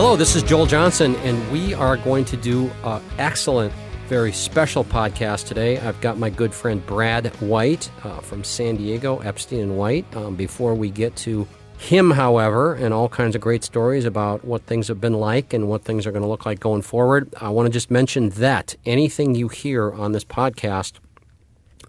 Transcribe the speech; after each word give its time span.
Hello, 0.00 0.14
this 0.14 0.36
is 0.36 0.44
Joel 0.44 0.66
Johnson, 0.66 1.16
and 1.24 1.50
we 1.50 1.74
are 1.74 1.96
going 1.96 2.24
to 2.26 2.36
do 2.36 2.70
an 2.84 3.02
excellent, 3.18 3.72
very 4.06 4.30
special 4.30 4.84
podcast 4.84 5.48
today. 5.48 5.76
I've 5.80 6.00
got 6.00 6.18
my 6.18 6.30
good 6.30 6.54
friend 6.54 6.86
Brad 6.86 7.26
White 7.40 7.90
uh, 8.04 8.20
from 8.20 8.44
San 8.44 8.76
Diego, 8.76 9.18
Epstein 9.18 9.58
and 9.58 9.76
White. 9.76 10.06
Um, 10.14 10.36
before 10.36 10.76
we 10.76 10.88
get 10.88 11.16
to 11.16 11.48
him, 11.78 12.12
however, 12.12 12.74
and 12.74 12.94
all 12.94 13.08
kinds 13.08 13.34
of 13.34 13.40
great 13.40 13.64
stories 13.64 14.04
about 14.04 14.44
what 14.44 14.62
things 14.66 14.86
have 14.86 15.00
been 15.00 15.14
like 15.14 15.52
and 15.52 15.68
what 15.68 15.82
things 15.82 16.06
are 16.06 16.12
going 16.12 16.22
to 16.22 16.28
look 16.28 16.46
like 16.46 16.60
going 16.60 16.82
forward, 16.82 17.34
I 17.40 17.48
want 17.48 17.66
to 17.66 17.72
just 17.72 17.90
mention 17.90 18.28
that 18.28 18.76
anything 18.86 19.34
you 19.34 19.48
hear 19.48 19.92
on 19.92 20.12
this 20.12 20.24
podcast 20.24 20.92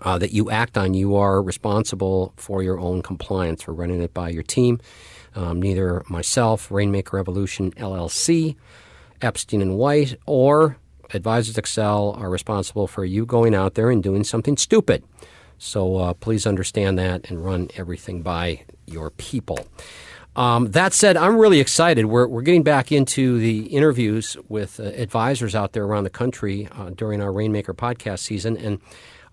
uh, 0.02 0.18
that 0.18 0.34
you 0.34 0.50
act 0.50 0.80
on, 0.80 0.96
you 0.96 1.16
are 1.16 1.44
responsible 1.44 2.34
for 2.38 2.64
your 2.64 2.80
own 2.80 3.04
compliance 3.04 3.62
for 3.62 3.72
running 3.72 4.02
it 4.02 4.16
by 4.16 4.30
your 4.30 4.42
team. 4.42 4.80
Um, 5.40 5.62
neither 5.62 6.04
myself, 6.10 6.70
Rainmaker 6.70 7.18
Evolution 7.18 7.72
LLC, 7.72 8.58
Epstein 9.22 9.62
and 9.62 9.78
White, 9.78 10.20
or 10.26 10.78
Advisors 11.14 11.58
Excel 11.58 12.12
are 12.20 12.30
responsible 12.30 12.88
for 12.88 13.06
you 13.06 13.26
going 13.26 13.56
out 13.56 13.76
there 13.76 13.90
and 13.90 14.04
doing 14.04 14.26
something 14.26 14.58
stupid. 14.58 15.02
So 15.58 15.96
uh, 15.96 16.14
please 16.14 16.46
understand 16.46 17.00
that 17.00 17.30
and 17.30 17.44
run 17.44 17.70
everything 17.78 18.22
by 18.22 18.66
your 18.86 19.12
people. 19.12 19.66
Um, 20.36 20.72
that 20.72 20.94
said, 20.94 21.16
I'm 21.16 21.38
really 21.38 21.62
excited. 21.62 22.06
We're, 22.06 22.28
we're 22.28 22.42
getting 22.42 22.64
back 22.64 22.92
into 22.92 23.40
the 23.40 23.68
interviews 23.68 24.36
with 24.50 24.80
uh, 24.80 24.84
advisors 24.84 25.56
out 25.56 25.72
there 25.72 25.86
around 25.86 26.04
the 26.04 26.10
country 26.10 26.68
uh, 26.74 26.90
during 26.90 27.22
our 27.22 27.32
Rainmaker 27.32 27.74
podcast 27.74 28.20
season. 28.20 28.58
And 28.58 28.80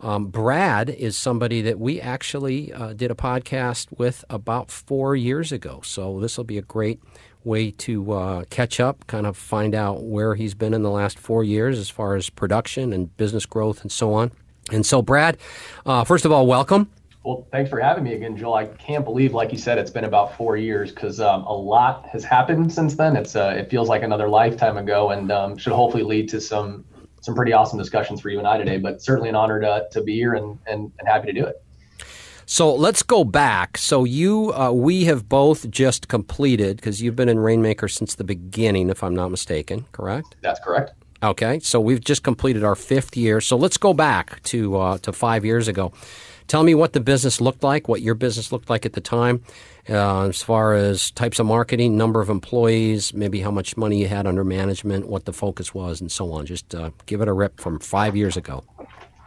um, 0.01 0.27
Brad 0.27 0.91
is 0.91 1.17
somebody 1.17 1.63
that 1.63 1.79
we 1.79 2.01
actually 2.01 2.73
uh, 2.73 2.93
did 2.93 3.11
a 3.11 3.15
podcast 3.15 3.87
with 3.97 4.25
about 4.29 4.71
four 4.71 5.17
years 5.17 5.53
ago. 5.53 5.81
So 5.85 6.21
this 6.21 6.37
will 6.37 6.45
be 6.45 6.59
a 6.59 6.63
great 6.63 7.01
way 7.45 7.71
to 7.71 8.13
uh, 8.13 8.45
catch 8.51 8.81
up, 8.81 9.07
kind 9.07 9.27
of 9.27 9.37
find 9.37 9.75
out 9.75 10.03
where 10.03 10.35
he's 10.35 10.55
been 10.55 10.75
in 10.75 10.83
the 10.83 10.91
last 10.91 11.19
four 11.19 11.45
years 11.45 11.79
as 11.79 11.89
far 11.89 12.17
as 12.17 12.29
production 12.29 12.93
and 12.93 13.17
business 13.17 13.47
growth 13.47 13.83
and 13.83 13.93
so 13.93 14.13
on. 14.13 14.33
And 14.73 14.85
so, 14.85 15.01
Brad, 15.01 15.39
uh, 15.87 16.05
first 16.05 16.25
of 16.25 16.33
all, 16.33 16.47
welcome. 16.47 16.91
Well, 17.23 17.47
thanks 17.51 17.71
for 17.71 17.81
having 17.81 18.05
me 18.05 18.15
again, 18.15 18.37
Joel. 18.37 18.55
I 18.55 18.67
can't 18.67 19.05
believe, 19.05 19.35
like 19.35 19.51
you 19.51 19.59
said, 19.59 19.79
it's 19.79 19.91
been 19.91 20.05
about 20.05 20.37
four 20.37 20.57
years 20.57 20.91
because 20.91 21.21
um, 21.21 21.43
a 21.45 21.53
lot 21.53 22.07
has 22.07 22.23
happened 22.23 22.73
since 22.73 22.95
then. 22.95 23.17
It's 23.17 23.35
uh, 23.35 23.55
it 23.57 23.69
feels 23.69 23.89
like 23.89 24.03
another 24.03 24.29
lifetime 24.29 24.77
ago, 24.77 25.11
and 25.11 25.33
um, 25.33 25.57
should 25.57 25.73
hopefully 25.73 26.05
lead 26.05 26.29
to 26.29 26.41
some 26.41 26.85
some 27.27 27.35
pretty 27.35 27.53
awesome 27.53 27.79
discussions 27.79 28.21
for 28.23 28.31
you 28.31 28.39
and 28.39 28.47
I 28.47 28.57
today. 28.57 28.79
But 28.79 29.03
certainly 29.03 29.29
an 29.29 29.35
honor 29.35 29.61
to, 29.61 29.87
to 29.91 30.03
be 30.03 30.15
here 30.15 30.35
and, 30.35 30.59
and, 30.67 30.91
and 30.99 31.07
happy 31.07 31.27
to 31.27 31.33
do 31.33 31.45
it. 31.45 31.63
So 32.47 32.73
let's 32.75 33.03
go 33.03 33.25
back. 33.25 33.77
So 33.77 34.05
you, 34.05 34.55
uh, 34.55 34.71
we 34.71 35.05
have 35.07 35.29
both 35.29 35.69
just 35.69 36.07
completed 36.07 36.77
because 36.77 37.03
you've 37.03 37.17
been 37.17 37.29
in 37.29 37.41
Rainmaker 37.41 37.89
since 37.89 38.15
the 38.15 38.25
beginning, 38.25 38.89
if 38.89 39.03
I'm 39.03 39.17
not 39.17 39.31
mistaken. 39.31 39.85
Correct? 39.91 40.37
That's 40.41 40.61
correct. 40.61 40.93
Okay, 41.23 41.59
so 41.59 41.81
we've 41.81 42.01
just 42.01 42.23
completed 42.23 42.63
our 42.63 42.77
fifth 42.77 43.17
year. 43.17 43.41
So 43.41 43.57
let's 43.57 43.79
go 43.79 43.93
back 43.93 44.43
to 44.45 44.77
uh, 44.77 44.99
to 44.99 45.13
five 45.13 45.45
years 45.45 45.67
ago. 45.67 45.93
Tell 46.49 46.63
me 46.63 46.75
what 46.75 46.93
the 46.93 47.01
business 47.01 47.41
looked 47.41 47.63
like, 47.63 47.89
what 47.89 48.03
your 48.03 48.15
business 48.15 48.53
looked 48.53 48.71
like 48.71 48.87
at 48.87 48.93
the 48.93 49.01
time, 49.01 49.43
uh, 49.89 50.29
as 50.29 50.43
far 50.43 50.75
as 50.75 51.11
types 51.11 51.39
of 51.39 51.47
marketing, 51.47 51.97
number 51.97 52.21
of 52.21 52.29
employees, 52.29 53.13
maybe 53.13 53.41
how 53.41 53.51
much 53.51 53.77
money 53.77 54.01
you 54.01 54.09
had 54.09 54.27
under 54.27 54.45
management, 54.45 55.09
what 55.09 55.25
the 55.25 55.33
focus 55.33 55.75
was, 55.75 56.01
and 56.01 56.11
so 56.11 56.33
on. 56.33 56.47
Just 56.47 56.75
uh, 56.75 56.91
give 57.07 57.21
it 57.21 57.29
a 57.29 57.33
rip 57.33 57.61
from 57.61 57.79
five 57.81 58.15
years 58.15 58.37
ago. 58.37 58.63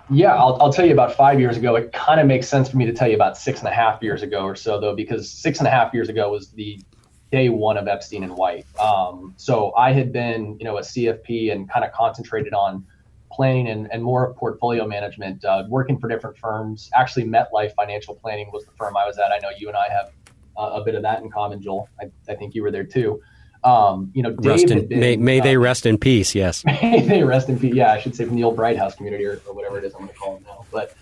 Yeah, 0.09 0.35
I'll, 0.35 0.57
I'll 0.61 0.73
tell 0.73 0.85
you 0.85 0.93
about 0.93 1.13
five 1.13 1.39
years 1.39 1.57
ago. 1.57 1.75
It 1.75 1.91
kind 1.93 2.19
of 2.19 2.25
makes 2.25 2.47
sense 2.47 2.69
for 2.69 2.77
me 2.77 2.85
to 2.85 2.93
tell 2.93 3.07
you 3.07 3.15
about 3.15 3.37
six 3.37 3.59
and 3.59 3.67
a 3.67 3.73
half 3.73 4.01
years 4.01 4.23
ago 4.23 4.43
or 4.43 4.55
so, 4.55 4.79
though, 4.79 4.95
because 4.95 5.29
six 5.29 5.59
and 5.59 5.67
a 5.67 5.71
half 5.71 5.93
years 5.93 6.09
ago 6.09 6.31
was 6.31 6.49
the 6.51 6.79
day 7.31 7.49
one 7.49 7.77
of 7.77 7.87
Epstein 7.87 8.23
and 8.23 8.35
White. 8.35 8.65
Um, 8.79 9.33
so 9.37 9.71
I 9.75 9.91
had 9.91 10.11
been, 10.11 10.57
you 10.57 10.65
know, 10.65 10.77
a 10.77 10.81
CFP 10.81 11.51
and 11.51 11.69
kind 11.69 11.85
of 11.85 11.91
concentrated 11.91 12.53
on 12.53 12.85
planning 13.31 13.69
and, 13.69 13.91
and 13.91 14.03
more 14.03 14.33
portfolio 14.33 14.85
management, 14.85 15.43
uh, 15.45 15.63
working 15.67 15.99
for 15.99 16.07
different 16.07 16.37
firms. 16.37 16.89
Actually, 16.95 17.25
MetLife 17.25 17.73
Financial 17.75 18.15
Planning 18.15 18.49
was 18.51 18.65
the 18.65 18.71
firm 18.71 18.97
I 18.97 19.05
was 19.05 19.17
at. 19.17 19.31
I 19.31 19.37
know 19.39 19.49
you 19.57 19.67
and 19.67 19.77
I 19.77 19.87
have 19.89 20.11
uh, 20.57 20.79
a 20.81 20.83
bit 20.83 20.95
of 20.95 21.03
that 21.03 21.21
in 21.21 21.29
common, 21.29 21.61
Joel. 21.61 21.89
I, 21.99 22.09
I 22.27 22.35
think 22.35 22.55
you 22.55 22.63
were 22.63 22.71
there 22.71 22.83
too. 22.83 23.21
Um, 23.63 24.11
you 24.13 24.23
know, 24.23 24.31
Dave 24.31 24.71
in, 24.71 24.87
been, 24.87 24.99
may, 24.99 25.17
may 25.17 25.39
uh, 25.39 25.43
they 25.43 25.57
rest 25.57 25.85
in 25.85 25.97
peace. 25.97 26.33
Yes, 26.33 26.63
may 26.81 27.05
they 27.05 27.23
rest 27.23 27.49
in 27.49 27.59
peace. 27.59 27.75
Yeah, 27.75 27.91
I 27.91 27.99
should 27.99 28.15
say 28.15 28.25
from 28.25 28.35
the 28.35 28.43
old 28.43 28.55
Brighthouse 28.55 28.95
community 28.95 29.25
or, 29.25 29.41
or 29.47 29.53
whatever 29.53 29.77
it 29.77 29.83
is 29.83 29.93
I'm 29.93 30.01
going 30.01 30.13
to 30.13 30.15
call 30.15 30.35
them 30.35 30.43
now. 30.47 30.65
But 30.71 30.95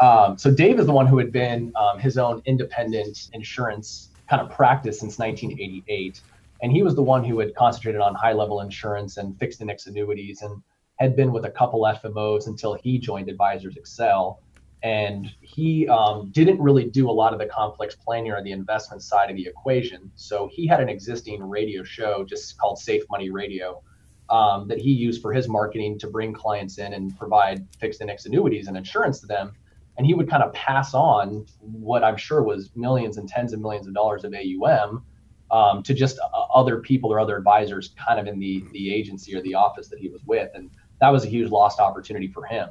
um, 0.00 0.36
so 0.36 0.50
Dave 0.50 0.80
is 0.80 0.86
the 0.86 0.92
one 0.92 1.06
who 1.06 1.18
had 1.18 1.30
been 1.30 1.72
um, 1.76 1.98
his 1.98 2.18
own 2.18 2.42
independent 2.46 3.30
insurance 3.32 4.08
kind 4.28 4.42
of 4.42 4.50
practice 4.50 4.98
since 4.98 5.18
1988, 5.18 6.20
and 6.62 6.72
he 6.72 6.82
was 6.82 6.94
the 6.94 7.02
one 7.02 7.24
who 7.24 7.38
had 7.38 7.54
concentrated 7.54 8.00
on 8.00 8.14
high 8.14 8.32
level 8.32 8.60
insurance 8.60 9.16
and 9.16 9.38
fixed 9.38 9.60
index 9.60 9.86
annuities 9.86 10.42
and 10.42 10.62
had 11.00 11.16
been 11.16 11.32
with 11.32 11.46
a 11.46 11.50
couple 11.50 11.80
FMOs 11.80 12.46
until 12.46 12.74
he 12.74 12.98
joined 12.98 13.30
Advisors 13.30 13.76
Excel. 13.76 14.42
And 14.82 15.30
he 15.40 15.88
um, 15.88 16.30
didn't 16.30 16.60
really 16.60 16.84
do 16.84 17.10
a 17.10 17.12
lot 17.12 17.32
of 17.32 17.38
the 17.38 17.46
complex 17.46 17.94
planning 17.94 18.32
or 18.32 18.42
the 18.42 18.52
investment 18.52 19.02
side 19.02 19.30
of 19.30 19.36
the 19.36 19.46
equation. 19.46 20.10
So 20.14 20.48
he 20.52 20.66
had 20.66 20.80
an 20.80 20.88
existing 20.88 21.42
radio 21.42 21.82
show 21.82 22.24
just 22.24 22.58
called 22.58 22.78
Safe 22.78 23.02
Money 23.10 23.30
Radio 23.30 23.82
um, 24.28 24.68
that 24.68 24.78
he 24.78 24.90
used 24.90 25.20
for 25.20 25.32
his 25.32 25.48
marketing 25.48 25.98
to 25.98 26.06
bring 26.06 26.32
clients 26.32 26.78
in 26.78 26.92
and 26.94 27.16
provide 27.18 27.66
fixed 27.78 28.00
index 28.00 28.26
annuities 28.26 28.68
and 28.68 28.76
insurance 28.76 29.20
to 29.20 29.26
them. 29.26 29.52
And 29.96 30.06
he 30.06 30.14
would 30.14 30.30
kind 30.30 30.42
of 30.42 30.52
pass 30.52 30.94
on 30.94 31.44
what 31.60 32.04
I'm 32.04 32.16
sure 32.16 32.42
was 32.42 32.70
millions 32.74 33.18
and 33.18 33.28
tens 33.28 33.52
of 33.52 33.60
millions 33.60 33.86
of 33.86 33.92
dollars 33.92 34.24
of 34.24 34.34
AUM 34.34 35.04
um, 35.50 35.82
to 35.82 35.92
just 35.92 36.18
uh, 36.18 36.42
other 36.54 36.78
people 36.78 37.12
or 37.12 37.18
other 37.20 37.36
advisors 37.36 37.92
kind 37.98 38.20
of 38.20 38.26
in 38.26 38.38
the 38.38 38.64
the 38.72 38.94
agency 38.94 39.34
or 39.34 39.42
the 39.42 39.54
office 39.54 39.88
that 39.88 39.98
he 39.98 40.08
was 40.08 40.22
with. 40.24 40.50
And 40.54 40.70
that 41.00 41.08
was 41.08 41.24
a 41.24 41.28
huge 41.28 41.50
lost 41.50 41.80
opportunity 41.80 42.28
for 42.28 42.44
him. 42.44 42.68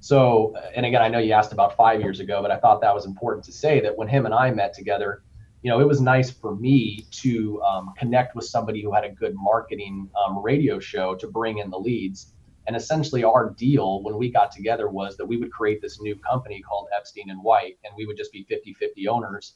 So, 0.00 0.54
and 0.74 0.84
again, 0.86 1.02
I 1.02 1.08
know 1.08 1.18
you 1.18 1.32
asked 1.32 1.52
about 1.52 1.76
five 1.76 2.00
years 2.00 2.20
ago, 2.20 2.42
but 2.42 2.50
I 2.50 2.58
thought 2.58 2.80
that 2.82 2.94
was 2.94 3.06
important 3.06 3.44
to 3.46 3.52
say 3.52 3.80
that 3.80 3.96
when 3.96 4.08
him 4.08 4.24
and 4.24 4.34
I 4.34 4.50
met 4.50 4.74
together, 4.74 5.22
you 5.62 5.70
know, 5.70 5.80
it 5.80 5.88
was 5.88 6.00
nice 6.00 6.30
for 6.30 6.54
me 6.54 7.06
to 7.10 7.60
um, 7.62 7.92
connect 7.98 8.36
with 8.36 8.44
somebody 8.44 8.82
who 8.82 8.92
had 8.92 9.04
a 9.04 9.10
good 9.10 9.34
marketing 9.34 10.08
um, 10.24 10.42
radio 10.42 10.78
show 10.78 11.14
to 11.16 11.26
bring 11.26 11.58
in 11.58 11.70
the 11.70 11.78
leads. 11.78 12.32
And 12.66 12.76
essentially, 12.76 13.24
our 13.24 13.50
deal 13.50 14.02
when 14.02 14.16
we 14.16 14.30
got 14.30 14.50
together 14.52 14.88
was 14.88 15.16
that 15.16 15.26
we 15.26 15.36
would 15.36 15.52
create 15.52 15.80
this 15.80 16.00
new 16.00 16.16
company 16.16 16.60
called 16.60 16.88
Epstein 16.96 17.30
and 17.30 17.42
White, 17.42 17.78
and 17.84 17.94
we 17.96 18.06
would 18.06 18.16
just 18.16 18.32
be 18.32 18.44
50 18.48 18.74
50 18.74 19.08
owners. 19.08 19.54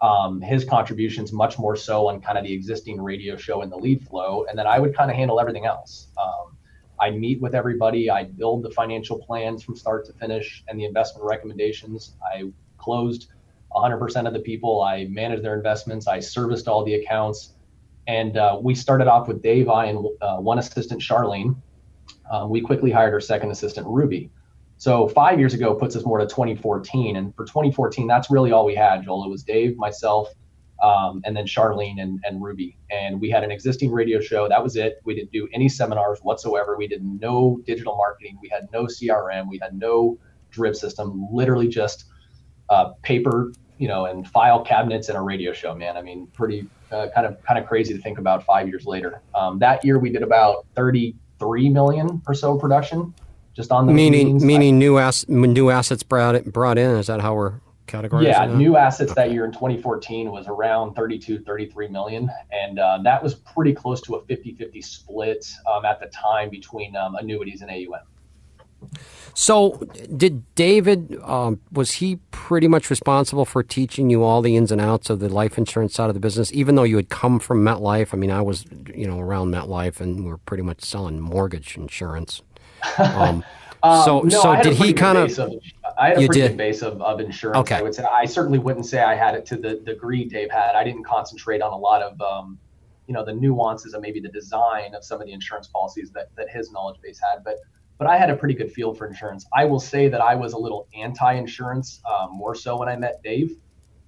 Um, 0.00 0.40
his 0.40 0.64
contributions 0.64 1.32
much 1.32 1.58
more 1.60 1.76
so 1.76 2.08
on 2.08 2.20
kind 2.20 2.36
of 2.36 2.44
the 2.44 2.52
existing 2.52 3.00
radio 3.00 3.36
show 3.36 3.62
and 3.62 3.70
the 3.70 3.76
lead 3.76 4.04
flow, 4.06 4.46
and 4.48 4.58
then 4.58 4.66
I 4.66 4.78
would 4.78 4.96
kind 4.96 5.10
of 5.10 5.16
handle 5.16 5.38
everything 5.38 5.64
else. 5.64 6.08
Um, 6.20 6.56
I 7.02 7.10
meet 7.10 7.40
with 7.40 7.52
everybody. 7.56 8.08
I 8.08 8.24
build 8.24 8.62
the 8.62 8.70
financial 8.70 9.18
plans 9.18 9.64
from 9.64 9.74
start 9.74 10.06
to 10.06 10.12
finish 10.12 10.62
and 10.68 10.78
the 10.78 10.84
investment 10.84 11.26
recommendations. 11.26 12.14
I 12.24 12.52
closed 12.78 13.26
100% 13.74 14.28
of 14.28 14.32
the 14.32 14.38
people. 14.38 14.82
I 14.82 15.06
managed 15.10 15.42
their 15.42 15.56
investments. 15.56 16.06
I 16.06 16.20
serviced 16.20 16.68
all 16.68 16.84
the 16.84 16.94
accounts. 16.94 17.54
And 18.06 18.36
uh, 18.36 18.56
we 18.62 18.76
started 18.76 19.08
off 19.08 19.26
with 19.26 19.42
Dave, 19.42 19.68
I, 19.68 19.86
and 19.86 20.06
uh, 20.20 20.36
one 20.36 20.60
assistant, 20.60 21.00
Charlene. 21.00 21.56
Um, 22.30 22.50
we 22.50 22.60
quickly 22.60 22.92
hired 22.92 23.12
our 23.12 23.20
second 23.20 23.50
assistant, 23.50 23.88
Ruby. 23.88 24.30
So 24.76 25.08
five 25.08 25.40
years 25.40 25.54
ago 25.54 25.74
puts 25.74 25.96
us 25.96 26.04
more 26.04 26.18
to 26.18 26.26
2014. 26.26 27.16
And 27.16 27.34
for 27.34 27.44
2014, 27.44 28.06
that's 28.06 28.30
really 28.30 28.52
all 28.52 28.64
we 28.64 28.76
had, 28.76 29.02
Joel. 29.02 29.24
It 29.24 29.30
was 29.30 29.42
Dave, 29.42 29.76
myself, 29.76 30.28
um, 30.82 31.22
and 31.24 31.36
then 31.36 31.46
Charlene 31.46 32.02
and, 32.02 32.20
and 32.24 32.42
Ruby. 32.42 32.76
And 32.90 33.20
we 33.20 33.30
had 33.30 33.44
an 33.44 33.52
existing 33.52 33.92
radio 33.92 34.20
show. 34.20 34.48
That 34.48 34.62
was 34.62 34.76
it. 34.76 35.00
We 35.04 35.14
didn't 35.14 35.30
do 35.30 35.48
any 35.54 35.68
seminars 35.68 36.18
whatsoever. 36.22 36.76
We 36.76 36.88
did 36.88 37.04
no 37.04 37.60
digital 37.64 37.96
marketing. 37.96 38.38
We 38.42 38.48
had 38.48 38.68
no 38.72 38.84
CRM. 38.84 39.48
We 39.48 39.58
had 39.62 39.78
no 39.78 40.18
drip 40.50 40.74
system. 40.74 41.28
Literally 41.32 41.68
just 41.68 42.06
uh, 42.68 42.90
paper, 43.02 43.52
you 43.78 43.86
know, 43.86 44.06
and 44.06 44.28
file 44.28 44.64
cabinets 44.64 45.08
and 45.08 45.16
a 45.16 45.20
radio 45.20 45.52
show. 45.52 45.72
Man, 45.74 45.96
I 45.96 46.02
mean, 46.02 46.26
pretty 46.28 46.66
uh, 46.90 47.06
kind 47.14 47.26
of 47.28 47.40
kind 47.44 47.60
of 47.60 47.66
crazy 47.68 47.94
to 47.94 48.00
think 48.00 48.18
about 48.18 48.44
five 48.44 48.68
years 48.68 48.84
later. 48.84 49.22
Um, 49.36 49.60
that 49.60 49.84
year 49.84 50.00
we 50.00 50.10
did 50.10 50.22
about 50.22 50.66
33 50.74 51.68
million 51.68 52.20
or 52.26 52.34
so 52.34 52.58
production. 52.58 53.14
Just 53.54 53.70
on 53.70 53.86
the 53.86 53.92
meaning 53.92 54.44
meaning 54.44 54.78
new 54.78 54.98
ass 54.98 55.28
new 55.28 55.70
assets 55.70 56.02
brought 56.02 56.42
brought 56.46 56.78
in. 56.78 56.96
Is 56.96 57.06
that 57.06 57.20
how 57.20 57.34
we're 57.34 57.60
category? 57.92 58.26
Yeah, 58.26 58.46
new 58.46 58.76
assets 58.76 59.14
that 59.14 59.30
year 59.30 59.44
in 59.44 59.52
2014 59.52 60.30
was 60.30 60.48
around 60.48 60.94
32, 60.94 61.40
33 61.40 61.88
million. 61.88 62.30
And 62.50 62.78
uh, 62.78 62.98
that 63.04 63.22
was 63.22 63.34
pretty 63.34 63.74
close 63.74 64.00
to 64.02 64.14
a 64.16 64.24
50 64.24 64.54
50 64.54 64.82
split 64.82 65.46
um, 65.70 65.84
at 65.84 66.00
the 66.00 66.06
time 66.06 66.50
between 66.50 66.96
um, 66.96 67.14
annuities 67.14 67.62
and 67.62 67.70
AUM. 67.70 68.00
So, 69.34 69.80
did 70.16 70.42
David, 70.56 71.16
um, 71.22 71.60
was 71.70 71.92
he 71.92 72.16
pretty 72.32 72.66
much 72.66 72.90
responsible 72.90 73.44
for 73.44 73.62
teaching 73.62 74.10
you 74.10 74.24
all 74.24 74.42
the 74.42 74.56
ins 74.56 74.72
and 74.72 74.80
outs 74.80 75.08
of 75.08 75.20
the 75.20 75.28
life 75.28 75.56
insurance 75.56 75.94
side 75.94 76.08
of 76.10 76.14
the 76.14 76.20
business, 76.20 76.52
even 76.52 76.74
though 76.74 76.82
you 76.82 76.96
had 76.96 77.08
come 77.08 77.38
from 77.38 77.64
MetLife? 77.64 78.12
I 78.12 78.16
mean, 78.16 78.32
I 78.32 78.42
was, 78.42 78.66
you 78.92 79.06
know, 79.06 79.20
around 79.20 79.52
MetLife 79.52 80.00
and 80.00 80.24
we 80.24 80.32
are 80.32 80.36
pretty 80.38 80.64
much 80.64 80.82
selling 80.82 81.20
mortgage 81.20 81.76
insurance. 81.76 82.42
Um, 82.98 83.44
um, 83.82 84.04
so, 84.04 84.20
no, 84.20 84.42
so 84.42 84.62
did 84.62 84.74
he 84.74 84.92
kind 84.92 85.18
of, 85.18 85.36
of 85.38 85.52
I 86.02 86.08
had 86.08 86.18
a 86.18 86.26
pretty 86.26 86.40
good 86.40 86.56
base 86.56 86.82
of, 86.82 87.00
of 87.00 87.20
insurance. 87.20 87.58
Okay. 87.58 87.76
I 87.76 87.82
would 87.82 87.94
say 87.94 88.02
I 88.02 88.24
certainly 88.24 88.58
wouldn't 88.58 88.86
say 88.86 89.00
I 89.00 89.14
had 89.14 89.36
it 89.36 89.46
to 89.46 89.56
the 89.56 89.76
degree 89.76 90.24
Dave 90.24 90.50
had. 90.50 90.74
I 90.74 90.82
didn't 90.82 91.04
concentrate 91.04 91.62
on 91.62 91.72
a 91.72 91.76
lot 91.76 92.02
of 92.02 92.20
um, 92.20 92.58
you 93.06 93.14
know 93.14 93.24
the 93.24 93.32
nuances 93.32 93.94
of 93.94 94.02
maybe 94.02 94.18
the 94.18 94.28
design 94.30 94.96
of 94.96 95.04
some 95.04 95.20
of 95.20 95.28
the 95.28 95.32
insurance 95.32 95.68
policies 95.68 96.10
that 96.10 96.34
that 96.36 96.48
his 96.50 96.72
knowledge 96.72 97.00
base 97.00 97.20
had. 97.30 97.44
But 97.44 97.58
but 97.98 98.08
I 98.08 98.16
had 98.18 98.30
a 98.30 98.36
pretty 98.36 98.54
good 98.54 98.72
feel 98.72 98.92
for 98.92 99.06
insurance. 99.06 99.46
I 99.54 99.64
will 99.64 99.78
say 99.78 100.08
that 100.08 100.20
I 100.20 100.34
was 100.34 100.54
a 100.54 100.58
little 100.58 100.88
anti-insurance, 100.92 102.00
um, 102.10 102.30
more 102.32 102.56
so 102.56 102.76
when 102.76 102.88
I 102.88 102.96
met 102.96 103.22
Dave, 103.22 103.56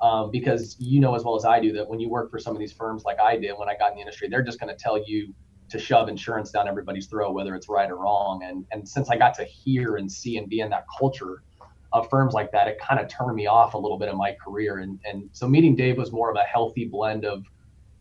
um, 0.00 0.32
because 0.32 0.74
you 0.80 0.98
know 0.98 1.14
as 1.14 1.22
well 1.22 1.36
as 1.36 1.44
I 1.44 1.60
do 1.60 1.72
that 1.74 1.88
when 1.88 2.00
you 2.00 2.08
work 2.08 2.28
for 2.28 2.40
some 2.40 2.56
of 2.56 2.58
these 2.58 2.72
firms 2.72 3.04
like 3.04 3.20
I 3.20 3.36
did 3.36 3.52
when 3.56 3.68
I 3.68 3.76
got 3.76 3.90
in 3.92 3.94
the 3.94 4.00
industry, 4.00 4.28
they're 4.28 4.42
just 4.42 4.58
going 4.58 4.74
to 4.74 4.82
tell 4.82 4.98
you 5.06 5.32
to 5.68 5.78
shove 5.78 6.08
insurance 6.08 6.50
down 6.50 6.66
everybody's 6.66 7.06
throat, 7.06 7.34
whether 7.34 7.54
it's 7.54 7.68
right 7.68 7.88
or 7.88 7.98
wrong. 7.98 8.42
And 8.42 8.66
and 8.72 8.88
since 8.88 9.10
I 9.10 9.16
got 9.16 9.34
to 9.34 9.44
hear 9.44 9.94
and 9.94 10.10
see 10.10 10.38
and 10.38 10.48
be 10.48 10.58
in 10.58 10.70
that 10.70 10.86
culture 10.98 11.43
of 11.94 12.10
firms 12.10 12.34
like 12.34 12.52
that, 12.52 12.68
it 12.68 12.78
kind 12.78 13.00
of 13.00 13.08
turned 13.08 13.34
me 13.36 13.46
off 13.46 13.74
a 13.74 13.78
little 13.78 13.98
bit 13.98 14.08
in 14.08 14.18
my 14.18 14.32
career. 14.32 14.78
And 14.78 15.00
and 15.04 15.30
so 15.32 15.48
meeting 15.48 15.74
Dave 15.74 15.96
was 15.96 16.12
more 16.12 16.30
of 16.30 16.36
a 16.36 16.42
healthy 16.42 16.84
blend 16.84 17.24
of 17.24 17.44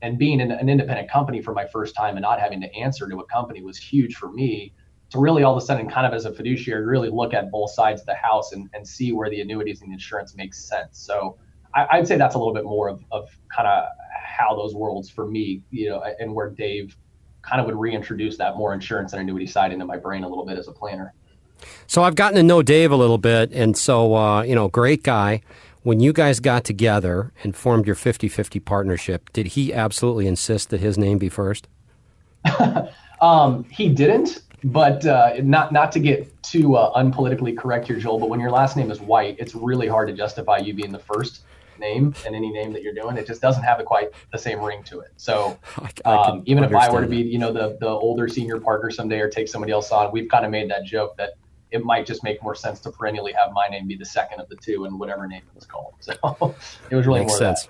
and 0.02 0.18
being 0.18 0.42
an, 0.42 0.52
an 0.52 0.68
independent 0.68 1.10
company 1.10 1.42
for 1.42 1.54
my 1.54 1.66
first 1.66 1.96
time 1.96 2.18
and 2.18 2.24
not 2.24 2.40
having 2.40 2.60
to 2.60 2.76
answer 2.76 3.08
to 3.08 3.20
a 3.20 3.26
company 3.28 3.62
was 3.62 3.78
huge 3.78 4.16
for 4.16 4.30
me 4.34 4.74
to 5.12 5.20
really 5.20 5.44
all 5.44 5.56
of 5.56 5.64
a 5.64 5.66
sudden 5.66 5.90
kind 5.90 6.06
of 6.06 6.14
as 6.14 6.26
a 6.26 6.34
fiduciary 6.34 6.86
really 6.86 7.10
look 7.10 7.34
at 7.34 7.50
both 7.52 7.72
sides 7.72 8.02
of 8.02 8.08
the 8.08 8.16
house 8.16 8.52
and, 8.52 8.70
and 8.74 8.86
see 8.86 9.14
where 9.14 9.30
the 9.30 9.40
annuities 9.40 9.82
and 9.82 9.90
the 9.90 9.94
insurance 9.94 10.36
makes 10.36 10.68
sense. 10.68 11.00
So 11.00 11.38
I, 11.76 12.00
would 12.00 12.08
say 12.08 12.18
that's 12.18 12.36
a 12.36 12.38
little 12.38 12.54
bit 12.54 12.66
more 12.66 12.90
of, 12.90 13.04
of 13.12 13.30
kind 13.56 13.68
of 13.68 13.86
how 14.24 14.56
those 14.56 14.76
worlds 14.76 15.10
for 15.10 15.28
me, 15.28 15.62
you 15.72 15.90
know, 15.90 16.04
and 16.20 16.34
where 16.34 16.50
Dave 16.50 16.98
kind 17.42 17.60
of 17.60 17.66
would 17.68 17.76
reintroduce 17.76 18.38
that 18.38 18.58
more 18.58 18.74
insurance 18.74 19.14
and 19.14 19.22
annuity 19.22 19.48
side 19.48 19.72
into 19.72 19.86
my 19.86 19.98
brain 19.98 20.24
a 20.24 20.28
little 20.28 20.46
bit 20.46 20.58
as 20.58 20.68
a 20.68 20.72
planner. 20.72 21.14
So 21.88 22.04
I've 22.04 22.16
gotten 22.16 22.36
to 22.38 22.44
know 22.44 22.62
Dave 22.62 22.92
a 22.92 22.96
little 22.96 23.18
bit, 23.18 23.52
and 23.52 23.78
so 23.78 24.16
uh, 24.16 24.42
you 24.44 24.56
know, 24.56 24.68
great 24.68 25.04
guy. 25.04 25.42
When 25.84 26.00
you 26.00 26.14
guys 26.14 26.40
got 26.40 26.64
together 26.64 27.34
and 27.44 27.54
formed 27.54 27.86
your 27.86 27.96
50-50 27.98 28.64
partnership, 28.64 29.34
did 29.34 29.48
he 29.48 29.74
absolutely 29.74 30.28
insist 30.28 30.70
that 30.70 30.80
his 30.80 30.98
name 30.98 31.18
be 31.18 31.28
first? 31.28 31.68
um, 33.22 33.66
he 33.66 33.90
didn't, 33.90 34.44
but 34.64 35.06
uh, 35.06 35.34
not 35.42 35.74
not 35.74 35.92
to 35.92 36.00
get 36.00 36.42
too 36.42 36.76
uh, 36.76 36.94
unpolitically 37.02 37.58
correct 37.58 37.88
here, 37.88 37.98
Joel. 37.98 38.20
But 38.20 38.30
when 38.30 38.40
your 38.40 38.52
last 38.52 38.78
name 38.78 38.92
is 38.92 39.02
White, 39.02 39.36
it's 39.40 39.56
really 39.56 39.88
hard 39.88 40.08
to 40.08 40.14
justify 40.14 40.58
you 40.58 40.74
being 40.74 40.92
the 40.92 41.00
first 41.00 41.42
name 41.80 42.14
and 42.26 42.36
any 42.36 42.52
name 42.52 42.72
that 42.74 42.82
you're 42.82 42.94
doing. 42.94 43.18
It 43.18 43.28
just 43.28 43.42
doesn't 43.42 43.64
have 43.64 43.80
a 43.80 43.84
quite 43.84 44.12
the 44.32 44.38
same 44.38 44.62
ring 44.62 44.84
to 44.84 45.02
it. 45.02 45.12
So 45.18 45.58
um, 46.06 46.44
even 46.46 46.64
if 46.64 46.74
I 46.74 46.92
were 46.92 47.02
to 47.02 47.08
be, 47.08 47.18
you 47.18 47.40
know, 47.40 47.52
the 47.52 47.78
the 47.80 47.88
older 47.88 48.28
senior 48.28 48.60
partner 48.60 48.90
someday 48.92 49.20
or 49.20 49.30
take 49.30 49.48
somebody 49.48 49.72
else 49.72 49.92
on, 49.92 50.12
we've 50.12 50.30
kind 50.30 50.46
of 50.46 50.52
made 50.52 50.70
that 50.70 50.86
joke 50.86 51.18
that 51.18 51.34
it 51.74 51.84
might 51.84 52.06
just 52.06 52.24
make 52.24 52.42
more 52.44 52.54
sense 52.54 52.80
to 52.82 52.92
perennially 52.92 53.34
have 53.34 53.52
my 53.52 53.68
name 53.68 53.88
be 53.88 53.96
the 53.96 54.06
second 54.06 54.40
of 54.40 54.48
the 54.48 54.56
two 54.56 54.86
and 54.86 55.00
whatever 55.00 55.28
name 55.28 55.42
it 55.42 55.56
was 55.56 55.66
called. 55.66 55.96
So 56.00 56.14
it 56.90 56.96
was 56.96 57.08
really 57.08 57.22
Makes 57.22 57.32
more 57.32 57.40
sense. 57.40 57.68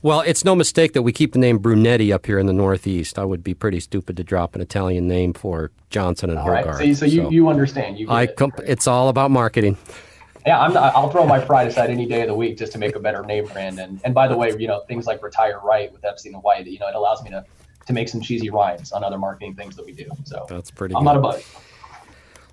Well, 0.00 0.20
it's 0.20 0.44
no 0.44 0.54
mistake 0.54 0.94
that 0.94 1.02
we 1.02 1.12
keep 1.12 1.32
the 1.32 1.38
name 1.38 1.58
Brunetti 1.58 2.12
up 2.12 2.26
here 2.26 2.38
in 2.38 2.46
the 2.46 2.52
Northeast. 2.52 3.18
I 3.18 3.24
would 3.24 3.42
be 3.44 3.54
pretty 3.54 3.80
stupid 3.80 4.16
to 4.16 4.24
drop 4.24 4.54
an 4.54 4.60
Italian 4.60 5.06
name 5.06 5.32
for 5.32 5.70
Johnson 5.90 6.30
and 6.30 6.38
all 6.38 6.46
Hogarth. 6.46 6.78
Right. 6.78 6.96
So, 6.96 7.06
so, 7.06 7.12
you, 7.12 7.30
you 7.30 7.48
understand. 7.48 7.98
You 7.98 8.10
I 8.10 8.26
comp- 8.26 8.60
it. 8.60 8.68
It's 8.68 8.86
all 8.86 9.08
about 9.08 9.30
marketing. 9.30 9.76
Yeah, 10.46 10.60
I'm 10.60 10.72
not, 10.72 10.94
I'll 10.94 11.10
throw 11.10 11.24
my 11.24 11.38
pride 11.38 11.68
aside 11.68 11.90
any 11.90 12.06
day 12.06 12.22
of 12.22 12.28
the 12.28 12.34
week 12.34 12.58
just 12.58 12.72
to 12.72 12.78
make 12.78 12.96
a 12.96 13.00
better 13.00 13.22
name 13.22 13.46
brand. 13.46 13.78
And 13.78 14.00
and 14.04 14.12
by 14.12 14.26
the 14.26 14.36
way, 14.36 14.52
you 14.58 14.66
know 14.66 14.80
things 14.88 15.06
like 15.06 15.22
retire 15.22 15.60
right 15.62 15.92
with 15.92 16.04
Epstein 16.04 16.34
and 16.34 16.42
White. 16.42 16.66
You 16.66 16.80
know, 16.80 16.88
it 16.88 16.96
allows 16.96 17.22
me 17.22 17.30
to 17.30 17.44
to 17.86 17.92
make 17.92 18.08
some 18.08 18.20
cheesy 18.20 18.50
rhymes 18.50 18.90
on 18.90 19.04
other 19.04 19.18
marketing 19.18 19.54
things 19.54 19.76
that 19.76 19.86
we 19.86 19.92
do. 19.92 20.10
So 20.24 20.46
that's 20.48 20.72
pretty. 20.72 20.96
I'm 20.96 21.02
good. 21.02 21.06
not 21.06 21.16
a 21.16 21.20
buddy. 21.20 21.44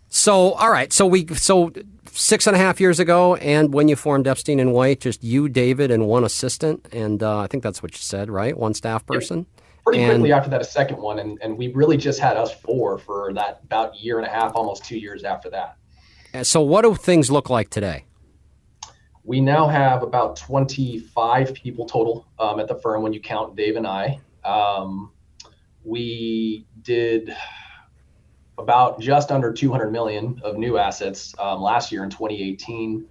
So 0.10 0.54
all 0.54 0.72
right, 0.72 0.92
so 0.92 1.06
we 1.06 1.28
so 1.28 1.72
six 2.12 2.48
and 2.48 2.56
a 2.56 2.60
half 2.60 2.80
years 2.82 3.00
ago, 3.00 3.36
and 3.36 3.74
when 3.74 3.88
you 3.88 3.96
formed 3.96 4.28
Epstein 4.28 4.60
and 4.60 4.74
White, 4.74 5.02
just 5.02 5.24
you, 5.24 5.48
David, 5.48 5.92
and 5.92 6.08
one 6.08 6.24
assistant, 6.24 6.88
and 6.92 7.22
uh, 7.22 7.40
I 7.40 7.48
think 7.48 7.64
that's 7.64 7.82
what 7.82 7.94
you 7.94 8.00
said, 8.00 8.30
right? 8.30 8.58
One 8.58 8.74
staff 8.74 9.06
person. 9.06 9.40
Yeah. 9.40 9.64
Pretty 9.86 10.02
and, 10.02 10.12
quickly 10.12 10.34
after 10.34 10.50
that, 10.50 10.62
a 10.62 10.66
second 10.66 10.98
one, 10.98 11.20
and, 11.20 11.40
and 11.42 11.58
we 11.58 11.70
really 11.70 11.98
just 11.98 12.20
had 12.20 12.38
us 12.38 12.54
four 12.54 12.98
for 12.98 13.34
that 13.34 13.62
about 13.64 13.96
year 13.96 14.18
and 14.18 14.28
a 14.28 14.30
half, 14.30 14.56
almost 14.56 14.84
two 14.84 14.98
years 14.98 15.24
after 15.24 15.50
that. 15.52 15.78
So, 16.46 16.62
what 16.62 16.84
do 16.84 16.94
things 16.94 17.32
look 17.32 17.50
like 17.50 17.70
today? 17.70 18.06
We 19.24 19.42
now 19.42 19.68
have 19.68 20.04
about 20.04 20.36
25 20.36 21.54
people 21.54 21.86
total 21.86 22.28
um, 22.40 22.60
at 22.60 22.68
the 22.68 22.76
firm 22.76 23.04
when 23.04 23.14
you 23.14 23.22
count 23.22 23.56
Dave 23.56 23.76
and 23.76 23.88
I. 23.88 24.20
Um, 24.44 25.12
we 25.84 26.68
did 26.82 27.36
about 28.60 29.00
just 29.00 29.32
under 29.32 29.52
200 29.52 29.92
million 29.92 30.40
of 30.44 30.58
new 30.58 30.78
assets 30.78 31.34
um, 31.40 31.62
last 31.62 31.92
year 31.92 32.04
in 32.04 32.10
2018 32.10 33.06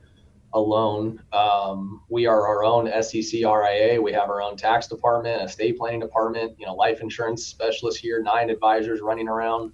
alone. 0.55 1.23
Um, 1.33 2.03
we 2.09 2.27
are 2.27 2.47
our 2.47 2.65
own 2.65 2.91
SEC 3.03 3.41
RIA. 3.41 4.01
We 4.01 4.13
have 4.13 4.29
our 4.31 4.43
own 4.43 4.57
tax 4.57 4.87
department, 4.87 5.43
estate 5.43 5.79
planning 5.79 6.01
department, 6.01 6.55
you 6.59 6.67
know, 6.67 6.75
life 6.75 7.01
insurance 7.01 7.45
specialist 7.47 7.99
here, 7.99 8.23
nine 8.23 8.51
advisors 8.51 9.01
running 9.01 9.29
around. 9.29 9.73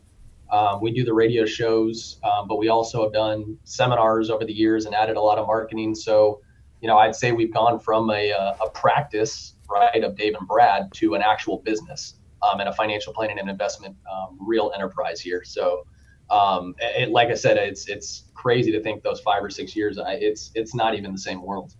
Um, 0.51 0.81
we 0.81 0.93
do 0.93 1.05
the 1.05 1.15
radio 1.15 1.45
shows, 1.47 2.21
um, 2.23 2.47
but 2.49 2.59
we 2.59 2.69
also 2.69 3.03
have 3.03 3.13
done 3.13 3.59
seminars 3.65 4.31
over 4.31 4.45
the 4.45 4.53
years 4.53 4.87
and 4.87 4.95
added 4.95 5.17
a 5.17 5.21
lot 5.21 5.39
of 5.39 5.47
marketing. 5.47 5.95
So, 5.95 6.41
you 6.81 6.89
know, 6.89 6.99
I'd 6.99 7.17
say 7.17 7.33
we've 7.33 7.53
gone 7.53 7.81
from 7.81 8.11
a, 8.11 8.33
uh, 8.33 8.55
a 8.65 8.71
practice, 8.71 9.55
right, 9.69 10.05
of 10.05 10.17
Dave 10.17 10.35
and 10.39 10.47
Brad 10.47 10.93
to 10.95 11.15
an 11.15 11.23
actual 11.23 11.59
business 11.59 12.15
um, 12.45 12.61
and 12.61 12.69
a 12.69 12.73
financial 12.73 13.13
planning 13.13 13.39
and 13.39 13.49
investment 13.49 13.97
um, 14.13 14.37
real 14.41 14.73
enterprise 14.75 15.21
here. 15.21 15.43
So, 15.45 15.87
um, 16.31 16.75
it, 16.79 17.11
like 17.11 17.29
I 17.29 17.35
said, 17.35 17.57
it's 17.57 17.89
it's 17.89 18.25
crazy 18.35 18.73
to 18.73 18.83
think 18.83 19.03
those 19.03 19.21
five 19.21 19.43
or 19.43 19.51
six 19.51 19.75
years. 19.77 19.99
I, 19.99 20.15
it's 20.15 20.51
it's 20.55 20.75
not 20.75 20.95
even 20.95 21.13
the 21.13 21.19
same 21.19 21.43
world. 21.43 21.75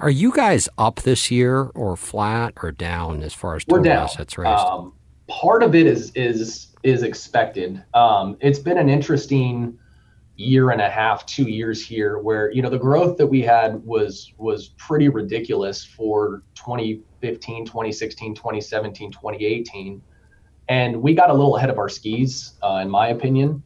Are 0.00 0.10
you 0.10 0.32
guys 0.32 0.68
up 0.78 0.96
this 1.02 1.30
year, 1.30 1.64
or 1.74 1.96
flat, 1.96 2.54
or 2.62 2.70
down 2.70 3.22
as 3.22 3.34
far 3.34 3.56
as 3.56 3.64
total 3.64 3.90
assets 3.90 4.38
raised? 4.38 4.60
Um, 4.60 4.92
part 5.26 5.62
of 5.62 5.74
it 5.74 5.86
is 5.86 6.12
is 6.14 6.68
is 6.82 7.02
expected. 7.02 7.82
Um, 7.94 8.36
it's 8.40 8.58
been 8.58 8.78
an 8.78 8.88
interesting 8.88 9.78
year 10.36 10.70
and 10.70 10.80
a 10.80 10.88
half, 10.88 11.26
two 11.26 11.48
years 11.48 11.84
here, 11.84 12.18
where 12.18 12.52
you 12.52 12.62
know 12.62 12.70
the 12.70 12.78
growth 12.78 13.18
that 13.18 13.26
we 13.26 13.42
had 13.42 13.84
was 13.84 14.32
was 14.38 14.68
pretty 14.78 15.08
ridiculous 15.08 15.84
for 15.84 16.42
2015, 17.20 17.66
2016, 17.66 18.34
2017, 18.34 19.12
2018, 19.12 20.02
and 20.68 21.02
we 21.02 21.14
got 21.14 21.30
a 21.30 21.32
little 21.32 21.56
ahead 21.56 21.70
of 21.70 21.78
our 21.78 21.88
skis, 21.88 22.54
uh, 22.62 22.80
in 22.82 22.90
my 22.90 23.08
opinion. 23.08 23.62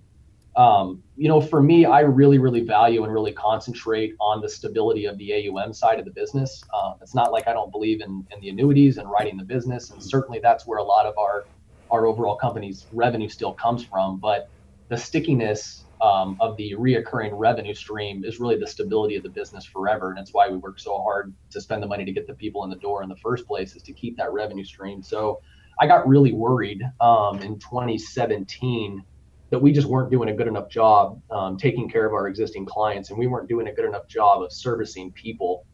Um, 0.55 1.03
you 1.17 1.29
know, 1.29 1.41
for 1.41 1.63
me, 1.63 1.87
I 1.87 2.01
really, 2.01 2.39
really 2.39 2.61
value 2.61 3.05
and 3.05 3.13
really 3.13 3.33
concentrate 3.33 4.15
on 4.21 4.41
the 4.43 4.49
stability 4.49 5.07
of 5.07 5.17
the 5.19 5.49
AUM 5.49 5.73
side 5.73 5.99
of 5.99 6.05
the 6.05 6.11
business. 6.11 6.63
Um, 6.75 6.95
it's 7.01 7.15
not 7.15 7.33
like 7.33 7.49
I 7.49 7.53
don't 7.53 7.71
believe 7.71 8.03
in, 8.03 8.27
in 8.31 8.41
the 8.41 8.51
annuities 8.51 8.99
and 8.99 9.11
writing 9.11 9.37
the 9.37 9.45
business, 9.45 9.91
and 9.91 10.03
certainly 10.03 10.41
that's 10.41 10.67
where 10.67 10.79
a 10.79 10.85
lot 10.85 11.07
of 11.07 11.17
our 11.19 11.45
our 11.91 12.07
overall 12.07 12.37
company's 12.37 12.87
revenue 12.93 13.29
still 13.29 13.53
comes 13.53 13.85
from. 13.85 14.19
But 14.19 14.49
the 14.89 14.97
stickiness 14.97 15.85
um, 16.03 16.37
of 16.41 16.57
the 16.57 16.75
reoccurring 16.75 17.31
revenue 17.33 17.75
stream 17.75 18.25
is 18.25 18.41
really 18.41 18.59
the 18.59 18.67
stability 18.67 19.15
of 19.15 19.23
the 19.23 19.29
business 19.29 19.65
forever. 19.65 20.11
And 20.11 20.19
it's 20.19 20.35
why 20.35 20.49
we 20.49 20.57
work 20.57 20.81
so 20.81 21.01
hard 21.01 21.33
to 21.51 21.61
spend 21.61 21.83
the 21.83 21.87
money 21.87 22.05
to 22.05 22.13
get 22.13 22.27
the 22.27 22.35
people 22.35 22.65
in 22.65 22.71
the 22.71 22.77
door 22.77 23.05
in 23.05 23.09
the 23.09 23.17
first 23.17 23.47
place 23.47 23.77
is 23.77 23.83
to 23.85 23.93
keep 23.93 24.17
that 24.17 24.33
revenue 24.33 24.65
stream. 24.65 25.03
So 25.03 25.41
I 25.81 25.87
got 25.87 26.07
really 26.07 26.33
worried 26.33 26.83
um, 27.01 27.39
in 27.39 27.59
2017 27.61 29.05
that 29.51 29.61
we 29.61 29.71
just 29.71 29.87
weren't 29.87 30.11
doing 30.11 30.31
a 30.31 30.35
good 30.35 30.49
enough 30.49 30.69
job 30.69 31.21
um, 31.31 31.57
taking 31.57 31.89
care 31.89 32.07
of 32.07 32.15
our 32.15 32.27
existing 32.27 32.67
clients 32.67 33.11
and 33.11 33.19
we 33.19 33.29
weren't 33.29 33.49
doing 33.49 33.69
a 33.69 33.73
good 33.73 33.85
enough 33.85 34.09
job 34.09 34.43
of 34.43 34.53
servicing 34.53 35.13
people. 35.13 35.65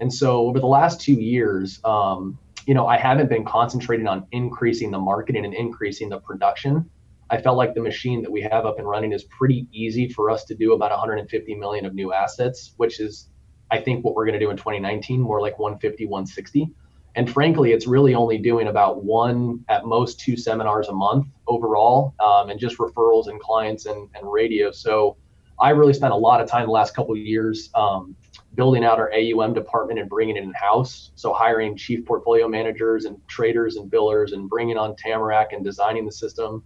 And 0.00 0.12
so 0.12 0.46
over 0.48 0.60
the 0.60 0.66
last 0.66 1.00
two 1.00 1.14
years, 1.14 1.80
um, 1.84 2.38
you 2.66 2.74
know, 2.74 2.86
I 2.86 2.98
haven't 2.98 3.30
been 3.30 3.46
concentrating 3.46 4.06
on 4.06 4.26
increasing 4.32 4.90
the 4.90 4.98
marketing 4.98 5.46
and 5.46 5.54
increasing 5.54 6.10
the 6.10 6.18
production. 6.20 6.90
I 7.30 7.40
felt 7.40 7.56
like 7.56 7.74
the 7.74 7.82
machine 7.82 8.22
that 8.22 8.30
we 8.30 8.40
have 8.42 8.64
up 8.64 8.78
and 8.78 8.88
running 8.88 9.12
is 9.12 9.24
pretty 9.24 9.66
easy 9.72 10.08
for 10.08 10.30
us 10.30 10.44
to 10.44 10.54
do 10.54 10.72
about 10.72 10.90
150 10.90 11.54
million 11.56 11.84
of 11.84 11.94
new 11.94 12.12
assets, 12.12 12.72
which 12.76 13.00
is, 13.00 13.28
I 13.70 13.80
think, 13.80 14.04
what 14.04 14.14
we're 14.14 14.24
going 14.24 14.38
to 14.38 14.44
do 14.44 14.50
in 14.50 14.56
2019, 14.56 15.20
more 15.20 15.40
like 15.40 15.58
150, 15.58 16.06
160. 16.06 16.70
And 17.16 17.30
frankly, 17.30 17.72
it's 17.72 17.86
really 17.86 18.14
only 18.14 18.38
doing 18.38 18.68
about 18.68 19.02
one, 19.04 19.64
at 19.68 19.84
most 19.84 20.20
two 20.20 20.36
seminars 20.36 20.88
a 20.88 20.92
month 20.92 21.26
overall, 21.46 22.14
um, 22.20 22.48
and 22.48 22.58
just 22.60 22.78
referrals 22.78 23.26
and 23.26 23.40
clients 23.40 23.86
and, 23.86 24.08
and 24.14 24.30
radio. 24.30 24.70
So 24.70 25.16
I 25.60 25.70
really 25.70 25.92
spent 25.92 26.12
a 26.12 26.16
lot 26.16 26.40
of 26.40 26.48
time 26.48 26.66
the 26.66 26.72
last 26.72 26.94
couple 26.94 27.16
years 27.16 27.70
um, 27.74 28.14
building 28.54 28.84
out 28.84 28.98
our 28.98 29.12
AUM 29.12 29.52
department 29.52 29.98
and 29.98 30.08
bringing 30.08 30.36
it 30.36 30.44
in 30.44 30.52
house. 30.52 31.10
So 31.16 31.32
hiring 31.32 31.76
chief 31.76 32.06
portfolio 32.06 32.48
managers 32.48 33.04
and 33.04 33.16
traders 33.26 33.76
and 33.76 33.90
billers 33.90 34.32
and 34.32 34.48
bringing 34.48 34.78
on 34.78 34.94
Tamarac 34.94 35.46
and 35.52 35.64
designing 35.64 36.06
the 36.06 36.12
system, 36.12 36.62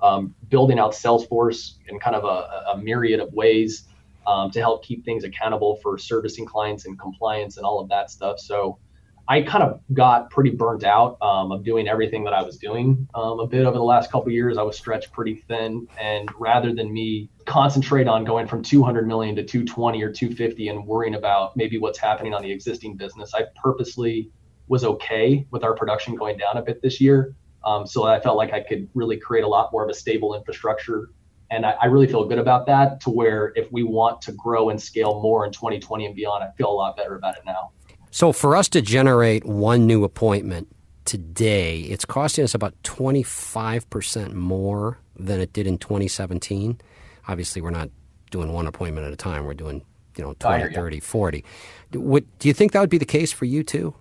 um, 0.00 0.34
building 0.48 0.78
out 0.78 0.92
Salesforce 0.92 1.74
in 1.88 1.98
kind 1.98 2.16
of 2.16 2.24
a, 2.24 2.72
a 2.72 2.78
myriad 2.78 3.20
of 3.20 3.32
ways 3.32 3.88
um, 4.26 4.50
to 4.50 4.60
help 4.60 4.84
keep 4.84 5.04
things 5.04 5.24
accountable 5.24 5.76
for 5.82 5.98
servicing 5.98 6.46
clients 6.46 6.86
and 6.86 6.98
compliance 6.98 7.56
and 7.56 7.66
all 7.66 7.80
of 7.80 7.88
that 7.88 8.10
stuff. 8.10 8.38
So 8.38 8.78
I 9.26 9.40
kind 9.40 9.64
of 9.64 9.80
got 9.94 10.28
pretty 10.30 10.50
burnt 10.50 10.84
out 10.84 11.16
um, 11.22 11.50
of 11.50 11.64
doing 11.64 11.88
everything 11.88 12.24
that 12.24 12.34
I 12.34 12.42
was 12.42 12.58
doing 12.58 13.08
um, 13.14 13.40
a 13.40 13.46
bit 13.46 13.64
over 13.64 13.78
the 13.78 13.84
last 13.84 14.10
couple 14.10 14.30
years. 14.30 14.58
I 14.58 14.62
was 14.62 14.76
stretched 14.76 15.12
pretty 15.12 15.36
thin, 15.48 15.88
and 15.98 16.28
rather 16.38 16.74
than 16.74 16.92
me 16.92 17.30
concentrate 17.46 18.06
on 18.06 18.24
going 18.24 18.46
from 18.46 18.62
200 18.62 19.06
million 19.06 19.34
to 19.36 19.42
220 19.42 20.02
or 20.02 20.12
250 20.12 20.68
and 20.68 20.86
worrying 20.86 21.14
about 21.14 21.56
maybe 21.56 21.78
what's 21.78 21.98
happening 21.98 22.34
on 22.34 22.42
the 22.42 22.52
existing 22.52 22.96
business, 22.96 23.32
I 23.34 23.44
purposely 23.62 24.30
was 24.68 24.84
okay 24.84 25.46
with 25.50 25.64
our 25.64 25.74
production 25.74 26.16
going 26.16 26.36
down 26.36 26.58
a 26.58 26.62
bit 26.62 26.82
this 26.82 27.00
year 27.00 27.34
Um, 27.64 27.86
so 27.86 28.04
I 28.04 28.20
felt 28.20 28.36
like 28.36 28.52
I 28.52 28.60
could 28.60 28.88
really 28.94 29.16
create 29.16 29.44
a 29.44 29.48
lot 29.48 29.72
more 29.72 29.84
of 29.84 29.90
a 29.90 29.94
stable 29.94 30.34
infrastructure. 30.34 31.10
And 31.50 31.64
I, 31.64 31.72
I, 31.82 31.86
really 31.86 32.06
feel 32.06 32.24
good 32.26 32.38
about 32.38 32.66
that 32.66 33.00
to 33.02 33.10
where 33.10 33.52
if 33.54 33.70
we 33.70 33.82
want 33.82 34.20
to 34.22 34.32
grow 34.32 34.70
and 34.70 34.80
scale 34.80 35.20
more 35.20 35.44
in 35.46 35.52
2020 35.52 36.06
and 36.06 36.14
beyond, 36.14 36.42
I 36.42 36.50
feel 36.56 36.70
a 36.70 36.72
lot 36.72 36.96
better 36.96 37.14
about 37.16 37.36
it 37.36 37.42
now. 37.46 37.70
So 38.10 38.32
for 38.32 38.56
us 38.56 38.68
to 38.70 38.82
generate 38.82 39.44
one 39.44 39.86
new 39.86 40.04
appointment 40.04 40.68
today, 41.04 41.80
it's 41.80 42.04
costing 42.04 42.44
us 42.44 42.54
about 42.54 42.74
25% 42.82 44.32
more 44.32 44.98
than 45.16 45.40
it 45.40 45.52
did 45.52 45.66
in 45.66 45.78
2017. 45.78 46.80
Obviously, 47.28 47.62
we're 47.62 47.70
not 47.70 47.90
doing 48.30 48.52
one 48.52 48.66
appointment 48.66 49.06
at 49.06 49.12
a 49.12 49.16
time. 49.16 49.44
We're 49.44 49.54
doing, 49.54 49.82
you 50.16 50.24
know, 50.24 50.34
20, 50.34 50.74
30, 50.74 51.00
40. 51.00 51.44
What, 51.92 52.24
do 52.38 52.48
you 52.48 52.54
think 52.54 52.72
that 52.72 52.80
would 52.80 52.90
be 52.90 52.98
the 52.98 53.04
case 53.04 53.32
for 53.32 53.44
you 53.44 53.62
too? 53.62 53.94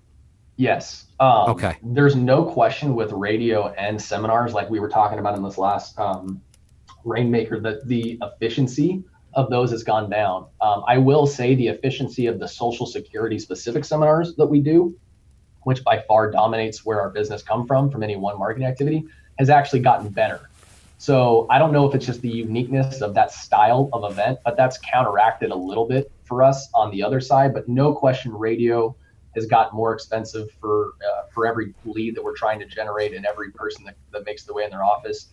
Yes. 0.56 1.06
Um, 1.20 1.50
okay. 1.52 1.78
There's 1.82 2.16
no 2.16 2.44
question 2.44 2.96
with 2.96 3.12
radio 3.12 3.70
and 3.70 4.02
seminars, 4.02 4.54
like 4.54 4.70
we 4.70 4.80
were 4.80 4.90
talking 4.90 5.20
about 5.20 5.36
in 5.36 5.44
this 5.44 5.58
last 5.58 5.98
um, 5.98 6.42
Rainmaker, 7.04 7.60
that 7.62 7.88
the 7.88 8.20
efficiency 8.22 9.04
of 9.34 9.50
those 9.50 9.72
has 9.72 9.84
gone 9.84 10.10
down. 10.10 10.48
Um, 10.62 10.84
I 10.88 10.98
will 10.98 11.26
say 11.26 11.56
the 11.56 11.68
efficiency 11.68 12.28
of 12.28 12.40
the 12.40 12.48
Social 12.48 12.86
Security 12.86 13.40
specific 13.40 13.84
seminars 13.84 14.36
that 14.36 14.46
we 14.46 14.60
do, 14.60 14.96
which 15.64 15.84
by 15.84 16.04
far 16.08 16.30
dominates 16.30 16.86
where 16.86 17.02
our 17.02 17.10
business 17.10 17.42
come 17.42 17.66
from 17.66 17.90
from 17.90 18.04
any 18.04 18.16
one 18.16 18.38
marketing 18.38 18.68
activity, 18.68 19.06
has 19.40 19.50
actually 19.50 19.80
gotten 19.80 20.10
better. 20.10 20.50
So 21.00 21.48
I 21.50 21.58
don't 21.58 21.74
know 21.74 21.88
if 21.90 21.96
it's 21.96 22.06
just 22.06 22.22
the 22.22 22.30
uniqueness 22.30 23.02
of 23.02 23.14
that 23.16 23.32
style 23.32 23.90
of 23.92 24.10
event, 24.10 24.40
but 24.46 24.56
that's 24.56 24.78
counteracted 24.78 25.52
a 25.52 25.56
little 25.56 25.86
bit 25.86 26.12
for 26.24 26.44
us 26.44 26.70
on 26.74 26.92
the 26.92 27.04
other 27.04 27.20
side. 27.20 27.54
But 27.54 27.68
no 27.68 27.94
question, 27.94 28.32
radio 28.32 28.96
has 29.36 29.46
gotten 29.46 29.76
more 29.76 29.94
expensive 29.94 30.50
for 30.60 30.94
uh, 31.02 31.28
for 31.34 31.48
every 31.48 31.74
lead 31.86 32.16
that 32.16 32.24
we're 32.24 32.36
trying 32.36 32.60
to 32.60 32.66
generate 32.66 33.14
and 33.14 33.26
every 33.26 33.52
person 33.52 33.84
that, 33.86 33.96
that 34.12 34.26
makes 34.26 34.44
the 34.44 34.54
way 34.54 34.64
in 34.64 34.70
their 34.70 34.84
office. 34.84 35.30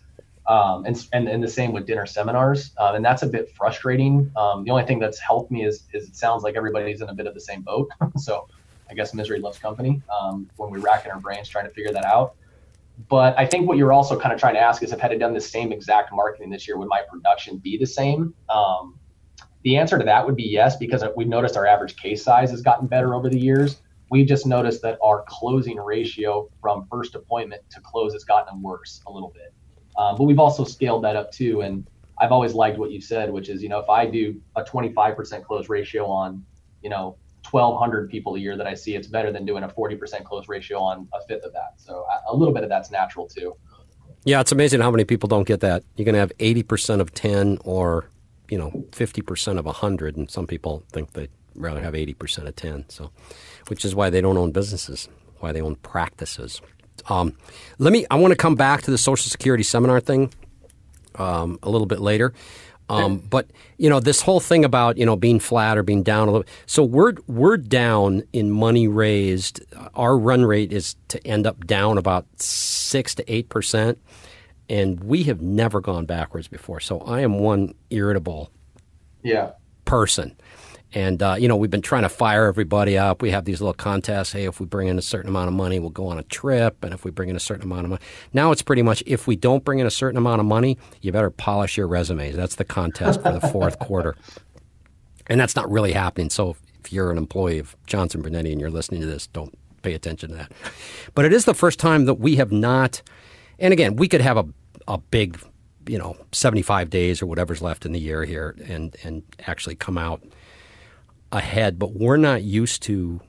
Um, 0.47 0.85
and, 0.85 1.07
and, 1.13 1.29
and 1.29 1.43
the 1.43 1.47
same 1.47 1.71
with 1.71 1.85
dinner 1.85 2.07
seminars. 2.07 2.71
Um, 2.79 2.95
and 2.95 3.05
that's 3.05 3.21
a 3.21 3.27
bit 3.27 3.51
frustrating. 3.55 4.31
Um, 4.35 4.63
the 4.63 4.71
only 4.71 4.85
thing 4.85 4.99
that's 4.99 5.19
helped 5.19 5.51
me 5.51 5.63
is, 5.63 5.83
is 5.93 6.09
it 6.09 6.15
sounds 6.15 6.41
like 6.41 6.55
everybody's 6.55 7.01
in 7.01 7.09
a 7.09 7.13
bit 7.13 7.27
of 7.27 7.35
the 7.35 7.39
same 7.39 7.61
boat. 7.61 7.89
so 8.17 8.47
I 8.89 8.95
guess 8.95 9.13
misery 9.13 9.39
loves 9.39 9.59
company 9.59 10.01
um, 10.11 10.49
when 10.57 10.71
we're 10.71 10.79
racking 10.79 11.11
our 11.11 11.19
brains 11.19 11.47
trying 11.47 11.65
to 11.65 11.71
figure 11.71 11.93
that 11.93 12.05
out. 12.05 12.35
But 13.07 13.37
I 13.37 13.45
think 13.45 13.67
what 13.67 13.77
you're 13.77 13.93
also 13.93 14.19
kind 14.19 14.33
of 14.33 14.39
trying 14.39 14.55
to 14.55 14.59
ask 14.59 14.83
is 14.83 14.91
if 14.91 14.99
had 14.99 15.17
done 15.19 15.33
the 15.33 15.41
same 15.41 15.71
exact 15.71 16.11
marketing 16.11 16.49
this 16.49 16.67
year, 16.67 16.77
would 16.77 16.89
my 16.89 17.01
production 17.09 17.57
be 17.57 17.77
the 17.77 17.85
same? 17.85 18.33
Um, 18.49 18.99
the 19.63 19.77
answer 19.77 19.97
to 19.97 20.03
that 20.03 20.25
would 20.25 20.35
be 20.35 20.43
yes, 20.43 20.75
because 20.75 21.03
we've 21.15 21.27
noticed 21.27 21.55
our 21.55 21.65
average 21.65 21.95
case 21.95 22.23
size 22.23 22.51
has 22.51 22.61
gotten 22.61 22.87
better 22.87 23.13
over 23.13 23.29
the 23.29 23.39
years 23.39 23.77
we 24.11 24.25
just 24.25 24.45
noticed 24.45 24.81
that 24.81 24.99
our 25.01 25.23
closing 25.27 25.77
ratio 25.77 26.49
from 26.61 26.85
first 26.91 27.15
appointment 27.15 27.61
to 27.71 27.79
close 27.79 28.11
has 28.11 28.25
gotten 28.25 28.61
worse 28.61 29.01
a 29.07 29.11
little 29.11 29.29
bit. 29.33 29.53
Um, 29.97 30.17
but 30.17 30.25
we've 30.25 30.37
also 30.37 30.65
scaled 30.65 31.05
that 31.05 31.15
up 31.15 31.31
too. 31.31 31.61
And 31.61 31.87
I've 32.19 32.33
always 32.33 32.53
liked 32.53 32.77
what 32.77 32.91
you 32.91 32.99
said, 32.99 33.31
which 33.31 33.47
is, 33.47 33.63
you 33.63 33.69
know, 33.69 33.79
if 33.79 33.89
I 33.89 34.05
do 34.05 34.39
a 34.57 34.63
25% 34.63 35.45
close 35.45 35.69
ratio 35.69 36.05
on, 36.07 36.45
you 36.83 36.89
know, 36.89 37.17
1,200 37.49 38.09
people 38.09 38.35
a 38.35 38.39
year 38.39 38.57
that 38.57 38.67
I 38.67 38.73
see, 38.73 38.95
it's 38.95 39.07
better 39.07 39.31
than 39.31 39.45
doing 39.45 39.63
a 39.63 39.69
40% 39.69 40.25
close 40.25 40.49
ratio 40.49 40.79
on 40.79 41.07
a 41.13 41.25
fifth 41.25 41.45
of 41.45 41.53
that. 41.53 41.73
So 41.77 42.05
a 42.29 42.35
little 42.35 42.53
bit 42.53 42.63
of 42.63 42.69
that's 42.69 42.91
natural 42.91 43.27
too. 43.27 43.55
Yeah, 44.25 44.41
it's 44.41 44.51
amazing 44.51 44.81
how 44.81 44.91
many 44.91 45.05
people 45.05 45.29
don't 45.29 45.47
get 45.47 45.61
that. 45.61 45.83
You're 45.95 46.05
going 46.05 46.13
to 46.13 46.19
have 46.19 46.37
80% 46.37 46.99
of 46.99 47.13
10 47.13 47.59
or, 47.63 48.09
you 48.49 48.57
know, 48.57 48.71
50% 48.91 49.57
of 49.57 49.65
100. 49.65 50.17
And 50.17 50.29
some 50.29 50.47
people 50.47 50.83
think 50.91 51.13
they'd 51.13 51.31
rather 51.55 51.81
have 51.81 51.93
80% 51.93 52.47
of 52.47 52.55
10. 52.55 52.85
So, 52.89 53.11
which 53.67 53.85
is 53.85 53.95
why 53.95 54.09
they 54.09 54.21
don't 54.21 54.37
own 54.37 54.51
businesses, 54.51 55.07
why 55.39 55.51
they 55.51 55.61
own 55.61 55.75
practices. 55.77 56.61
Um, 57.09 57.35
let 57.79 57.93
me. 57.93 58.05
I 58.11 58.15
want 58.15 58.31
to 58.31 58.37
come 58.37 58.55
back 58.55 58.83
to 58.83 58.91
the 58.91 58.97
Social 58.97 59.29
Security 59.29 59.63
seminar 59.63 59.99
thing 59.99 60.31
um, 61.15 61.57
a 61.63 61.69
little 61.69 61.87
bit 61.87 61.99
later. 61.99 62.33
Um, 62.91 63.19
but 63.19 63.49
you 63.77 63.89
know 63.89 64.01
this 64.01 64.21
whole 64.21 64.41
thing 64.41 64.65
about 64.65 64.97
you 64.97 65.05
know 65.05 65.15
being 65.15 65.39
flat 65.39 65.77
or 65.77 65.83
being 65.83 66.03
down 66.03 66.27
a 66.27 66.31
little. 66.31 66.47
So 66.65 66.83
we're 66.83 67.13
we're 67.27 67.55
down 67.55 68.23
in 68.33 68.51
money 68.51 68.87
raised. 68.89 69.61
Our 69.95 70.17
run 70.17 70.43
rate 70.43 70.73
is 70.73 70.97
to 71.07 71.25
end 71.25 71.47
up 71.47 71.65
down 71.65 71.97
about 71.97 72.25
six 72.35 73.15
to 73.15 73.33
eight 73.33 73.47
percent, 73.47 73.97
and 74.67 75.01
we 75.05 75.23
have 75.23 75.41
never 75.41 75.79
gone 75.79 76.05
backwards 76.05 76.49
before. 76.49 76.81
So 76.81 76.99
I 76.99 77.21
am 77.21 77.39
one 77.39 77.73
irritable, 77.91 78.51
yeah, 79.23 79.51
person. 79.85 80.35
And 80.93 81.23
uh, 81.23 81.35
you 81.39 81.47
know, 81.47 81.55
we've 81.55 81.69
been 81.69 81.81
trying 81.81 82.03
to 82.03 82.09
fire 82.09 82.47
everybody 82.47 82.97
up. 82.97 83.21
We 83.21 83.31
have 83.31 83.45
these 83.45 83.61
little 83.61 83.73
contests. 83.73 84.33
Hey, 84.33 84.45
if 84.45 84.59
we 84.59 84.65
bring 84.65 84.87
in 84.87 84.97
a 84.97 85.01
certain 85.01 85.29
amount 85.29 85.47
of 85.47 85.53
money, 85.53 85.79
we'll 85.79 85.89
go 85.89 86.07
on 86.07 86.17
a 86.19 86.23
trip. 86.23 86.83
And 86.83 86.93
if 86.93 87.05
we 87.05 87.11
bring 87.11 87.29
in 87.29 87.35
a 87.35 87.39
certain 87.39 87.63
amount 87.63 87.85
of 87.85 87.89
money, 87.91 88.01
now 88.33 88.51
it's 88.51 88.61
pretty 88.61 88.81
much 88.81 89.01
if 89.05 89.25
we 89.27 89.35
don't 89.35 89.63
bring 89.63 89.79
in 89.79 89.87
a 89.87 89.91
certain 89.91 90.17
amount 90.17 90.41
of 90.41 90.45
money, 90.45 90.77
you 91.01 91.11
better 91.11 91.29
polish 91.29 91.77
your 91.77 91.87
resumes. 91.87 92.35
That's 92.35 92.55
the 92.55 92.65
contest 92.65 93.21
for 93.21 93.31
the 93.31 93.41
fourth 93.47 93.79
quarter, 93.79 94.15
and 95.27 95.39
that's 95.39 95.55
not 95.55 95.71
really 95.71 95.93
happening. 95.93 96.29
So 96.29 96.57
if 96.83 96.91
you're 96.91 97.11
an 97.11 97.17
employee 97.17 97.59
of 97.59 97.75
Johnson 97.87 98.21
Brunetti 98.21 98.51
and 98.51 98.59
you're 98.59 98.69
listening 98.69 99.01
to 99.01 99.07
this, 99.07 99.27
don't 99.27 99.57
pay 99.83 99.93
attention 99.93 100.29
to 100.29 100.35
that. 100.35 100.51
But 101.15 101.25
it 101.25 101.31
is 101.31 101.45
the 101.45 101.53
first 101.53 101.79
time 101.79 102.05
that 102.05 102.15
we 102.15 102.35
have 102.35 102.51
not. 102.51 103.01
And 103.59 103.71
again, 103.71 103.95
we 103.95 104.07
could 104.07 104.21
have 104.21 104.37
a 104.37 104.45
a 104.87 104.97
big, 104.97 105.39
you 105.87 105.97
know, 105.97 106.17
75 106.31 106.89
days 106.89 107.21
or 107.21 107.27
whatever's 107.27 107.61
left 107.61 107.85
in 107.85 107.93
the 107.93 107.99
year 107.99 108.25
here, 108.25 108.55
and 108.67 108.95
and 109.03 109.23
actually 109.47 109.75
come 109.75 109.97
out 109.97 110.21
ahead, 111.31 111.79
but 111.79 111.93
we're 111.93 112.17
not 112.17 112.43
used 112.43 112.83
to 112.83 113.21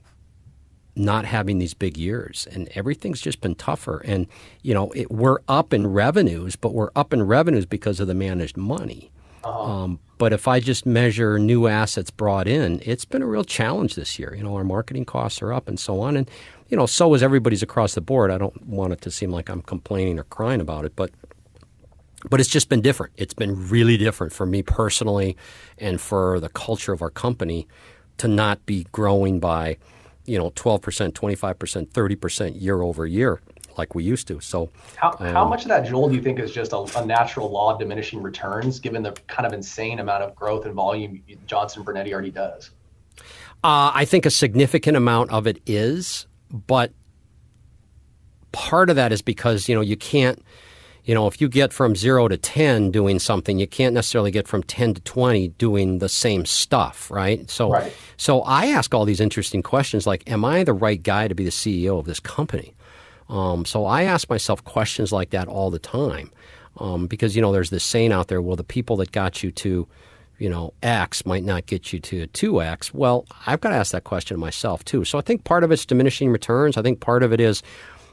not 0.95 1.25
having 1.25 1.59
these 1.59 1.75
big 1.75 1.97
years 1.97 2.47
and 2.53 2.69
everything's 2.75 3.21
just 3.21 3.41
been 3.41 3.55
tougher. 3.55 4.03
And 4.05 4.27
you 4.63 4.75
know 4.75 4.91
it, 4.93 5.11
we're 5.11 5.39
up 5.49 5.73
in 5.73 5.87
revenues 5.87 6.57
but 6.57 6.75
we're 6.75 6.91
up 6.95 7.13
in 7.13 7.23
revenues 7.23 7.67
because 7.67 8.01
of 8.01 8.09
the 8.09 8.15
managed 8.15 8.57
money. 8.57 9.11
Uh-huh. 9.45 9.61
um, 9.61 9.99
but 10.19 10.33
if 10.33 10.47
i 10.47 10.61
just 10.61 10.87
measure 10.87 11.37
new 11.37 11.67
assets 11.67 12.13
brought 12.13 12.47
in 12.47 12.81
it's 12.85 13.05
been 13.05 13.23
a 13.23 13.27
real 13.27 13.43
challenge 13.43 13.97
this 13.97 14.17
year. 14.17 14.35
You 14.37 14.45
know 14.45 14.55
our 14.55 14.65
marketing 14.65 15.05
costs 15.05 15.43
are 15.43 15.53
up 15.53 15.67
and 15.67 15.81
so 15.81 16.01
on 16.01 16.17
and 16.17 16.31
you 16.69 16.77
know 16.77 16.87
so 16.87 17.15
is 17.15 17.23
everybody's 17.23 17.63
across 17.63 17.95
the 17.95 18.01
board. 18.01 18.31
I 18.31 18.39
don't 18.39 18.67
want 18.67 18.93
it 18.93 19.01
to 19.01 19.11
seem 19.11 19.31
like 19.31 19.49
i'm 19.49 19.63
complaining 19.63 20.19
or 20.19 20.25
crying 20.25 20.61
about 20.61 20.85
it 20.85 20.95
but 20.95 21.11
but 22.29 22.41
it's 22.41 22.49
just 22.49 22.69
been 22.69 22.81
different. 22.81 23.13
It's 23.17 23.35
been 23.35 23.69
really 23.69 23.97
different 23.97 24.33
for 24.33 24.47
me 24.47 24.63
personally 24.63 25.37
and 25.79 26.01
for 26.01 26.39
the 26.41 26.49
culture 26.49 26.93
of 26.93 27.03
our 27.03 27.11
company 27.11 27.67
to 28.23 28.29
not 28.29 28.65
be 28.67 28.87
growing 28.93 29.41
by, 29.41 29.77
you 30.27 30.39
know, 30.39 30.51
12%, 30.51 31.11
25%, 31.11 31.89
30% 31.89 32.63
year 32.63 32.81
over 32.81 33.05
year 33.05 33.41
like 33.77 33.97
we 33.97 34.05
used 34.05 34.29
to. 34.29 34.39
So, 34.39 34.71
how, 34.95 35.17
um, 35.19 35.33
how 35.35 35.49
much 35.49 35.63
of 35.63 35.69
that, 35.71 35.85
Joel, 35.85 36.09
do 36.09 36.15
you 36.15 36.23
think 36.23 36.39
is 36.39 36.53
just 36.53 36.73
a, 36.73 36.87
a, 36.97 37.05
natural 37.05 37.51
law 37.51 37.73
of 37.73 37.81
diminishing 37.81 38.23
returns, 38.23 38.79
given 38.79 39.03
the 39.03 39.11
kind 39.27 39.45
of 39.45 39.53
insane 39.53 39.99
amount 39.99 40.23
of 40.23 40.37
growth 40.37 40.67
and 40.67 40.75
volume 40.75 41.21
Johnson 41.47 41.83
Brunetti 41.83 42.13
already 42.13 42.31
does? 42.31 42.71
Uh, 43.65 43.91
I 43.93 44.05
think 44.05 44.25
a 44.25 44.31
significant 44.31 44.97
amount 44.97 45.33
of 45.33 45.49
it 45.49 45.61
is, 45.67 46.29
but 46.53 46.93
part 48.53 48.89
of 48.89 48.95
that 48.95 49.11
is 49.11 49.21
because 49.21 49.69
you 49.69 49.75
know 49.75 49.81
you 49.81 49.97
can't 49.97 50.41
you 51.05 51.15
know, 51.15 51.27
if 51.27 51.41
you 51.41 51.49
get 51.49 51.73
from 51.73 51.97
zero 51.97 52.29
to 52.29 52.37
10 52.37 52.93
doing 52.93 53.19
something, 53.19 53.59
you 53.59 53.67
can't 53.67 53.95
necessarily 53.95 54.31
get 54.31 54.47
from 54.47 54.63
10 54.63 54.95
to 54.95 55.01
20 55.01 55.49
doing 55.49 55.99
the 55.99 56.09
same 56.09 56.45
stuff, 56.45 57.11
right? 57.11 57.51
So, 57.51 57.71
right. 57.71 57.93
so 58.17 58.43
I 58.43 58.67
ask 58.67 58.95
all 58.95 59.05
these 59.05 59.21
interesting 59.21 59.63
questions 59.63 60.07
like, 60.07 60.29
am 60.31 60.45
I 60.45 60.63
the 60.63 60.73
right 60.73 61.03
guy 61.03 61.27
to 61.27 61.35
be 61.35 61.45
the 61.45 61.51
CEO 61.51 61.99
of 61.99 62.07
this 62.07 62.21
company? 62.21 62.75
Um, 63.29 63.65
so 63.65 63.85
I 63.85 64.03
ask 64.05 64.31
myself 64.31 64.63
questions 64.65 65.11
like 65.11 65.31
that 65.31 65.49
all 65.49 65.71
the 65.71 65.79
time 65.79 66.31
um, 66.77 67.07
because, 67.07 67.35
you 67.35 67.43
know, 67.43 67.51
there's 67.51 67.71
this 67.71 67.85
saying 67.85 68.13
out 68.13 68.29
there, 68.29 68.41
well, 68.41 68.57
the 68.57 68.63
people 68.63 68.97
that 68.99 69.11
got 69.11 69.43
you 69.43 69.51
to, 69.53 69.89
you 70.39 70.49
know, 70.49 70.73
X 70.83 71.27
might 71.27 71.43
not 71.43 71.67
get 71.67 71.93
you 71.93 71.99
to 72.01 72.27
2X. 72.29 72.95
Well, 72.95 73.27
I've 73.47 73.61
got 73.61 73.71
to 73.71 73.77
ask 73.77 73.91
that 73.93 74.05
question 74.05 74.39
myself 74.39 74.85
too. 74.85 75.05
So 75.05 75.19
I 75.19 75.23
think 75.23 75.43
part 75.45 75.65
of 75.65 75.73
it's 75.73 75.85
diminishing 75.85 76.31
returns. 76.31 76.77
I 76.77 76.83
think 76.83 77.01
part 77.01 77.23
of 77.25 77.33
it 77.33 77.41
is, 77.41 77.63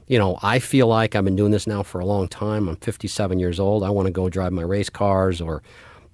you 0.10 0.18
know, 0.18 0.40
I 0.42 0.58
feel 0.58 0.88
like 0.88 1.16
I've 1.16 1.24
been 1.24 1.36
doing 1.36 1.52
this 1.52 1.68
now 1.68 1.84
for 1.84 2.02
a 2.02 2.06
long 2.06 2.28
time. 2.28 2.68
I'm 2.68 2.76
57 2.78 3.40
years 3.40 3.60
old. 3.60 3.84
I 3.84 3.92
want 3.92 4.08
to 4.08 4.12
go 4.12 4.28
drive 4.28 4.52
my 4.52 4.64
race 4.64 4.90
cars 4.90 5.40
or, 5.40 5.62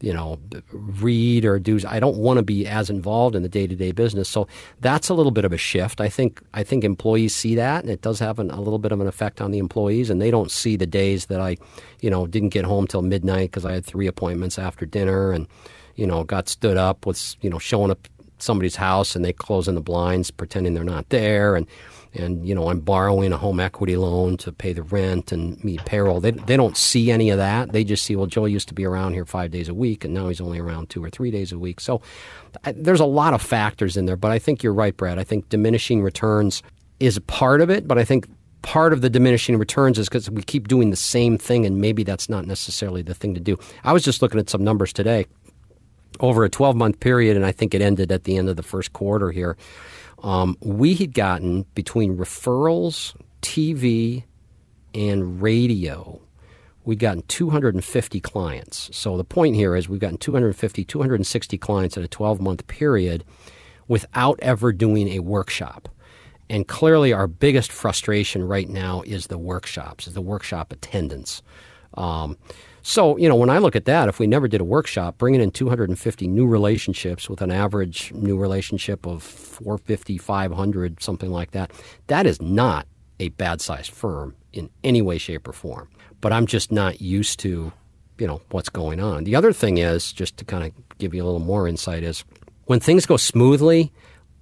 you 0.01 0.13
know, 0.13 0.37
read 0.73 1.45
or 1.45 1.59
do. 1.59 1.79
I 1.87 2.01
don't 2.01 2.17
want 2.17 2.35
to 2.37 2.43
be 2.43 2.67
as 2.67 2.89
involved 2.89 3.37
in 3.37 3.43
the 3.43 3.47
day 3.49 3.67
to 3.67 3.73
day 3.75 3.93
business. 3.93 4.27
So 4.27 4.49
that's 4.81 5.07
a 5.07 5.13
little 5.13 5.31
bit 5.31 5.45
of 5.45 5.53
a 5.53 5.57
shift. 5.57 6.01
I 6.01 6.09
think 6.09 6.41
I 6.53 6.61
think 6.61 6.83
employees 6.83 7.33
see 7.33 7.55
that, 7.55 7.85
and 7.85 7.89
it 7.89 8.01
does 8.01 8.19
have 8.19 8.37
an, 8.37 8.51
a 8.51 8.59
little 8.59 8.79
bit 8.79 8.91
of 8.91 8.99
an 8.99 9.07
effect 9.07 9.39
on 9.39 9.51
the 9.51 9.59
employees, 9.59 10.09
and 10.09 10.21
they 10.21 10.29
don't 10.29 10.51
see 10.51 10.75
the 10.75 10.85
days 10.85 11.27
that 11.27 11.39
I, 11.39 11.55
you 12.01 12.09
know, 12.09 12.27
didn't 12.27 12.49
get 12.49 12.65
home 12.65 12.87
till 12.87 13.01
midnight 13.01 13.51
because 13.51 13.65
I 13.65 13.71
had 13.71 13.85
three 13.85 14.07
appointments 14.07 14.59
after 14.59 14.85
dinner 14.85 15.31
and, 15.31 15.47
you 15.95 16.05
know, 16.05 16.25
got 16.25 16.49
stood 16.49 16.75
up 16.75 17.05
with, 17.05 17.37
you 17.39 17.49
know, 17.49 17.59
showing 17.59 17.91
up 17.91 18.09
somebody's 18.39 18.75
house 18.75 19.15
and 19.15 19.23
they 19.23 19.31
closing 19.31 19.75
the 19.75 19.81
blinds 19.81 20.29
pretending 20.29 20.73
they're 20.73 20.83
not 20.83 21.07
there 21.07 21.55
and 21.55 21.65
and 22.15 22.47
you 22.47 22.55
know 22.55 22.69
I'm 22.69 22.79
borrowing 22.79 23.31
a 23.31 23.37
home 23.37 23.59
equity 23.59 23.97
loan 23.97 24.37
to 24.37 24.51
pay 24.51 24.73
the 24.73 24.83
rent 24.83 25.31
and 25.31 25.61
meet 25.63 25.83
payroll. 25.85 26.19
They 26.19 26.31
they 26.31 26.57
don't 26.57 26.77
see 26.77 27.11
any 27.11 27.29
of 27.29 27.37
that. 27.37 27.71
They 27.71 27.83
just 27.83 28.03
see 28.03 28.15
well 28.15 28.27
Joe 28.27 28.45
used 28.45 28.67
to 28.69 28.73
be 28.73 28.85
around 28.85 29.13
here 29.13 29.25
five 29.25 29.51
days 29.51 29.69
a 29.69 29.73
week 29.73 30.03
and 30.05 30.13
now 30.13 30.27
he's 30.27 30.41
only 30.41 30.59
around 30.59 30.89
two 30.89 31.03
or 31.03 31.09
three 31.09 31.31
days 31.31 31.51
a 31.51 31.59
week. 31.59 31.79
So 31.79 32.01
there's 32.73 32.99
a 32.99 33.05
lot 33.05 33.33
of 33.33 33.41
factors 33.41 33.97
in 33.97 34.05
there, 34.05 34.15
but 34.15 34.31
I 34.31 34.39
think 34.39 34.63
you're 34.63 34.73
right, 34.73 34.95
Brad. 34.95 35.19
I 35.19 35.23
think 35.23 35.49
diminishing 35.49 36.01
returns 36.01 36.63
is 36.99 37.19
part 37.27 37.61
of 37.61 37.69
it, 37.69 37.87
but 37.87 37.97
I 37.97 38.05
think 38.05 38.27
part 38.61 38.93
of 38.93 39.01
the 39.01 39.09
diminishing 39.09 39.57
returns 39.57 39.99
is 39.99 40.09
because 40.09 40.29
we 40.29 40.41
keep 40.41 40.67
doing 40.67 40.89
the 40.89 40.95
same 40.95 41.37
thing, 41.37 41.65
and 41.65 41.79
maybe 41.79 42.03
that's 42.03 42.29
not 42.29 42.47
necessarily 42.47 43.01
the 43.01 43.13
thing 43.13 43.33
to 43.35 43.39
do. 43.39 43.57
I 43.83 43.93
was 43.93 44.03
just 44.03 44.21
looking 44.21 44.39
at 44.39 44.49
some 44.49 44.63
numbers 44.63 44.91
today 44.91 45.27
over 46.19 46.43
a 46.43 46.49
12 46.49 46.75
month 46.75 46.99
period, 46.99 47.35
and 47.35 47.45
I 47.45 47.51
think 47.51 47.73
it 47.73 47.81
ended 47.81 48.11
at 48.11 48.23
the 48.23 48.37
end 48.37 48.49
of 48.49 48.55
the 48.55 48.63
first 48.63 48.93
quarter 48.93 49.31
here. 49.31 49.57
Um, 50.23 50.57
we 50.61 50.95
had 50.95 51.13
gotten 51.13 51.65
between 51.75 52.17
referrals, 52.17 53.15
TV, 53.41 54.23
and 54.93 55.41
radio, 55.41 56.21
we'd 56.85 56.99
gotten 56.99 57.23
250 57.23 58.19
clients. 58.21 58.89
So 58.95 59.17
the 59.17 59.23
point 59.23 59.55
here 59.55 59.75
is 59.75 59.89
we've 59.89 59.99
gotten 59.99 60.17
250, 60.17 60.85
260 60.85 61.57
clients 61.57 61.97
in 61.97 62.03
a 62.03 62.07
12 62.07 62.39
month 62.39 62.65
period 62.67 63.23
without 63.87 64.39
ever 64.41 64.71
doing 64.71 65.09
a 65.09 65.19
workshop. 65.19 65.89
And 66.47 66.67
clearly, 66.67 67.11
our 67.11 67.27
biggest 67.27 67.71
frustration 67.71 68.43
right 68.43 68.69
now 68.69 69.01
is 69.01 69.27
the 69.27 69.37
workshops, 69.37 70.07
is 70.07 70.13
the 70.13 70.21
workshop 70.21 70.71
attendance. 70.71 71.41
Um, 71.95 72.37
so, 72.87 73.17
you 73.17 73.27
know, 73.27 73.35
when 73.35 73.49
I 73.49 73.57
look 73.57 73.75
at 73.75 73.85
that, 73.85 74.09
if 74.09 74.19
we 74.19 74.27
never 74.27 74.47
did 74.47 74.61
a 74.61 74.63
workshop, 74.63 75.17
bringing 75.17 75.41
in 75.41 75.49
250 75.49 76.27
new 76.27 76.45
relationships 76.45 77.27
with 77.27 77.41
an 77.41 77.49
average 77.49 78.13
new 78.13 78.37
relationship 78.37 79.07
of 79.07 79.23
450, 79.23 80.19
500, 80.19 81.01
something 81.01 81.31
like 81.31 81.49
that, 81.49 81.71
that 82.05 82.27
is 82.27 82.39
not 82.39 82.85
a 83.19 83.29
bad 83.29 83.59
sized 83.59 83.89
firm 83.89 84.35
in 84.53 84.69
any 84.83 85.01
way, 85.01 85.17
shape, 85.17 85.47
or 85.47 85.51
form. 85.51 85.89
But 86.21 86.31
I'm 86.31 86.45
just 86.45 86.71
not 86.71 87.01
used 87.01 87.39
to, 87.39 87.73
you 88.19 88.27
know, 88.27 88.39
what's 88.51 88.69
going 88.69 88.99
on. 88.99 89.23
The 89.23 89.35
other 89.35 89.51
thing 89.51 89.79
is, 89.79 90.13
just 90.13 90.37
to 90.37 90.45
kind 90.45 90.63
of 90.63 90.97
give 90.99 91.15
you 91.15 91.23
a 91.23 91.25
little 91.25 91.39
more 91.39 91.67
insight, 91.67 92.03
is 92.03 92.23
when 92.65 92.79
things 92.79 93.07
go 93.07 93.17
smoothly, 93.17 93.91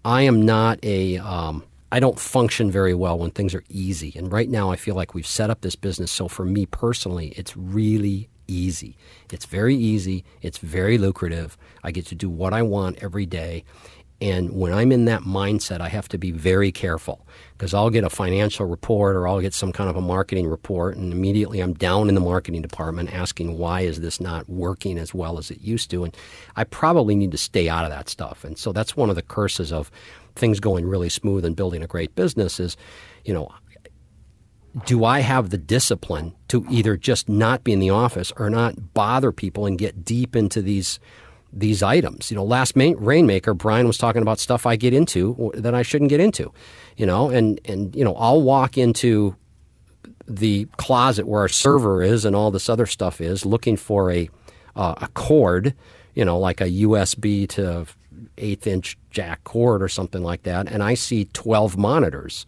I 0.03 0.23
am 0.23 0.45
not 0.45 0.79
a, 0.83 1.17
um, 1.19 1.63
I 1.93 2.01
don't 2.01 2.19
function 2.19 2.69
very 2.69 2.93
well 2.93 3.17
when 3.17 3.31
things 3.31 3.55
are 3.55 3.63
easy. 3.69 4.11
And 4.17 4.29
right 4.33 4.49
now, 4.49 4.69
I 4.69 4.75
feel 4.75 4.95
like 4.95 5.13
we've 5.13 5.25
set 5.25 5.49
up 5.49 5.61
this 5.61 5.77
business 5.77 6.11
so 6.11 6.27
for 6.27 6.43
me 6.43 6.65
personally, 6.65 7.29
it's 7.37 7.55
really 7.55 8.27
easy. 8.47 8.97
It's 9.31 9.45
very 9.45 9.75
easy. 9.75 10.23
It's 10.41 10.57
very 10.57 10.97
lucrative. 10.97 11.57
I 11.83 11.91
get 11.91 12.05
to 12.07 12.15
do 12.15 12.29
what 12.29 12.53
I 12.53 12.61
want 12.61 13.01
every 13.01 13.25
day. 13.25 13.63
And 14.21 14.53
when 14.53 14.71
I'm 14.71 14.93
in 14.93 15.03
that 15.05 15.23
mindset, 15.23 15.81
I 15.81 15.89
have 15.89 16.07
to 16.09 16.17
be 16.17 16.31
very 16.31 16.71
careful 16.71 17.27
because 17.57 17.73
I'll 17.73 17.89
get 17.89 18.05
a 18.05 18.09
financial 18.09 18.65
report 18.65 19.17
or 19.17 19.27
I'll 19.27 19.41
get 19.41 19.53
some 19.53 19.73
kind 19.73 19.89
of 19.89 19.97
a 19.97 20.01
marketing 20.01 20.47
report, 20.47 20.95
and 20.95 21.11
immediately 21.11 21.59
I'm 21.59 21.73
down 21.73 22.07
in 22.07 22.15
the 22.15 22.21
marketing 22.21 22.61
department 22.61 23.13
asking 23.13 23.57
why 23.57 23.81
is 23.81 23.99
this 23.99 24.21
not 24.21 24.47
working 24.47 24.97
as 24.97 25.13
well 25.13 25.37
as 25.37 25.51
it 25.51 25.59
used 25.59 25.91
to. 25.91 26.05
And 26.05 26.15
I 26.55 26.63
probably 26.63 27.15
need 27.15 27.31
to 27.31 27.37
stay 27.37 27.67
out 27.67 27.83
of 27.83 27.91
that 27.91 28.07
stuff. 28.07 28.45
And 28.45 28.57
so 28.57 28.71
that's 28.71 28.95
one 28.95 29.09
of 29.09 29.17
the 29.17 29.23
curses 29.23 29.73
of 29.73 29.91
things 30.35 30.61
going 30.61 30.85
really 30.85 31.09
smooth 31.09 31.43
and 31.43 31.55
building 31.55 31.83
a 31.83 31.87
great 31.87 32.15
business 32.15 32.61
is, 32.61 32.77
you 33.25 33.33
know, 33.33 33.49
do 34.85 35.05
I 35.05 35.19
have 35.19 35.49
the 35.49 35.57
discipline 35.57 36.33
to 36.47 36.65
either 36.69 36.97
just 36.97 37.29
not 37.29 37.63
be 37.63 37.73
in 37.73 37.79
the 37.79 37.91
office 37.91 38.31
or 38.37 38.49
not 38.49 38.93
bother 38.93 39.31
people 39.31 39.65
and 39.65 39.77
get 39.77 40.03
deep 40.03 40.35
into 40.35 40.61
these 40.61 40.99
these 41.51 41.83
items? 41.83 42.31
You 42.31 42.37
know, 42.37 42.43
last 42.43 42.75
main, 42.75 42.95
Rainmaker, 42.97 43.53
Brian 43.53 43.85
was 43.85 43.97
talking 43.97 44.23
about 44.23 44.39
stuff 44.39 44.65
I 44.65 44.75
get 44.75 44.93
into 44.93 45.51
that 45.55 45.75
I 45.75 45.83
shouldn't 45.83 46.09
get 46.09 46.19
into. 46.19 46.51
You 46.97 47.05
know, 47.05 47.29
and 47.29 47.59
and 47.65 47.95
you 47.95 48.03
know, 48.03 48.15
I'll 48.15 48.41
walk 48.41 48.77
into 48.77 49.35
the 50.27 50.65
closet 50.77 51.27
where 51.27 51.41
our 51.41 51.49
server 51.49 52.01
is 52.01 52.25
and 52.25 52.35
all 52.35 52.49
this 52.49 52.69
other 52.69 52.85
stuff 52.85 53.21
is, 53.21 53.45
looking 53.45 53.77
for 53.77 54.11
a 54.11 54.29
uh, 54.75 54.95
a 54.97 55.07
cord, 55.09 55.75
you 56.15 56.25
know, 56.25 56.39
like 56.39 56.61
a 56.61 56.65
USB 56.65 57.47
to 57.49 57.85
eighth 58.39 58.65
inch 58.65 58.97
jack 59.11 59.43
cord 59.43 59.83
or 59.83 59.87
something 59.87 60.23
like 60.23 60.43
that, 60.43 60.67
and 60.71 60.81
I 60.81 60.95
see 60.95 61.25
twelve 61.25 61.77
monitors 61.77 62.47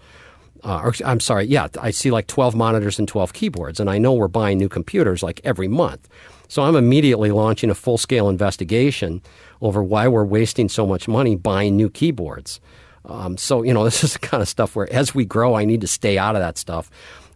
uh, 0.66 0.82
or 0.84 0.94
I'm 1.06 1.20
sorry, 1.20 1.46
yeah, 1.46 1.68
I 1.80 1.92
see 1.92 2.10
like 2.10 2.26
12 2.26 2.56
monitors 2.56 2.98
and 2.98 3.08
12 3.08 3.34
keyboards, 3.34 3.80
and 3.80 3.88
I 3.88 4.00
know 4.00 4.14
we're 4.14 4.28
buying 4.28 4.58
new 4.58 4.68
computers 4.68 5.22
like 5.22 5.40
every 5.44 5.68
month. 5.68 6.10
So 6.48 6.64
I'm 6.64 6.76
immediately 6.76 7.32
launching 7.32 7.70
a 7.70 7.76
full 7.76 8.00
scale 8.00 8.30
investigation 8.30 9.22
over 9.62 9.84
why 9.84 10.08
we're 10.08 10.26
wasting 10.26 10.68
so 10.68 10.88
much 10.88 11.08
money 11.08 11.36
buying 11.36 11.78
new 11.78 11.90
keyboards. 11.90 12.60
Um, 13.06 13.38
so, 13.38 13.62
you 13.62 13.74
know, 13.74 13.84
this 13.86 14.04
is 14.04 14.14
the 14.14 14.20
kind 14.20 14.42
of 14.42 14.50
stuff 14.50 14.76
where 14.76 14.92
as 14.92 15.14
we 15.14 15.24
grow, 15.24 15.54
I 15.54 15.66
need 15.66 15.82
to 15.82 15.88
stay 15.88 16.18
out 16.18 16.36
of 16.36 16.42
that 16.42 16.58
stuff. 16.58 16.90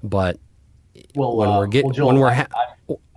But 0.04 0.40
well, 1.16 1.36
when 1.36 1.50
uh, 1.50 1.58
we're 1.58 1.68
getting, 1.68 1.92
well, 1.92 2.08
when 2.08 2.20
we're, 2.20 2.34
ha- 2.34 2.48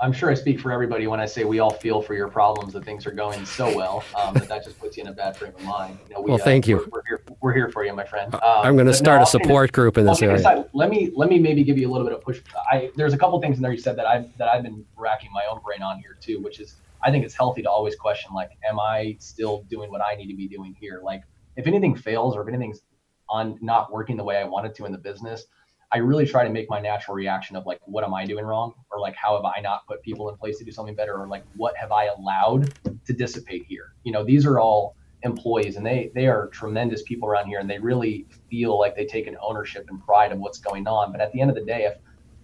I'm 0.01 0.13
sure 0.13 0.31
I 0.31 0.35
speak 0.35 0.61
for 0.61 0.73
everybody 0.73 1.07
when 1.07 1.21
I 1.21 1.27
say 1.27 1.45
we 1.45 1.61
all 1.61 1.73
feel 1.73 2.03
for 2.03 2.15
your 2.15 2.29
problems 2.29 2.73
that 2.73 2.85
things 2.85 3.07
are 3.07 3.13
going 3.13 3.47
so 3.47 3.75
well 3.75 4.05
um, 4.17 4.35
that 4.35 4.49
that 4.49 4.65
just 4.65 4.79
puts 4.81 4.97
you 4.97 5.03
in 5.03 5.09
a 5.09 5.13
bad 5.13 5.37
frame 5.37 5.55
of 5.55 5.63
mind. 5.63 5.99
You 6.09 6.15
know, 6.15 6.21
we, 6.23 6.31
well, 6.31 6.39
thank 6.39 6.67
uh, 6.67 6.71
you. 6.71 6.77
We're, 6.79 6.87
we're, 6.91 7.03
here, 7.07 7.23
we're 7.41 7.55
here 7.55 7.71
for 7.71 7.85
you, 7.85 7.95
my 7.95 8.05
friend. 8.05 8.35
Um, 8.35 8.41
I'm 8.43 8.75
going 8.75 8.89
to 8.89 8.95
start 8.95 9.21
now, 9.21 9.25
a 9.25 9.27
support 9.27 9.73
group 9.73 9.99
in 9.99 10.07
this 10.07 10.21
area. 10.21 10.39
Decide, 10.39 10.65
let 10.73 10.91
me 10.91 11.13
let 11.15 11.29
me 11.29 11.39
maybe 11.39 11.63
give 11.63 11.79
you 11.79 11.89
a 11.89 11.93
little 11.93 12.07
bit 12.07 12.17
of 12.17 12.23
push. 12.23 12.41
I, 12.71 12.91
there's 12.97 13.13
a 13.13 13.19
couple 13.19 13.41
things 13.41 13.57
in 13.57 13.63
there 13.63 13.73
you 13.73 13.79
said 13.79 13.97
that 13.97 14.07
I 14.07 14.29
that 14.39 14.49
I've 14.49 14.63
been 14.63 14.85
racking 14.97 15.31
my 15.33 15.45
own 15.51 15.61
brain 15.65 15.83
on 15.83 15.99
here 16.01 16.17
too, 16.21 16.41
which 16.41 16.59
is 16.59 16.77
I 17.03 17.11
think 17.11 17.25
it's 17.25 17.35
healthy 17.35 17.63
to 17.63 17.71
always 17.71 17.95
question 17.95 18.33
like, 18.35 18.51
am 18.69 18.81
I 18.81 19.17
still 19.19 19.65
doing 19.71 19.91
what 19.91 20.01
I 20.01 20.15
need 20.15 20.29
to 20.29 20.37
be 20.37 20.49
doing 20.49 20.77
here? 20.81 21.01
Like, 21.03 21.23
if 21.57 21.67
anything 21.67 21.95
fails 21.95 22.37
or 22.37 22.43
if 22.43 22.49
anything's 22.49 22.81
on 23.29 23.59
not 23.61 23.93
working 23.93 24.17
the 24.17 24.25
way 24.25 24.37
I 24.37 24.45
wanted 24.45 24.75
to 24.77 24.85
in 24.85 24.93
the 24.93 24.99
business 24.99 25.47
I 25.95 25.99
really 25.99 26.27
try 26.27 26.45
to 26.45 26.51
make 26.51 26.71
my 26.71 26.81
natural 26.81 27.15
reaction 27.15 27.55
of 27.55 27.67
like, 27.67 27.79
what 27.85 28.03
am 28.03 28.15
I 28.15 28.25
doing 28.25 28.45
wrong? 28.45 28.73
Or 28.91 28.99
like, 28.99 29.15
how 29.15 29.37
have 29.37 29.45
I 29.45 29.61
not 29.61 29.87
put 29.87 30.03
people 30.03 30.31
in 30.31 30.37
place 30.37 30.59
to 30.59 30.65
do 30.65 30.71
something 30.71 30.95
better? 30.95 31.15
Or 31.15 31.29
like, 31.29 31.45
what 31.57 31.77
have 31.77 31.93
I 31.93 32.07
allowed 32.07 32.73
to 33.05 33.13
dissipate 33.13 33.67
here? 33.69 33.95
You 34.05 34.13
know, 34.13 34.25
these 34.25 34.47
are 34.47 34.59
all 34.59 34.97
employees 35.25 35.77
and 35.77 35.87
they 35.87 36.11
they 36.15 36.27
are 36.27 36.49
tremendous 36.49 37.03
people 37.03 37.29
around 37.29 37.47
here 37.47 37.61
and 37.61 37.71
they 37.71 37.79
really 37.79 38.27
feel 38.51 38.77
like 38.79 38.97
they 38.97 39.07
take 39.07 39.29
an 39.29 39.37
ownership 39.41 39.87
and 39.89 40.03
pride 40.05 40.33
of 40.33 40.39
what's 40.39 40.59
going 40.59 40.87
on. 40.89 41.13
But 41.13 41.21
at 41.21 41.31
the 41.33 41.41
end 41.41 41.51
of 41.51 41.57
the 41.57 41.65
day, 41.65 41.85
if 41.85 41.95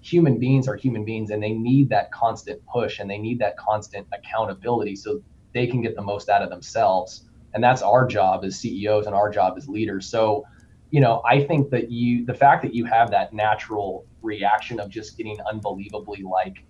human 0.01 0.39
beings 0.39 0.69
are 0.69 0.77
human 0.77 1.05
beings 1.05 1.31
and 1.31 1.43
they 1.43 1.53
need 1.53 1.89
that 1.89 2.13
constant 2.13 2.65
push 2.67 2.99
and 2.99 3.11
they 3.11 3.19
need 3.19 3.39
that 3.41 3.57
constant 3.57 4.07
accountability 4.13 4.95
so 4.95 5.21
they 5.55 5.67
can 5.67 5.81
get 5.81 5.97
the 5.97 6.03
most 6.03 6.29
out 6.29 6.43
of 6.43 6.51
themselves. 6.51 7.25
And 7.55 7.65
that's 7.65 7.83
our 7.83 8.07
job 8.07 8.45
as 8.45 8.59
CEOs 8.61 9.07
and 9.07 9.15
our 9.15 9.31
job 9.31 9.55
as 9.57 9.69
leaders. 9.69 10.07
So 10.07 10.45
you 10.91 11.01
know, 11.01 11.23
I 11.27 11.45
think 11.45 11.71
that 11.71 11.91
you, 11.91 12.25
the 12.25 12.35
fact 12.35 12.63
that 12.63 12.75
you 12.75 12.85
have 12.87 13.11
that 13.11 13.33
natural 13.33 14.07
reaction 14.23 14.81
of 14.81 14.89
just 14.89 15.17
getting 15.17 15.39
unbelievably 15.51 16.23
like 16.23 16.65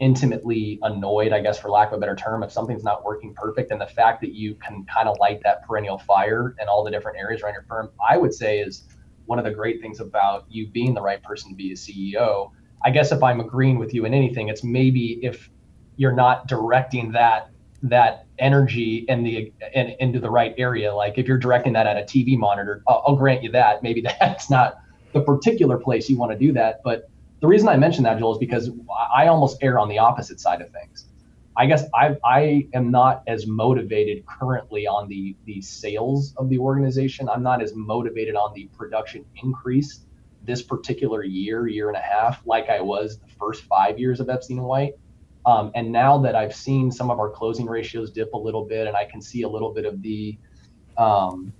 intimately 0.00 0.78
annoyed, 0.82 1.32
I 1.32 1.40
guess, 1.40 1.58
for 1.58 1.70
lack 1.70 1.88
of 1.88 1.98
a 1.98 1.98
better 1.98 2.16
term, 2.16 2.42
if 2.42 2.50
something's 2.50 2.82
not 2.82 3.04
working 3.04 3.34
perfect, 3.34 3.70
and 3.70 3.80
the 3.80 3.86
fact 3.86 4.22
that 4.22 4.32
you 4.32 4.54
can 4.54 4.84
kind 4.86 5.08
of 5.08 5.18
light 5.20 5.40
that 5.44 5.66
perennial 5.66 5.98
fire 5.98 6.56
in 6.60 6.68
all 6.68 6.82
the 6.82 6.90
different 6.90 7.18
areas 7.18 7.42
around 7.42 7.52
your 7.52 7.64
firm, 7.64 7.90
I 8.08 8.16
would 8.16 8.34
say 8.34 8.60
is 8.60 8.84
one 9.26 9.38
of 9.38 9.44
the 9.44 9.50
great 9.50 9.80
things 9.80 10.00
about 10.00 10.46
you 10.48 10.68
being 10.68 10.94
the 10.94 11.02
right 11.02 11.22
person 11.22 11.50
to 11.50 11.54
be 11.54 11.70
a 11.70 11.74
CEO. 11.74 12.50
I 12.84 12.90
guess 12.90 13.12
if 13.12 13.22
I'm 13.22 13.40
agreeing 13.40 13.78
with 13.78 13.94
you 13.94 14.06
in 14.06 14.14
anything, 14.14 14.48
it's 14.48 14.64
maybe 14.64 15.20
if 15.22 15.50
you're 15.96 16.14
not 16.14 16.48
directing 16.48 17.12
that 17.12 17.50
that 17.82 18.26
energy 18.40 19.04
in 19.08 19.22
the 19.22 19.52
in, 19.74 19.94
into 20.00 20.20
the 20.20 20.30
right 20.30 20.54
area. 20.58 20.94
Like 20.94 21.18
if 21.18 21.26
you're 21.26 21.38
directing 21.38 21.72
that 21.74 21.86
at 21.86 21.96
a 21.96 22.02
TV 22.02 22.36
monitor, 22.36 22.82
I'll, 22.88 23.02
I'll 23.08 23.16
grant 23.16 23.42
you 23.42 23.52
that. 23.52 23.82
Maybe 23.82 24.00
that's 24.20 24.50
not 24.50 24.78
the 25.12 25.20
particular 25.20 25.78
place 25.78 26.08
you 26.08 26.16
want 26.16 26.32
to 26.32 26.38
do 26.38 26.52
that. 26.52 26.80
But 26.84 27.10
the 27.40 27.46
reason 27.46 27.68
I 27.68 27.76
mention 27.76 28.04
that, 28.04 28.18
Joel, 28.18 28.32
is 28.32 28.38
because 28.38 28.70
I 29.14 29.28
almost 29.28 29.58
err 29.62 29.78
on 29.78 29.88
the 29.88 29.98
opposite 29.98 30.40
side 30.40 30.60
of 30.60 30.70
things. 30.70 31.06
I 31.56 31.66
guess 31.66 31.84
I 31.94 32.16
I 32.24 32.68
am 32.74 32.90
not 32.90 33.22
as 33.26 33.46
motivated 33.46 34.24
currently 34.26 34.86
on 34.86 35.08
the 35.08 35.36
the 35.44 35.60
sales 35.60 36.34
of 36.36 36.48
the 36.48 36.58
organization. 36.58 37.28
I'm 37.28 37.42
not 37.42 37.62
as 37.62 37.74
motivated 37.74 38.36
on 38.36 38.54
the 38.54 38.68
production 38.76 39.24
increase 39.42 40.00
this 40.44 40.62
particular 40.62 41.22
year, 41.22 41.66
year 41.66 41.88
and 41.88 41.96
a 41.96 42.00
half, 42.00 42.42
like 42.46 42.68
I 42.68 42.80
was 42.80 43.18
the 43.18 43.28
first 43.38 43.64
five 43.64 43.98
years 43.98 44.20
of 44.20 44.30
Epstein 44.30 44.58
and 44.58 44.66
White. 44.66 44.94
Um, 45.50 45.72
and 45.74 45.90
now 45.90 46.16
that 46.18 46.36
I've 46.36 46.54
seen 46.54 46.92
some 46.92 47.10
of 47.10 47.18
our 47.18 47.28
closing 47.28 47.66
ratios 47.66 48.12
dip 48.12 48.32
a 48.34 48.38
little 48.38 48.64
bit, 48.64 48.86
and 48.86 48.96
I 48.96 49.04
can 49.04 49.20
see 49.20 49.42
a 49.42 49.48
little 49.48 49.72
bit 49.74 49.84
of 49.84 50.00
the 50.00 50.38
um, 50.96 51.52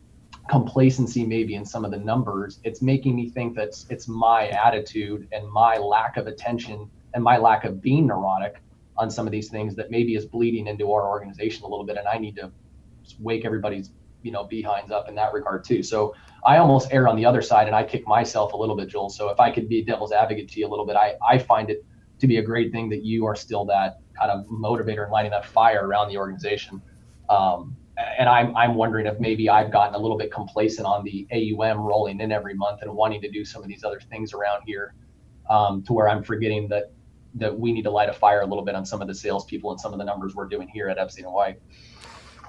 complacency 0.48 1.26
maybe 1.26 1.57
in 1.57 1.64
some 1.64 1.85
of 1.85 1.90
the 1.90 1.96
numbers, 1.96 2.61
it's 2.62 2.83
making 2.83 3.16
me 3.16 3.31
think 3.31 3.57
that 3.57 3.70
it's 3.90 4.07
my 4.07 4.48
attitude 4.50 5.26
and 5.33 5.50
my 5.50 5.76
lack 5.76 6.16
of 6.16 6.29
attention 6.29 6.88
and 7.14 7.24
my 7.24 7.37
lack 7.37 7.64
of 7.64 7.83
being 7.83 8.07
neurotic 8.07 8.62
on 8.96 9.11
some 9.11 9.26
of 9.26 9.33
these 9.33 9.48
things 9.48 9.74
that 9.74 9.90
maybe 9.90 10.14
is 10.14 10.24
bleeding 10.24 10.68
into 10.68 10.92
our 10.92 11.09
organization 11.09 11.64
a 11.64 11.66
little 11.66 11.85
bit. 11.85 11.96
And 11.96 12.07
I 12.07 12.16
need 12.16 12.37
to 12.37 12.53
wake 13.18 13.44
everybody's 13.44 13.90
you 14.22 14.31
know 14.31 14.44
behinds 14.44 14.92
up 14.92 15.09
in 15.09 15.16
that 15.16 15.33
regard 15.33 15.64
too. 15.64 15.83
So 15.83 16.14
I 16.46 16.59
almost 16.59 16.92
err 16.92 17.09
on 17.09 17.16
the 17.16 17.26
other 17.26 17.42
side, 17.42 17.66
and 17.66 17.74
I 17.74 17.83
kick 17.83 18.07
myself 18.07 18.53
a 18.53 18.57
little 18.57 18.76
bit, 18.76 18.88
Joel. 18.88 19.11
So 19.11 19.31
if 19.31 19.40
I 19.40 19.50
could 19.50 19.68
be 19.68 19.83
devil's 19.83 20.12
advocate 20.12 20.48
to 20.50 20.61
you 20.61 20.68
a 20.68 20.70
little 20.70 20.87
bit, 20.87 20.94
I 20.94 21.14
I 21.29 21.38
find 21.38 21.70
it 21.70 21.85
to 22.20 22.26
be 22.26 22.37
a 22.37 22.42
great 22.42 22.72
thing 22.72 22.88
that 22.90 23.04
you 23.04 23.26
are 23.26 23.35
still 23.35 23.64
that 23.66 24.00
kind 24.18 24.30
of 24.30 24.46
motivator 24.46 25.04
and 25.04 25.12
lighting 25.12 25.30
that 25.30 25.46
fire 25.46 25.87
around 25.87 26.09
the 26.09 26.16
organization. 26.16 26.80
Um, 27.28 27.76
and 28.18 28.28
I'm, 28.28 28.56
I'm 28.56 28.74
wondering 28.74 29.06
if 29.06 29.18
maybe 29.20 29.48
I've 29.48 29.70
gotten 29.70 29.94
a 29.94 29.98
little 29.98 30.16
bit 30.16 30.33
complacent 30.33 30.87
on 30.87 31.04
the 31.04 31.26
AUM 31.33 31.78
rolling 31.80 32.20
in 32.20 32.33
every 32.33 32.54
month 32.54 32.83
and 32.83 32.92
wanting 32.92 33.20
to 33.22 33.30
do 33.30 33.44
some 33.44 33.62
of 33.62 33.68
these 33.68 33.85
other 33.85 34.00
things 34.00 34.33
around 34.33 34.62
here 34.66 34.94
um, 35.48 35.83
to 35.85 35.92
where 35.92 36.09
I'm 36.09 36.22
forgetting 36.22 36.68
that 36.68 36.92
that 37.35 37.56
we 37.56 37.72
need 37.72 37.83
to 37.83 37.90
light 37.90 38.09
a 38.09 38.12
fire 38.12 38.40
a 38.40 38.46
little 38.46 38.64
bit 38.64 38.74
on 38.74 38.85
some 38.85 39.00
of 39.00 39.06
the 39.06 39.14
salespeople 39.14 39.70
and 39.70 39.80
some 39.80 39.92
of 39.92 39.98
the 39.98 40.04
numbers 40.04 40.35
we're 40.35 40.48
doing 40.48 40.66
here 40.66 40.88
at 40.88 40.98
Epstein 40.98 41.26
and 41.26 41.35
White. 41.35 41.61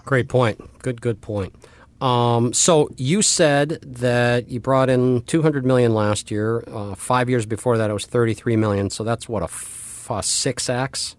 Great 0.05 0.27
point. 0.27 0.60
Good, 0.79 1.01
good 1.01 1.21
point. 1.21 1.53
Um, 2.01 2.51
so 2.51 2.89
you 2.97 3.21
said 3.21 3.79
that 3.83 4.49
you 4.49 4.59
brought 4.59 4.89
in 4.89 5.21
200 5.21 5.63
million 5.63 5.93
last 5.93 6.31
year. 6.31 6.63
Uh, 6.67 6.95
five 6.95 7.29
years 7.29 7.45
before 7.45 7.77
that, 7.77 7.91
it 7.91 7.93
was 7.93 8.07
33 8.07 8.55
million. 8.55 8.89
So 8.89 9.03
that's 9.03 9.29
what 9.29 9.43
a, 9.43 9.45
f- 9.45 10.07
a 10.09 10.23
six 10.23 10.67
x. 10.67 11.15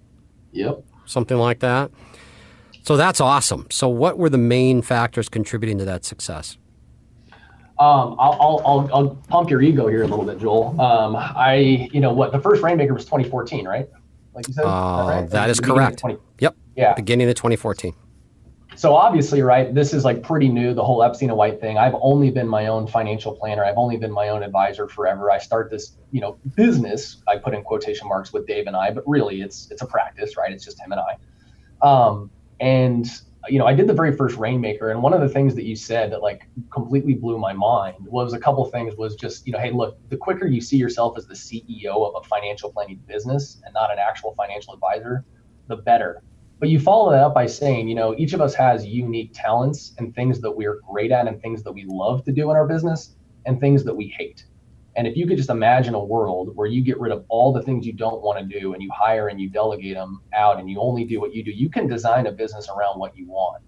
Yep. 0.50 0.82
Something 1.06 1.38
like 1.38 1.60
that. 1.60 1.92
So 2.82 2.96
that's 2.96 3.20
awesome. 3.20 3.68
So 3.70 3.88
what 3.88 4.18
were 4.18 4.28
the 4.28 4.38
main 4.38 4.82
factors 4.82 5.28
contributing 5.28 5.78
to 5.78 5.84
that 5.84 6.04
success? 6.04 6.58
Um, 7.78 8.16
I'll, 8.18 8.38
I'll, 8.40 8.62
I'll, 8.64 8.90
I'll, 8.92 9.08
pump 9.28 9.50
your 9.50 9.62
ego 9.62 9.88
here 9.88 10.02
a 10.02 10.06
little 10.06 10.24
bit, 10.24 10.38
Joel. 10.38 10.80
Um, 10.80 11.16
I, 11.16 11.88
you 11.92 12.00
know, 12.00 12.12
what 12.12 12.32
the 12.32 12.38
first 12.38 12.62
Rainmaker 12.62 12.92
was 12.92 13.04
2014, 13.04 13.66
right? 13.66 13.88
Like 14.34 14.46
you 14.46 14.54
said, 14.54 14.64
uh, 14.64 15.06
that, 15.06 15.12
right? 15.12 15.30
that 15.30 15.50
is 15.50 15.58
correct. 15.58 15.98
20, 16.00 16.18
yep. 16.38 16.56
Yeah. 16.76 16.94
Beginning 16.94 17.28
of 17.28 17.34
2014 17.34 17.94
so 18.76 18.94
obviously, 18.94 19.42
right, 19.42 19.74
this 19.74 19.92
is 19.92 20.04
like 20.04 20.22
pretty 20.22 20.48
new, 20.48 20.74
the 20.74 20.84
whole 20.84 21.02
Epstein 21.02 21.28
and 21.28 21.38
White 21.38 21.60
thing. 21.60 21.78
I've 21.78 21.94
only 22.00 22.30
been 22.30 22.48
my 22.48 22.66
own 22.66 22.86
financial 22.86 23.34
planner. 23.34 23.64
I've 23.64 23.76
only 23.76 23.96
been 23.96 24.12
my 24.12 24.28
own 24.28 24.42
advisor 24.42 24.88
forever. 24.88 25.30
I 25.30 25.38
start 25.38 25.70
this, 25.70 25.96
you 26.10 26.20
know, 26.20 26.38
business, 26.56 27.22
I 27.28 27.36
put 27.36 27.54
in 27.54 27.62
quotation 27.62 28.08
marks 28.08 28.32
with 28.32 28.46
Dave 28.46 28.66
and 28.66 28.76
I, 28.76 28.90
but 28.90 29.04
really 29.06 29.42
it's 29.42 29.68
it's 29.70 29.82
a 29.82 29.86
practice, 29.86 30.36
right? 30.36 30.52
It's 30.52 30.64
just 30.64 30.80
him 30.80 30.92
and 30.92 31.00
I. 31.00 31.86
Um, 31.86 32.30
and 32.60 33.06
you 33.48 33.58
know, 33.58 33.66
I 33.66 33.74
did 33.74 33.88
the 33.88 33.92
very 33.92 34.16
first 34.16 34.36
Rainmaker, 34.36 34.90
and 34.90 35.02
one 35.02 35.12
of 35.12 35.20
the 35.20 35.28
things 35.28 35.56
that 35.56 35.64
you 35.64 35.74
said 35.74 36.12
that 36.12 36.22
like 36.22 36.48
completely 36.70 37.14
blew 37.14 37.38
my 37.38 37.52
mind 37.52 37.96
was 38.06 38.32
a 38.32 38.38
couple 38.38 38.64
things 38.66 38.94
was 38.96 39.16
just, 39.16 39.46
you 39.46 39.52
know, 39.52 39.58
hey, 39.58 39.72
look, 39.72 39.98
the 40.10 40.16
quicker 40.16 40.46
you 40.46 40.60
see 40.60 40.76
yourself 40.76 41.18
as 41.18 41.26
the 41.26 41.34
CEO 41.34 42.06
of 42.06 42.14
a 42.16 42.26
financial 42.28 42.72
planning 42.72 43.02
business 43.08 43.60
and 43.64 43.74
not 43.74 43.92
an 43.92 43.98
actual 43.98 44.32
financial 44.36 44.74
advisor, 44.74 45.24
the 45.66 45.76
better 45.76 46.22
but 46.62 46.68
you 46.68 46.78
follow 46.78 47.10
that 47.10 47.24
up 47.24 47.34
by 47.34 47.44
saying, 47.44 47.88
you 47.88 47.94
know, 47.96 48.14
each 48.16 48.34
of 48.34 48.40
us 48.40 48.54
has 48.54 48.86
unique 48.86 49.32
talents 49.34 49.94
and 49.98 50.14
things 50.14 50.40
that 50.40 50.52
we're 50.52 50.78
great 50.88 51.10
at 51.10 51.26
and 51.26 51.42
things 51.42 51.64
that 51.64 51.72
we 51.72 51.84
love 51.88 52.24
to 52.24 52.30
do 52.30 52.52
in 52.52 52.56
our 52.56 52.68
business 52.68 53.16
and 53.46 53.58
things 53.58 53.82
that 53.82 53.92
we 53.92 54.06
hate. 54.16 54.44
And 54.94 55.04
if 55.04 55.16
you 55.16 55.26
could 55.26 55.36
just 55.36 55.50
imagine 55.50 55.94
a 55.94 56.04
world 56.04 56.54
where 56.54 56.68
you 56.68 56.80
get 56.80 57.00
rid 57.00 57.10
of 57.10 57.24
all 57.28 57.52
the 57.52 57.62
things 57.62 57.84
you 57.84 57.92
don't 57.92 58.22
want 58.22 58.38
to 58.38 58.60
do 58.60 58.74
and 58.74 58.80
you 58.80 58.92
hire 58.94 59.26
and 59.26 59.40
you 59.40 59.50
delegate 59.50 59.96
them 59.96 60.22
out 60.32 60.60
and 60.60 60.70
you 60.70 60.78
only 60.78 61.02
do 61.02 61.20
what 61.20 61.34
you 61.34 61.42
do, 61.42 61.50
you 61.50 61.68
can 61.68 61.88
design 61.88 62.28
a 62.28 62.30
business 62.30 62.68
around 62.68 62.96
what 63.00 63.16
you 63.16 63.26
want. 63.26 63.60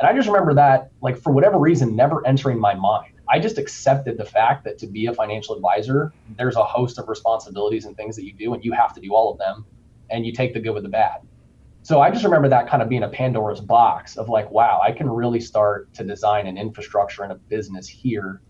And 0.00 0.08
I 0.08 0.12
just 0.12 0.26
remember 0.26 0.52
that, 0.54 0.90
like, 1.00 1.18
for 1.18 1.32
whatever 1.32 1.60
reason, 1.60 1.94
never 1.94 2.26
entering 2.26 2.58
my 2.58 2.74
mind. 2.74 3.20
I 3.28 3.38
just 3.38 3.56
accepted 3.56 4.18
the 4.18 4.24
fact 4.24 4.64
that 4.64 4.78
to 4.78 4.88
be 4.88 5.06
a 5.06 5.14
financial 5.14 5.54
advisor, 5.54 6.12
there's 6.36 6.56
a 6.56 6.64
host 6.64 6.98
of 6.98 7.08
responsibilities 7.08 7.84
and 7.84 7.96
things 7.96 8.16
that 8.16 8.24
you 8.24 8.32
do, 8.32 8.52
and 8.52 8.64
you 8.64 8.72
have 8.72 8.92
to 8.94 9.00
do 9.00 9.14
all 9.14 9.30
of 9.30 9.38
them, 9.38 9.64
and 10.10 10.26
you 10.26 10.32
take 10.32 10.54
the 10.54 10.60
good 10.60 10.74
with 10.74 10.82
the 10.82 10.88
bad 10.88 11.20
so 11.82 12.00
I 12.00 12.10
just 12.10 12.24
remember 12.24 12.48
that 12.48 12.68
kind 12.68 12.80
of 12.80 12.88
being 12.88 13.02
a 13.02 13.08
Pandora's 13.08 13.60
box 13.60 14.16
of 14.16 14.28
like, 14.28 14.48
wow, 14.52 14.80
I 14.82 14.92
can 14.92 15.10
really 15.10 15.40
start 15.40 15.92
to 15.94 16.04
design 16.04 16.46
an 16.46 16.56
infrastructure 16.56 17.24
and 17.24 17.32
a 17.32 17.34
business 17.34 17.88
here. 17.88 18.40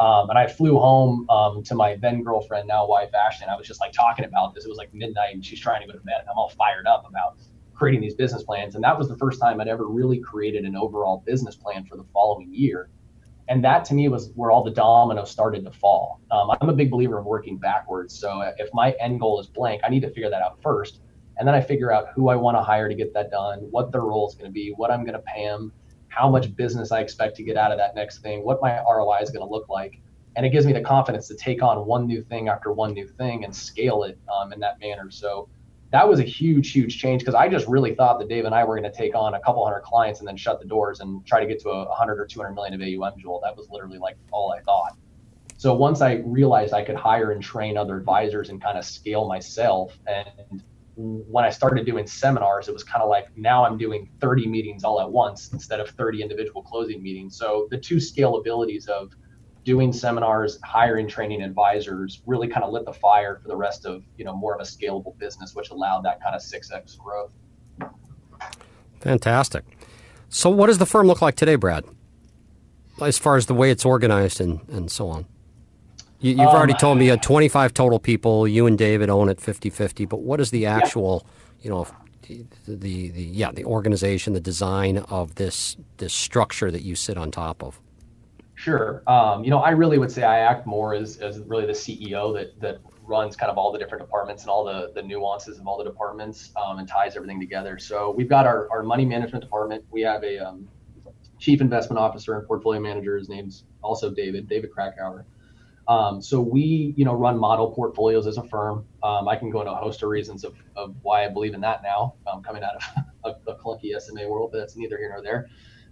Um, 0.00 0.28
and 0.28 0.38
I 0.38 0.48
flew 0.48 0.76
home 0.76 1.28
um, 1.30 1.62
to 1.64 1.74
my 1.76 1.96
then 1.96 2.24
girlfriend, 2.24 2.66
now 2.66 2.88
wife 2.88 3.10
Ashton. 3.14 3.48
I 3.48 3.54
was 3.54 3.68
just 3.68 3.80
like 3.80 3.92
talking 3.92 4.24
about 4.24 4.54
this. 4.54 4.64
It 4.64 4.68
was 4.68 4.78
like 4.78 4.92
midnight, 4.92 5.34
and 5.34 5.44
she's 5.44 5.60
trying 5.60 5.82
to 5.82 5.86
go 5.86 5.92
to 5.92 6.04
bed. 6.04 6.16
And 6.20 6.28
I'm 6.30 6.36
all 6.36 6.48
fired 6.48 6.86
up 6.86 7.06
about 7.08 7.36
creating 7.74 8.00
these 8.00 8.14
business 8.14 8.42
plans. 8.42 8.74
And 8.74 8.82
that 8.82 8.98
was 8.98 9.08
the 9.08 9.16
first 9.18 9.40
time 9.40 9.60
I'd 9.60 9.68
ever 9.68 9.86
really 9.86 10.18
created 10.18 10.64
an 10.64 10.74
overall 10.74 11.22
business 11.24 11.54
plan 11.54 11.84
for 11.84 11.96
the 11.96 12.04
following 12.12 12.52
year. 12.52 12.90
And 13.48 13.62
that 13.64 13.84
to 13.86 13.94
me 13.94 14.08
was 14.08 14.32
where 14.34 14.50
all 14.50 14.64
the 14.64 14.70
dominoes 14.70 15.30
started 15.30 15.64
to 15.64 15.70
fall. 15.70 16.20
Um, 16.30 16.56
I'm 16.60 16.68
a 16.68 16.72
big 16.72 16.90
believer 16.90 17.18
of 17.18 17.24
working 17.24 17.56
backwards. 17.56 18.18
So 18.18 18.40
if 18.58 18.68
my 18.72 18.94
end 19.00 19.20
goal 19.20 19.38
is 19.38 19.46
blank, 19.46 19.82
I 19.84 19.90
need 19.90 20.00
to 20.00 20.08
figure 20.08 20.30
that 20.30 20.42
out 20.42 20.60
first 20.62 21.00
and 21.40 21.48
then 21.48 21.54
I 21.54 21.60
figure 21.62 21.90
out 21.90 22.08
who 22.14 22.28
I 22.28 22.36
want 22.36 22.58
to 22.58 22.62
hire 22.62 22.86
to 22.86 22.94
get 22.94 23.14
that 23.14 23.30
done, 23.30 23.60
what 23.70 23.90
their 23.92 24.02
role 24.02 24.28
is 24.28 24.34
going 24.34 24.44
to 24.44 24.52
be, 24.52 24.74
what 24.76 24.90
I'm 24.90 25.04
going 25.04 25.14
to 25.14 25.22
pay 25.22 25.46
them, 25.46 25.72
how 26.08 26.28
much 26.28 26.54
business 26.54 26.92
I 26.92 27.00
expect 27.00 27.34
to 27.36 27.42
get 27.42 27.56
out 27.56 27.72
of 27.72 27.78
that 27.78 27.94
next 27.94 28.18
thing, 28.18 28.44
what 28.44 28.60
my 28.60 28.78
ROI 28.80 29.20
is 29.22 29.30
going 29.30 29.46
to 29.46 29.50
look 29.50 29.70
like. 29.70 30.02
And 30.36 30.44
it 30.44 30.50
gives 30.50 30.66
me 30.66 30.74
the 30.74 30.82
confidence 30.82 31.28
to 31.28 31.34
take 31.34 31.62
on 31.62 31.86
one 31.86 32.06
new 32.06 32.22
thing 32.22 32.48
after 32.48 32.72
one 32.72 32.92
new 32.92 33.08
thing 33.08 33.44
and 33.44 33.56
scale 33.56 34.02
it 34.04 34.18
um, 34.30 34.52
in 34.52 34.60
that 34.60 34.78
manner. 34.80 35.10
So 35.10 35.48
that 35.92 36.06
was 36.06 36.20
a 36.20 36.24
huge, 36.24 36.72
huge 36.72 36.98
change 36.98 37.22
because 37.22 37.34
I 37.34 37.48
just 37.48 37.66
really 37.66 37.94
thought 37.94 38.18
that 38.18 38.28
Dave 38.28 38.44
and 38.44 38.54
I 38.54 38.62
were 38.62 38.78
going 38.78 38.92
to 38.92 38.96
take 38.96 39.14
on 39.14 39.32
a 39.32 39.40
couple 39.40 39.64
hundred 39.64 39.80
clients 39.80 40.18
and 40.18 40.28
then 40.28 40.36
shut 40.36 40.60
the 40.60 40.66
doors 40.66 41.00
and 41.00 41.26
try 41.26 41.40
to 41.40 41.46
get 41.46 41.58
to 41.62 41.70
a 41.70 41.88
100 41.88 42.20
or 42.20 42.26
200 42.26 42.52
million 42.52 42.74
of 42.74 42.82
AUM, 42.82 43.18
Joel. 43.18 43.40
That 43.42 43.56
was 43.56 43.66
literally 43.70 43.98
like 43.98 44.18
all 44.30 44.52
I 44.52 44.60
thought. 44.60 44.94
So 45.56 45.72
once 45.72 46.02
I 46.02 46.22
realized 46.26 46.74
I 46.74 46.84
could 46.84 46.96
hire 46.96 47.32
and 47.32 47.42
train 47.42 47.78
other 47.78 47.96
advisors 47.96 48.50
and 48.50 48.62
kind 48.62 48.76
of 48.76 48.84
scale 48.84 49.26
myself 49.26 49.98
and 50.06 50.62
when 51.00 51.44
I 51.44 51.50
started 51.50 51.86
doing 51.86 52.06
seminars, 52.06 52.68
it 52.68 52.72
was 52.72 52.84
kind 52.84 53.02
of 53.02 53.08
like 53.08 53.28
now 53.36 53.64
I'm 53.64 53.78
doing 53.78 54.10
30 54.20 54.46
meetings 54.46 54.84
all 54.84 55.00
at 55.00 55.10
once 55.10 55.52
instead 55.52 55.80
of 55.80 55.88
30 55.90 56.22
individual 56.22 56.62
closing 56.62 57.02
meetings. 57.02 57.36
So 57.36 57.68
the 57.70 57.78
two 57.78 57.96
scalabilities 57.96 58.88
of 58.88 59.14
doing 59.64 59.92
seminars, 59.92 60.58
hiring, 60.64 61.08
training 61.08 61.42
advisors 61.42 62.22
really 62.26 62.48
kind 62.48 62.64
of 62.64 62.72
lit 62.72 62.84
the 62.84 62.92
fire 62.92 63.38
for 63.40 63.48
the 63.48 63.56
rest 63.56 63.86
of, 63.86 64.02
you 64.16 64.24
know, 64.24 64.34
more 64.34 64.54
of 64.54 64.60
a 64.60 64.64
scalable 64.64 65.16
business, 65.18 65.54
which 65.54 65.70
allowed 65.70 66.02
that 66.04 66.22
kind 66.22 66.34
of 66.34 66.42
6x 66.42 66.98
growth. 66.98 67.32
Fantastic. 69.00 69.64
So 70.28 70.50
what 70.50 70.66
does 70.66 70.78
the 70.78 70.86
firm 70.86 71.06
look 71.06 71.22
like 71.22 71.36
today, 71.36 71.56
Brad? 71.56 71.84
As 73.00 73.18
far 73.18 73.36
as 73.36 73.46
the 73.46 73.54
way 73.54 73.70
it's 73.70 73.84
organized 73.84 74.40
and, 74.40 74.60
and 74.68 74.90
so 74.90 75.08
on. 75.08 75.26
You, 76.20 76.36
have 76.36 76.48
um, 76.48 76.56
already 76.56 76.74
told 76.74 76.98
me 76.98 77.06
you 77.06 77.12
had 77.12 77.22
25 77.22 77.72
total 77.72 77.98
people. 77.98 78.46
You 78.46 78.66
and 78.66 78.76
David 78.76 79.08
own 79.08 79.28
it 79.28 79.38
50-50. 79.38 80.08
But 80.08 80.20
what 80.20 80.40
is 80.40 80.50
the 80.50 80.66
actual, 80.66 81.26
yeah. 81.26 81.64
you 81.64 81.70
know, 81.70 81.86
the, 82.22 82.44
the, 82.66 83.08
the 83.10 83.22
yeah 83.22 83.50
the 83.50 83.64
organization, 83.64 84.34
the 84.34 84.40
design 84.40 84.98
of 84.98 85.34
this 85.34 85.76
this 85.96 86.12
structure 86.12 86.70
that 86.70 86.82
you 86.82 86.94
sit 86.94 87.16
on 87.16 87.30
top 87.30 87.62
of? 87.62 87.80
Sure. 88.54 89.02
Um, 89.06 89.42
you 89.42 89.50
know, 89.50 89.58
I 89.58 89.70
really 89.70 89.98
would 89.98 90.12
say 90.12 90.22
I 90.22 90.40
act 90.40 90.66
more 90.66 90.94
as, 90.94 91.16
as 91.16 91.40
really 91.40 91.66
the 91.66 91.72
CEO 91.72 92.34
that 92.34 92.60
that 92.60 92.78
runs 93.10 93.34
kind 93.34 93.50
of 93.50 93.58
all 93.58 93.72
the 93.72 93.78
different 93.78 94.04
departments 94.04 94.42
and 94.42 94.50
all 94.50 94.64
the, 94.64 94.92
the 94.94 95.02
nuances 95.02 95.58
of 95.58 95.66
all 95.66 95.76
the 95.76 95.84
departments 95.84 96.52
um, 96.62 96.78
and 96.78 96.86
ties 96.86 97.16
everything 97.16 97.40
together. 97.40 97.78
So 97.78 98.14
we've 98.16 98.28
got 98.28 98.46
our, 98.46 98.70
our 98.70 98.84
money 98.84 99.04
management 99.04 99.42
department. 99.42 99.84
We 99.90 100.02
have 100.02 100.22
a 100.22 100.38
um, 100.38 100.68
chief 101.40 101.60
investment 101.60 101.98
officer 101.98 102.38
and 102.38 102.46
portfolio 102.46 102.80
manager. 102.80 103.18
His 103.18 103.28
name's 103.28 103.64
also 103.82 104.10
David, 104.10 104.48
David 104.48 104.70
Krakauer. 104.70 105.26
Um, 105.88 106.22
so 106.22 106.40
we, 106.40 106.94
you 106.96 107.04
know, 107.04 107.14
run 107.14 107.38
model 107.38 107.72
portfolios 107.72 108.26
as 108.26 108.36
a 108.36 108.44
firm. 108.44 108.86
Um, 109.02 109.28
I 109.28 109.36
can 109.36 109.50
go 109.50 109.60
into 109.60 109.72
a 109.72 109.76
host 109.76 110.02
of 110.02 110.08
reasons 110.08 110.44
of, 110.44 110.54
of 110.76 110.94
why 111.02 111.24
I 111.24 111.28
believe 111.28 111.54
in 111.54 111.60
that 111.62 111.82
now, 111.82 112.14
um, 112.26 112.42
coming 112.42 112.62
out 112.62 112.76
of 112.76 113.04
a, 113.46 113.50
a, 113.50 113.56
clunky 113.56 113.98
SMA 114.00 114.28
world, 114.28 114.50
but 114.52 114.58
that's 114.58 114.76
neither 114.76 114.98
here 114.98 115.10
nor 115.10 115.22
there. 115.22 115.48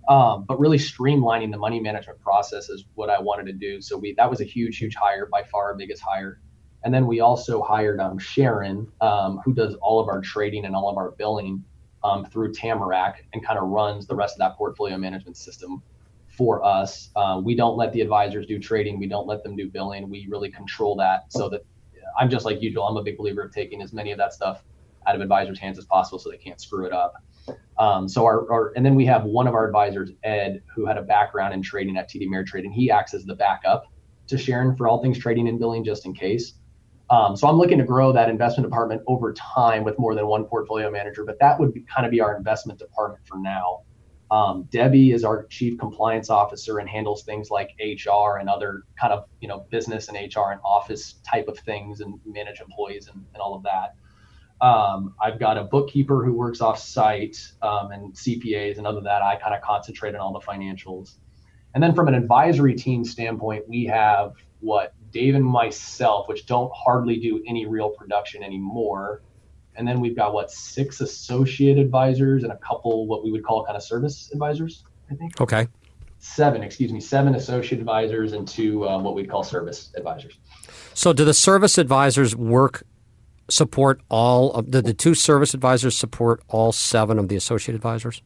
Um, 0.08 0.44
but 0.46 0.58
really 0.58 0.78
streamlining 0.78 1.50
the 1.50 1.58
money 1.58 1.80
management 1.80 2.20
process 2.20 2.68
is 2.68 2.84
what 2.94 3.10
I 3.10 3.20
wanted 3.20 3.46
to 3.46 3.52
do. 3.52 3.80
So 3.80 3.96
we 3.96 4.14
that 4.14 4.30
was 4.30 4.40
a 4.40 4.44
huge, 4.44 4.78
huge 4.78 4.94
hire, 4.94 5.26
by 5.26 5.42
far 5.42 5.66
our 5.66 5.74
biggest 5.74 6.02
hire. 6.02 6.40
And 6.84 6.94
then 6.94 7.06
we 7.06 7.20
also 7.20 7.60
hired 7.60 8.00
um, 8.00 8.18
Sharon, 8.18 8.86
um, 9.00 9.40
who 9.44 9.52
does 9.52 9.74
all 9.82 9.98
of 10.00 10.08
our 10.08 10.20
trading 10.20 10.64
and 10.64 10.76
all 10.76 10.88
of 10.88 10.96
our 10.96 11.10
billing 11.10 11.64
through 12.30 12.52
Tamarac 12.52 13.16
and 13.34 13.44
kind 13.44 13.58
of 13.58 13.68
runs 13.68 14.06
the 14.06 14.14
rest 14.14 14.36
of 14.36 14.38
that 14.38 14.56
portfolio 14.56 14.96
management 14.96 15.36
system 15.36 15.82
for 16.38 16.64
us. 16.64 17.10
Uh, 17.16 17.40
we 17.44 17.56
don't 17.56 17.76
let 17.76 17.92
the 17.92 18.00
advisors 18.00 18.46
do 18.46 18.60
trading. 18.60 18.98
We 18.98 19.08
don't 19.08 19.26
let 19.26 19.42
them 19.42 19.56
do 19.56 19.68
billing. 19.68 20.08
We 20.08 20.28
really 20.30 20.50
control 20.50 20.94
that 20.96 21.24
so 21.30 21.48
that 21.48 21.66
I'm 22.18 22.30
just 22.30 22.44
like 22.44 22.62
usual. 22.62 22.84
I'm 22.84 22.96
a 22.96 23.02
big 23.02 23.18
believer 23.18 23.42
of 23.42 23.52
taking 23.52 23.82
as 23.82 23.92
many 23.92 24.12
of 24.12 24.18
that 24.18 24.32
stuff 24.32 24.62
out 25.06 25.16
of 25.16 25.20
advisors' 25.20 25.58
hands 25.58 25.78
as 25.78 25.84
possible 25.86 26.18
so 26.18 26.30
they 26.30 26.36
can't 26.36 26.60
screw 26.60 26.86
it 26.86 26.92
up. 26.92 27.14
Um, 27.78 28.08
so 28.08 28.24
our, 28.24 28.50
our, 28.52 28.72
and 28.76 28.86
then 28.86 28.94
we 28.94 29.04
have 29.06 29.24
one 29.24 29.46
of 29.46 29.54
our 29.54 29.66
advisors, 29.66 30.10
Ed, 30.22 30.62
who 30.74 30.86
had 30.86 30.96
a 30.96 31.02
background 31.02 31.54
in 31.54 31.62
trading 31.62 31.96
at 31.96 32.10
TD 32.10 32.28
Ameritrade, 32.28 32.64
and 32.64 32.72
he 32.72 32.90
acts 32.90 33.14
as 33.14 33.24
the 33.24 33.34
backup 33.34 33.84
to 34.28 34.38
Sharon 34.38 34.76
for 34.76 34.86
all 34.88 35.02
things 35.02 35.18
trading 35.18 35.48
and 35.48 35.58
billing, 35.58 35.84
just 35.84 36.06
in 36.06 36.14
case. 36.14 36.54
Um, 37.10 37.36
so 37.36 37.48
I'm 37.48 37.56
looking 37.56 37.78
to 37.78 37.84
grow 37.84 38.12
that 38.12 38.28
investment 38.28 38.68
department 38.68 39.02
over 39.06 39.32
time 39.32 39.82
with 39.82 39.98
more 39.98 40.14
than 40.14 40.26
one 40.26 40.44
portfolio 40.44 40.90
manager, 40.90 41.24
but 41.24 41.38
that 41.40 41.58
would 41.58 41.72
be, 41.72 41.82
kind 41.82 42.04
of 42.04 42.10
be 42.10 42.20
our 42.20 42.36
investment 42.36 42.78
department 42.78 43.26
for 43.26 43.38
now. 43.38 43.80
Um, 44.30 44.64
Debbie 44.70 45.12
is 45.12 45.24
our 45.24 45.44
chief 45.46 45.78
compliance 45.78 46.28
officer 46.28 46.78
and 46.78 46.88
handles 46.88 47.22
things 47.22 47.50
like 47.50 47.70
HR 47.80 48.36
and 48.38 48.48
other 48.48 48.82
kind 49.00 49.12
of 49.12 49.24
you 49.40 49.48
know 49.48 49.66
business 49.70 50.08
and 50.08 50.16
HR 50.16 50.50
and 50.50 50.60
office 50.64 51.14
type 51.24 51.48
of 51.48 51.58
things 51.60 52.00
and 52.00 52.20
manage 52.26 52.60
employees 52.60 53.08
and, 53.08 53.24
and 53.32 53.40
all 53.40 53.54
of 53.54 53.62
that. 53.62 53.94
Um, 54.60 55.14
I've 55.22 55.38
got 55.38 55.56
a 55.56 55.64
bookkeeper 55.64 56.24
who 56.24 56.32
works 56.32 56.60
off 56.60 56.78
site 56.78 57.38
um, 57.62 57.92
and 57.92 58.12
CPAs, 58.12 58.78
and 58.78 58.86
other 58.86 59.00
that, 59.02 59.22
I 59.22 59.36
kind 59.36 59.54
of 59.54 59.62
concentrate 59.62 60.14
on 60.14 60.20
all 60.20 60.32
the 60.32 60.40
financials. 60.40 61.14
And 61.74 61.82
then 61.82 61.94
from 61.94 62.08
an 62.08 62.14
advisory 62.14 62.74
team 62.74 63.04
standpoint, 63.04 63.68
we 63.68 63.84
have 63.86 64.34
what 64.60 64.94
Dave 65.12 65.36
and 65.36 65.44
myself, 65.44 66.28
which 66.28 66.46
don't 66.46 66.72
hardly 66.74 67.18
do 67.18 67.42
any 67.46 67.66
real 67.66 67.90
production 67.90 68.42
anymore, 68.42 69.22
and 69.78 69.86
then 69.86 70.00
we've 70.00 70.16
got 70.16 70.34
what 70.34 70.50
six 70.50 71.00
associate 71.00 71.78
advisors 71.78 72.42
and 72.42 72.52
a 72.52 72.56
couple 72.56 73.06
what 73.06 73.24
we 73.24 73.30
would 73.30 73.44
call 73.44 73.64
kind 73.64 73.76
of 73.76 73.82
service 73.82 74.30
advisors. 74.32 74.84
I 75.10 75.14
think. 75.14 75.40
Okay. 75.40 75.68
Seven, 76.18 76.62
excuse 76.64 76.92
me, 76.92 77.00
seven 77.00 77.36
associate 77.36 77.78
advisors 77.78 78.32
and 78.32 78.46
two 78.46 78.86
um, 78.88 79.04
what 79.04 79.14
we'd 79.14 79.30
call 79.30 79.44
service 79.44 79.90
advisors. 79.96 80.38
So, 80.92 81.12
do 81.12 81.24
the 81.24 81.32
service 81.32 81.78
advisors 81.78 82.34
work 82.34 82.82
support 83.48 84.00
all 84.10 84.52
of 84.52 84.72
the, 84.72 84.82
the 84.82 84.92
two 84.92 85.14
service 85.14 85.54
advisors 85.54 85.96
support 85.96 86.42
all 86.48 86.72
seven 86.72 87.18
of 87.18 87.28
the 87.28 87.36
associate 87.36 87.74
advisors? 87.76 88.20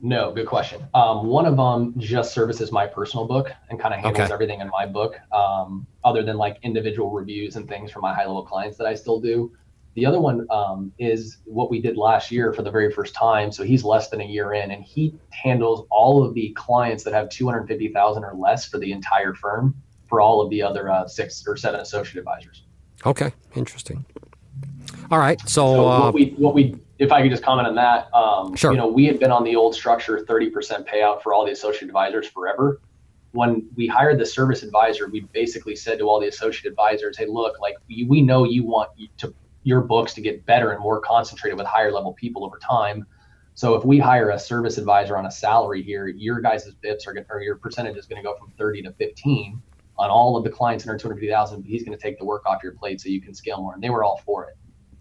No, 0.00 0.32
good 0.32 0.46
question. 0.46 0.86
Um, 0.94 1.26
one 1.26 1.46
of 1.46 1.56
them 1.56 1.94
just 1.98 2.34
services 2.34 2.70
my 2.70 2.86
personal 2.86 3.26
book 3.26 3.50
and 3.70 3.80
kind 3.80 3.94
of 3.94 4.00
handles 4.00 4.24
Okay. 4.24 4.32
everything 4.32 4.60
in 4.60 4.68
my 4.68 4.86
book, 4.86 5.18
um, 5.32 5.86
other 6.04 6.22
than 6.22 6.36
like 6.36 6.58
individual 6.62 7.10
reviews 7.10 7.56
and 7.56 7.66
things 7.68 7.90
for 7.90 8.00
my 8.00 8.14
high 8.14 8.26
level 8.26 8.44
clients 8.44 8.76
that 8.78 8.86
I 8.86 8.94
still 8.94 9.18
do. 9.18 9.52
The 9.94 10.06
other 10.06 10.20
one 10.20 10.46
um, 10.50 10.92
is 10.98 11.38
what 11.44 11.70
we 11.70 11.80
did 11.80 11.96
last 11.96 12.32
year 12.32 12.52
for 12.52 12.62
the 12.62 12.70
very 12.70 12.90
first 12.90 13.14
time. 13.14 13.52
So 13.52 13.62
he's 13.62 13.84
less 13.84 14.08
than 14.08 14.20
a 14.20 14.24
year 14.24 14.52
in, 14.52 14.72
and 14.72 14.82
he 14.82 15.14
handles 15.30 15.86
all 15.90 16.24
of 16.24 16.34
the 16.34 16.52
clients 16.56 17.04
that 17.04 17.12
have 17.12 17.28
250,000 17.28 18.24
or 18.24 18.34
less 18.34 18.66
for 18.66 18.78
the 18.78 18.90
entire 18.90 19.34
firm 19.34 19.74
for 20.08 20.20
all 20.20 20.40
of 20.40 20.50
the 20.50 20.62
other 20.62 20.90
uh, 20.90 21.06
six 21.06 21.44
or 21.46 21.56
seven 21.56 21.80
associate 21.80 22.18
advisors. 22.18 22.64
Okay, 23.06 23.32
interesting. 23.54 24.04
All 25.10 25.18
right, 25.18 25.40
so, 25.42 25.46
So 25.46 25.88
uh, 25.88 26.00
what 26.00 26.14
we 26.14 26.26
what 26.36 26.54
we 26.54 26.76
if 26.98 27.12
I 27.12 27.22
could 27.22 27.30
just 27.30 27.42
comment 27.42 27.68
on 27.68 27.74
that, 27.74 28.12
um, 28.14 28.54
Sure. 28.56 28.70
you 28.70 28.78
know, 28.78 28.86
we 28.86 29.04
had 29.04 29.18
been 29.18 29.30
on 29.30 29.44
the 29.44 29.54
old 29.56 29.74
structure, 29.74 30.24
thirty 30.26 30.50
percent 30.50 30.86
payout 30.86 31.22
for 31.22 31.34
all 31.34 31.44
the 31.44 31.52
associate 31.52 31.88
advisors 31.88 32.26
forever. 32.26 32.80
When 33.32 33.68
we 33.76 33.86
hired 33.86 34.18
the 34.18 34.26
service 34.26 34.62
advisor, 34.62 35.08
we 35.08 35.20
basically 35.32 35.74
said 35.76 35.98
to 35.98 36.04
all 36.08 36.20
the 36.20 36.28
associate 36.28 36.70
advisors, 36.70 37.18
"Hey, 37.18 37.26
look, 37.26 37.60
like 37.60 37.74
we, 37.88 38.04
we 38.08 38.22
know 38.22 38.44
you 38.44 38.64
want 38.64 38.90
to 39.18 39.34
your 39.64 39.80
books 39.80 40.14
to 40.14 40.20
get 40.20 40.46
better 40.46 40.70
and 40.70 40.80
more 40.80 41.00
concentrated 41.00 41.58
with 41.58 41.66
higher 41.66 41.90
level 41.90 42.12
people 42.14 42.44
over 42.44 42.58
time. 42.58 43.04
So 43.54 43.74
if 43.74 43.84
we 43.84 43.98
hire 43.98 44.30
a 44.30 44.38
service 44.38 44.78
advisor 44.78 45.16
on 45.16 45.26
a 45.26 45.30
salary 45.30 45.82
here, 45.82 46.06
your 46.06 46.40
guys' 46.40 46.70
bips 46.84 47.06
are 47.06 47.12
going 47.12 47.26
or 47.30 47.40
your 47.40 47.56
percentage 47.56 47.96
is 47.96 48.06
going 48.06 48.22
to 48.22 48.26
go 48.26 48.36
from 48.38 48.52
thirty 48.58 48.82
to 48.82 48.92
fifteen 48.92 49.62
on 49.96 50.10
all 50.10 50.36
of 50.36 50.44
the 50.44 50.50
clients 50.50 50.86
under 50.86 50.98
two 50.98 51.08
hundred 51.08 51.16
fifty 51.16 51.30
thousand. 51.30 51.62
But 51.62 51.70
He's 51.70 51.84
going 51.84 51.96
to 51.96 52.02
take 52.02 52.18
the 52.18 52.24
work 52.24 52.46
off 52.46 52.62
your 52.62 52.72
plate 52.72 53.00
so 53.00 53.08
you 53.08 53.20
can 53.20 53.34
scale 53.34 53.58
more." 53.58 53.74
And 53.74 53.82
they 53.82 53.90
were 53.90 54.04
all 54.04 54.20
for 54.24 54.44
it. 54.48 54.56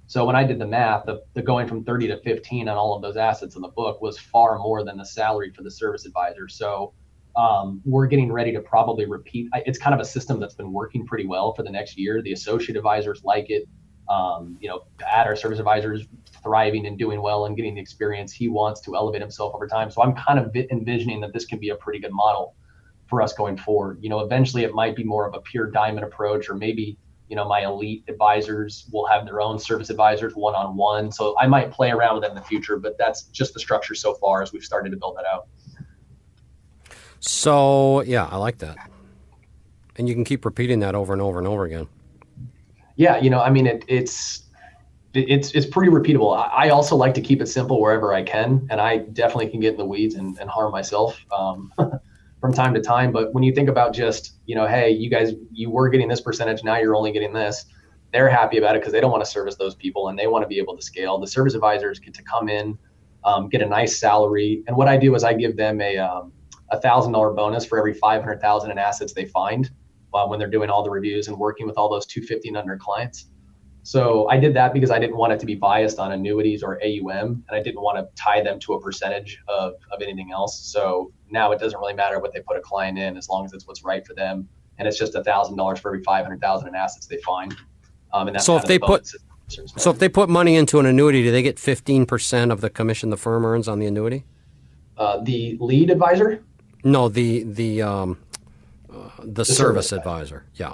So 0.05 0.25
when 0.25 0.35
I 0.35 0.43
did 0.43 0.59
the 0.59 0.67
math, 0.67 1.05
the, 1.05 1.21
the 1.33 1.41
going 1.41 1.67
from 1.67 1.83
30 1.83 2.07
to 2.09 2.17
15 2.19 2.67
on 2.67 2.77
all 2.77 2.95
of 2.95 3.01
those 3.01 3.17
assets 3.17 3.55
in 3.55 3.61
the 3.61 3.69
book 3.69 4.01
was 4.01 4.19
far 4.19 4.59
more 4.59 4.83
than 4.83 4.97
the 4.97 5.05
salary 5.05 5.51
for 5.55 5.63
the 5.63 5.71
service 5.71 6.05
advisor. 6.05 6.47
So 6.47 6.93
um, 7.35 7.81
we're 7.85 8.07
getting 8.07 8.31
ready 8.31 8.51
to 8.51 8.61
probably 8.61 9.05
repeat. 9.05 9.49
It's 9.65 9.79
kind 9.79 9.95
of 9.95 10.01
a 10.01 10.05
system 10.05 10.39
that's 10.39 10.53
been 10.53 10.71
working 10.71 11.05
pretty 11.05 11.25
well 11.25 11.53
for 11.53 11.63
the 11.63 11.71
next 11.71 11.97
year. 11.97 12.21
The 12.21 12.33
associate 12.33 12.77
advisors 12.77 13.23
like 13.23 13.49
it. 13.49 13.63
Um, 14.09 14.57
you 14.59 14.67
know, 14.67 14.83
at 14.99 15.27
our 15.27 15.35
service 15.35 15.59
advisors 15.59 16.05
thriving 16.43 16.85
and 16.87 16.97
doing 16.99 17.21
well 17.21 17.45
and 17.45 17.55
getting 17.55 17.75
the 17.75 17.81
experience 17.81 18.33
he 18.33 18.49
wants 18.49 18.81
to 18.81 18.95
elevate 18.95 19.21
himself 19.21 19.55
over 19.55 19.65
time. 19.65 19.89
So 19.89 20.03
I'm 20.03 20.13
kind 20.13 20.37
of 20.37 20.53
envisioning 20.71 21.21
that 21.21 21.31
this 21.31 21.45
can 21.45 21.57
be 21.57 21.69
a 21.69 21.75
pretty 21.75 21.99
good 21.99 22.11
model 22.11 22.55
for 23.07 23.21
us 23.21 23.31
going 23.31 23.55
forward. 23.55 23.99
You 24.01 24.09
know, 24.09 24.19
eventually 24.19 24.63
it 24.63 24.73
might 24.73 24.95
be 24.95 25.05
more 25.05 25.25
of 25.25 25.33
a 25.33 25.39
pure 25.39 25.71
diamond 25.71 26.05
approach, 26.05 26.49
or 26.49 26.55
maybe 26.55 26.97
you 27.29 27.37
know 27.37 27.47
my 27.47 27.61
elite 27.61 28.03
advisors 28.09 28.89
will 28.91 29.07
have 29.07 29.25
their 29.25 29.39
own 29.39 29.57
service 29.57 29.89
advisors 29.89 30.35
one 30.35 30.53
on 30.53 30.75
one 30.75 31.09
so 31.09 31.35
i 31.39 31.47
might 31.47 31.71
play 31.71 31.89
around 31.89 32.15
with 32.15 32.21
that 32.21 32.29
in 32.29 32.35
the 32.35 32.43
future 32.43 32.77
but 32.77 32.97
that's 32.97 33.23
just 33.31 33.53
the 33.53 33.59
structure 33.61 33.95
so 33.95 34.13
far 34.15 34.43
as 34.43 34.51
we've 34.51 34.63
started 34.63 34.89
to 34.89 34.97
build 34.97 35.15
that 35.15 35.25
out 35.25 35.47
so 37.25 38.01
yeah, 38.01 38.27
I 38.29 38.37
like 38.37 38.57
that. 38.59 38.77
And 39.95 40.09
you 40.09 40.13
can 40.13 40.25
keep 40.25 40.43
repeating 40.43 40.81
that 40.81 40.93
over 40.93 41.13
and 41.13 41.21
over 41.21 41.39
and 41.39 41.47
over 41.47 41.63
again. 41.63 41.87
Yeah 42.95 43.17
you 43.17 43.29
know 43.29 43.41
i 43.41 43.49
mean 43.49 43.67
it, 43.67 43.83
it's 43.87 44.43
it's 45.13 45.51
it's 45.51 45.67
pretty 45.67 45.91
repeatable. 45.91 46.35
I, 46.35 46.65
I 46.65 46.69
also 46.69 46.95
like 46.95 47.13
to 47.13 47.21
keep 47.21 47.41
it 47.41 47.47
simple 47.47 47.79
wherever 47.79 48.13
i 48.13 48.23
can 48.23 48.67
and 48.71 48.81
i 48.81 48.97
definitely 48.97 49.49
can 49.49 49.59
get 49.59 49.73
in 49.73 49.77
the 49.77 49.85
weeds 49.85 50.15
and, 50.15 50.37
and 50.39 50.49
harm 50.49 50.71
myself 50.71 51.19
um, 51.31 51.71
from 52.41 52.51
time 52.51 52.73
to 52.73 52.81
time. 52.81 53.13
But 53.13 53.33
when 53.33 53.43
you 53.43 53.53
think 53.53 53.69
about 53.69 53.93
just 53.93 54.33
you 54.45 54.55
know 54.55 54.67
hey 54.67 54.89
you 54.89 55.09
guys 55.09 55.33
you 55.51 55.69
were 55.69 55.89
getting 55.89 56.07
this 56.07 56.21
percentage 56.21 56.63
now 56.63 56.77
you're 56.77 56.95
only 56.95 57.11
getting 57.11 57.33
this 57.33 57.65
they're 58.11 58.29
happy 58.29 58.57
about 58.57 58.75
it 58.75 58.81
because 58.81 58.93
they 58.93 58.99
don't 58.99 59.11
want 59.11 59.23
to 59.23 59.29
service 59.29 59.55
those 59.55 59.75
people 59.75 60.09
and 60.09 60.19
they 60.19 60.27
want 60.27 60.43
to 60.43 60.47
be 60.47 60.59
able 60.59 60.77
to 60.77 60.83
scale. 60.83 61.19
The 61.19 61.25
service 61.25 61.55
advisors 61.55 61.97
get 61.97 62.13
to 62.13 62.21
come 62.23 62.47
in 62.47 62.77
um, 63.25 63.49
get 63.49 63.61
a 63.61 63.65
nice 63.65 63.99
salary. 63.99 64.63
And 64.67 64.75
what 64.75 64.87
i 64.87 64.97
do 64.97 65.15
is 65.15 65.23
i 65.23 65.33
give 65.33 65.57
them 65.57 65.79
a 65.81 65.97
um, 65.97 66.31
a 66.71 66.79
thousand 66.81 67.11
dollar 67.11 67.33
bonus 67.33 67.65
for 67.65 67.77
every 67.77 67.93
500000 67.93 68.71
in 68.71 68.77
assets 68.77 69.13
they 69.13 69.25
find 69.25 69.69
uh, 70.13 70.25
when 70.27 70.39
they're 70.39 70.49
doing 70.49 70.69
all 70.69 70.83
the 70.83 70.89
reviews 70.89 71.27
and 71.27 71.37
working 71.37 71.65
with 71.67 71.77
all 71.77 71.89
those 71.89 72.05
250 72.05 72.49
and 72.49 72.57
under 72.57 72.77
clients 72.77 73.27
so 73.85 74.29
I 74.29 74.37
did 74.39 74.53
that 74.53 74.73
because 74.73 74.91
I 74.91 74.97
didn't 74.99 75.17
want 75.17 75.33
it 75.33 75.41
to 75.41 75.45
be 75.45 75.55
biased 75.55 75.99
on 75.99 76.13
annuities 76.13 76.63
or 76.63 76.81
AUM, 76.81 77.43
and 77.47 77.51
I 77.51 77.61
didn't 77.61 77.81
want 77.81 77.97
to 77.97 78.07
tie 78.15 78.41
them 78.41 78.57
to 78.61 78.75
a 78.75 78.81
percentage 78.81 79.39
of, 79.49 79.73
of 79.91 80.01
anything 80.01 80.31
else. 80.31 80.57
So 80.57 81.11
now 81.29 81.51
it 81.51 81.59
doesn't 81.59 81.77
really 81.77 81.93
matter 81.93 82.17
what 82.19 82.33
they 82.33 82.39
put 82.39 82.55
a 82.55 82.61
client 82.61 82.97
in 82.97 83.17
as 83.17 83.27
long 83.27 83.43
as 83.43 83.51
it's 83.51 83.67
what's 83.67 83.83
right 83.83 84.07
for 84.07 84.13
them, 84.13 84.47
and 84.77 84.87
it's 84.87 84.97
just 84.97 85.15
a 85.15 85.23
thousand 85.25 85.57
dollars 85.57 85.79
for 85.79 85.89
every 85.89 86.01
five 86.01 86.23
hundred 86.23 86.39
thousand 86.39 86.69
in 86.69 86.75
assets 86.75 87.07
they 87.07 87.17
find. 87.17 87.53
Um, 88.13 88.27
and 88.27 88.35
that's 88.37 88.45
So 88.45 88.55
if 88.55 88.63
they 88.63 88.77
the 88.77 88.85
put- 88.85 89.11
So 89.49 89.89
if 89.91 89.99
they 89.99 90.07
put 90.07 90.29
money 90.29 90.55
into 90.55 90.79
an 90.79 90.85
annuity, 90.85 91.21
do 91.21 91.31
they 91.33 91.41
get 91.43 91.57
15% 91.57 92.53
of 92.53 92.61
the 92.61 92.69
commission 92.69 93.09
the 93.09 93.17
firm 93.17 93.45
earns 93.45 93.67
on 93.67 93.79
the 93.79 93.85
annuity? 93.85 94.23
uh, 94.97 95.19
the 95.23 95.57
lead 95.59 95.89
advisor, 95.89 96.41
No, 96.85 97.09
the 97.09 97.43
the 97.43 97.81
um, 97.81 98.17
uh, 98.93 99.09
the, 99.23 99.45
service 99.45 99.57
service 99.57 99.91
advisor. 99.91 100.45
Yeah. 100.55 100.73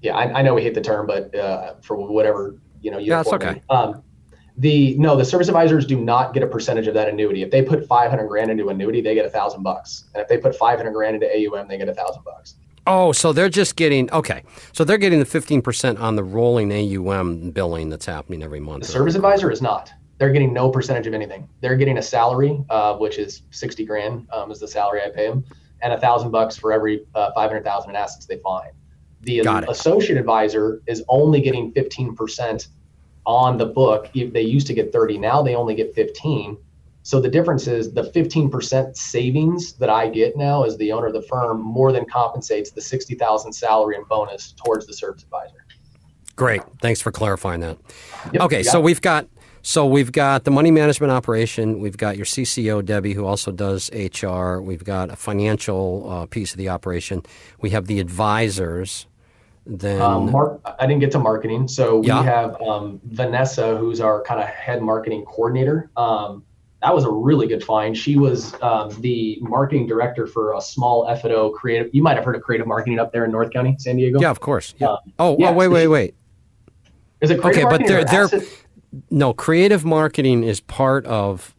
yeah, 0.00 0.16
I, 0.16 0.40
I 0.40 0.42
know 0.42 0.54
we 0.54 0.62
hate 0.62 0.74
the 0.74 0.80
term, 0.80 1.06
but 1.06 1.34
uh, 1.34 1.74
for 1.82 1.96
whatever 1.96 2.56
you 2.82 2.90
know, 2.90 2.98
Yeah, 2.98 3.20
it's 3.20 3.32
okay. 3.32 3.62
Um, 3.70 4.02
the 4.56 4.96
no, 4.98 5.16
the 5.16 5.24
service 5.24 5.48
advisors 5.48 5.86
do 5.86 5.98
not 5.98 6.34
get 6.34 6.42
a 6.42 6.46
percentage 6.46 6.86
of 6.86 6.94
that 6.94 7.08
annuity. 7.08 7.42
If 7.42 7.50
they 7.50 7.62
put 7.62 7.86
500 7.86 8.26
grand 8.26 8.50
into 8.50 8.68
annuity, 8.68 9.00
they 9.00 9.14
get 9.14 9.24
a 9.24 9.30
thousand 9.30 9.62
bucks, 9.62 10.04
and 10.14 10.22
if 10.22 10.28
they 10.28 10.38
put 10.38 10.54
500 10.54 10.92
grand 10.92 11.14
into 11.14 11.26
AUM, 11.26 11.68
they 11.68 11.78
get 11.78 11.88
a 11.88 11.94
thousand 11.94 12.24
bucks. 12.24 12.56
Oh, 12.86 13.12
so 13.12 13.32
they're 13.32 13.48
just 13.48 13.76
getting 13.76 14.10
okay. 14.10 14.42
So 14.72 14.84
they're 14.84 14.98
getting 14.98 15.18
the 15.18 15.24
15% 15.24 16.00
on 16.00 16.16
the 16.16 16.24
rolling 16.24 16.72
AUM 16.72 17.50
billing 17.50 17.88
that's 17.88 18.06
happening 18.06 18.42
every 18.42 18.60
month. 18.60 18.86
The 18.86 18.92
service 18.92 19.14
advisor 19.14 19.50
is 19.50 19.62
not. 19.62 19.92
They're 20.18 20.32
getting 20.32 20.52
no 20.52 20.70
percentage 20.70 21.06
of 21.06 21.14
anything. 21.14 21.48
They're 21.60 21.76
getting 21.76 21.98
a 21.98 22.02
salary, 22.02 22.62
uh, 22.68 22.96
which 22.96 23.18
is 23.18 23.42
60 23.50 23.86
grand 23.86 24.26
um, 24.32 24.50
is 24.50 24.60
the 24.60 24.68
salary 24.68 25.00
I 25.02 25.10
pay 25.10 25.28
them, 25.28 25.44
and 25.82 25.92
a 25.92 26.00
thousand 26.00 26.30
bucks 26.30 26.56
for 26.56 26.72
every 26.72 27.06
uh, 27.14 27.32
500,000 27.34 27.90
in 27.90 27.96
assets 27.96 28.26
they 28.26 28.38
find. 28.38 28.72
The 29.22 29.40
associate 29.68 30.18
advisor 30.18 30.82
is 30.86 31.04
only 31.08 31.40
getting 31.40 31.72
15% 31.74 32.68
on 33.26 33.58
the 33.58 33.66
book. 33.66 34.08
If 34.14 34.32
They 34.32 34.42
used 34.42 34.66
to 34.68 34.74
get 34.74 34.92
30, 34.92 35.18
now 35.18 35.42
they 35.42 35.54
only 35.54 35.74
get 35.74 35.94
15. 35.94 36.56
So 37.02 37.20
the 37.20 37.28
difference 37.28 37.66
is 37.66 37.92
the 37.92 38.02
15% 38.02 38.96
savings 38.96 39.74
that 39.74 39.90
I 39.90 40.08
get 40.08 40.36
now 40.36 40.64
as 40.64 40.76
the 40.78 40.92
owner 40.92 41.06
of 41.06 41.12
the 41.12 41.22
firm 41.22 41.60
more 41.60 41.92
than 41.92 42.04
compensates 42.06 42.70
the 42.70 42.80
60,000 42.80 43.52
salary 43.52 43.96
and 43.96 44.06
bonus 44.08 44.52
towards 44.52 44.86
the 44.86 44.92
service 44.92 45.22
advisor. 45.22 45.64
Great. 46.36 46.62
Thanks 46.80 47.00
for 47.00 47.10
clarifying 47.12 47.60
that. 47.60 47.78
Yep, 48.32 48.42
Okay, 48.42 48.62
so 48.62 48.78
it. 48.78 48.84
we've 48.84 49.00
got 49.02 49.26
so 49.62 49.86
we've 49.86 50.12
got 50.12 50.44
the 50.44 50.50
money 50.50 50.70
management 50.70 51.12
operation. 51.12 51.80
We've 51.80 51.96
got 51.96 52.16
your 52.16 52.26
CCO 52.26 52.84
Debbie, 52.84 53.12
who 53.14 53.24
also 53.26 53.52
does 53.52 53.90
HR. 53.92 54.60
We've 54.60 54.84
got 54.84 55.10
a 55.10 55.16
financial 55.16 56.06
uh, 56.10 56.26
piece 56.26 56.52
of 56.52 56.58
the 56.58 56.68
operation. 56.68 57.22
We 57.60 57.70
have 57.70 57.86
the 57.86 58.00
advisors. 58.00 59.06
Then 59.66 60.00
Um, 60.00 60.32
Mark, 60.32 60.60
I 60.78 60.86
didn't 60.86 61.00
get 61.00 61.12
to 61.12 61.18
marketing, 61.18 61.68
so 61.68 61.98
we 61.98 62.06
Yeah. 62.08 62.22
have 62.22 62.60
um, 62.62 63.00
Vanessa, 63.04 63.76
who's 63.76 64.00
our 64.00 64.22
kind 64.22 64.40
of 64.40 64.46
head 64.46 64.82
marketing 64.82 65.24
coordinator. 65.26 65.90
Um, 65.96 66.42
that 66.82 66.94
was 66.94 67.04
a 67.04 67.10
really 67.10 67.46
good 67.46 67.62
find. 67.62 67.94
She 67.94 68.16
was 68.16 68.54
um, 68.62 68.88
the 69.00 69.38
marketing 69.42 69.86
director 69.86 70.26
for 70.26 70.54
a 70.54 70.60
small 70.62 71.06
FMO 71.06 71.52
creative. 71.52 71.90
You 71.94 72.02
might 72.02 72.16
have 72.16 72.24
heard 72.24 72.36
of 72.36 72.42
creative 72.42 72.66
marketing 72.66 72.98
up 72.98 73.12
there 73.12 73.26
in 73.26 73.30
North 73.30 73.52
County, 73.52 73.76
San 73.78 73.96
Diego. 73.96 74.18
yeah, 74.18 74.30
of 74.30 74.40
course. 74.40 74.74
Yeah. 74.78 74.92
Um, 74.92 74.98
oh, 75.18 75.36
yeah, 75.38 75.50
oh, 75.50 75.52
wait, 75.52 75.66
so 75.66 75.70
wait, 75.72 75.82
she- 75.82 75.86
wait. 75.88 76.14
Is 77.20 77.30
it 77.30 77.40
creative 77.42 77.64
Okay, 77.66 77.76
but 77.78 77.86
they're- 77.86 78.04
they're- 78.06 78.24
asset- 78.24 78.44
No, 79.10 79.32
creative 79.32 79.84
marketing 79.84 80.42
is 80.42 80.60
part 80.60 81.06
of 81.06 81.54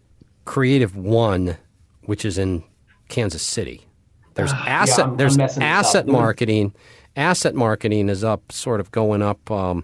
CreativeOne, 0.46 1.58
which 2.04 2.26
is 2.26 2.38
in 2.38 2.64
Kansas 3.10 3.42
City. 3.44 3.88
There's 4.36 4.52
asset. 4.54 5.00
I'm- 5.00 5.10
I'm 5.12 5.18
there's 5.18 5.38
up. 5.38 5.50
asset 5.62 6.06
There 6.06 6.14
marketing. 6.14 6.74
Asset 7.16 7.56
marketing 7.56 8.08
is 8.10 8.24
up, 8.24 8.52
sort 8.52 8.80
of 8.80 8.92
going 8.92 9.22
up 9.22 9.50
um, 9.52 9.84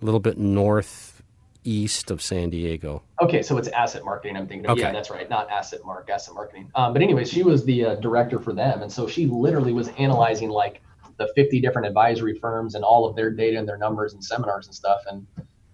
a 0.00 0.04
little 0.04 0.20
bit 0.20 0.38
northeast 0.38 2.10
of 2.10 2.22
San 2.22 2.48
Diego. 2.50 3.02
Okay, 3.20 3.42
so 3.42 3.58
it's 3.58 3.68
asset 3.68 4.04
marketing. 4.04 4.36
I'm 4.36 4.46
thinking. 4.46 4.68
Of. 4.70 4.78
Yeah, 4.78 4.86
Okay. 4.86 4.92
that's 4.94 5.10
right. 5.10 5.28
Not 5.28 5.50
asset 5.50 5.80
mark, 5.84 6.08
asset 6.10 6.34
marketing. 6.34 6.70
Um, 6.74 6.92
but 6.94 7.02
anyway, 7.02 7.24
she 7.24 7.42
was 7.42 7.64
the 7.64 7.84
uh, 7.84 7.94
director 7.96 8.38
for 8.38 8.52
them, 8.54 8.80
and 8.82 8.90
so 8.90 9.06
she 9.06 9.26
literally 9.26 9.72
was 9.74 9.88
analyzing 9.98 10.48
like 10.48 10.80
the 11.18 11.30
50 11.34 11.60
different 11.60 11.86
advisory 11.86 12.38
firms 12.38 12.74
and 12.74 12.82
all 12.84 13.06
of 13.06 13.14
their 13.16 13.30
data 13.30 13.58
and 13.58 13.68
their 13.68 13.76
numbers 13.76 14.14
and 14.14 14.24
seminars 14.24 14.66
and 14.66 14.74
stuff. 14.74 15.00
And 15.06 15.26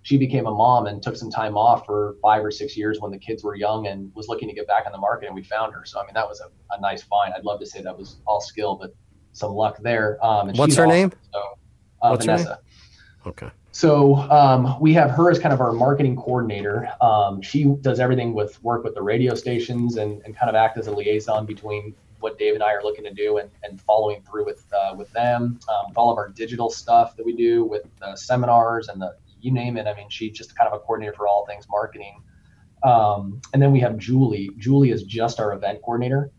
she 0.08 0.16
became 0.16 0.46
a 0.46 0.50
mom 0.50 0.86
and 0.86 1.02
took 1.02 1.16
some 1.16 1.30
time 1.30 1.54
off 1.54 1.84
for 1.84 2.16
five 2.22 2.42
or 2.42 2.50
six 2.50 2.78
years 2.78 2.98
when 2.98 3.10
the 3.10 3.18
kids 3.18 3.44
were 3.44 3.54
young 3.54 3.88
and 3.88 4.10
was 4.14 4.26
looking 4.26 4.48
to 4.48 4.54
get 4.54 4.66
back 4.66 4.86
on 4.86 4.92
the 4.92 4.96
market. 4.96 5.26
And 5.26 5.34
we 5.34 5.42
found 5.42 5.74
her. 5.74 5.84
So 5.84 6.00
I 6.00 6.06
mean, 6.06 6.14
that 6.14 6.26
was 6.26 6.40
a, 6.40 6.46
a 6.74 6.80
nice 6.80 7.02
find. 7.02 7.34
I'd 7.34 7.44
love 7.44 7.60
to 7.60 7.66
say 7.66 7.82
that 7.82 7.98
was 7.98 8.16
all 8.26 8.40
skill, 8.40 8.76
but 8.80 8.94
some 9.34 9.52
luck 9.52 9.76
there. 9.82 10.16
Um, 10.24 10.48
and 10.48 10.56
What's 10.56 10.76
her 10.76 10.86
awesome. 10.86 10.96
name? 10.96 11.12
So, 11.34 11.40
uh, 12.00 12.08
What's 12.08 12.24
her 12.24 12.36
name? 12.36 12.44
Vanessa. 12.44 12.60
Okay. 13.26 13.50
So 13.72 14.16
um, 14.30 14.80
we 14.80 14.94
have 14.94 15.10
her 15.10 15.30
as 15.30 15.38
kind 15.38 15.52
of 15.52 15.60
our 15.60 15.72
marketing 15.72 16.16
coordinator. 16.16 16.88
Um, 17.02 17.42
she 17.42 17.64
does 17.82 18.00
everything 18.00 18.32
with 18.32 18.64
work 18.64 18.84
with 18.84 18.94
the 18.94 19.02
radio 19.02 19.34
stations 19.34 19.98
and, 19.98 20.22
and 20.24 20.34
kind 20.34 20.48
of 20.48 20.56
act 20.56 20.78
as 20.78 20.86
a 20.86 20.90
liaison 20.90 21.44
between 21.44 21.94
what 22.20 22.38
Dave 22.38 22.54
and 22.54 22.62
I 22.62 22.72
are 22.72 22.82
looking 22.82 23.04
to 23.04 23.12
do 23.12 23.36
and, 23.36 23.50
and 23.62 23.78
following 23.78 24.22
through 24.22 24.46
with 24.46 24.64
uh, 24.72 24.94
with 24.96 25.12
them. 25.12 25.60
Um, 25.68 25.84
with 25.88 25.98
all 25.98 26.10
of 26.10 26.16
our 26.16 26.30
digital 26.30 26.70
stuff 26.70 27.14
that 27.16 27.26
we 27.26 27.36
do 27.36 27.66
with 27.66 27.82
the 28.00 28.16
seminars 28.16 28.88
and 28.88 29.02
the 29.02 29.14
you 29.40 29.52
name 29.52 29.76
it. 29.76 29.86
I 29.86 29.94
mean, 29.94 30.08
she's 30.10 30.36
just 30.36 30.56
kind 30.56 30.68
of 30.68 30.74
a 30.74 30.80
coordinator 30.80 31.14
for 31.14 31.28
all 31.28 31.46
things 31.46 31.66
marketing. 31.68 32.22
Um, 32.82 33.40
and 33.52 33.60
then 33.62 33.72
we 33.72 33.80
have 33.80 33.98
Julie. 33.98 34.50
Julie 34.58 34.90
is 34.90 35.02
just 35.02 35.40
our 35.40 35.52
event 35.52 35.80
coordinator. 35.82 36.30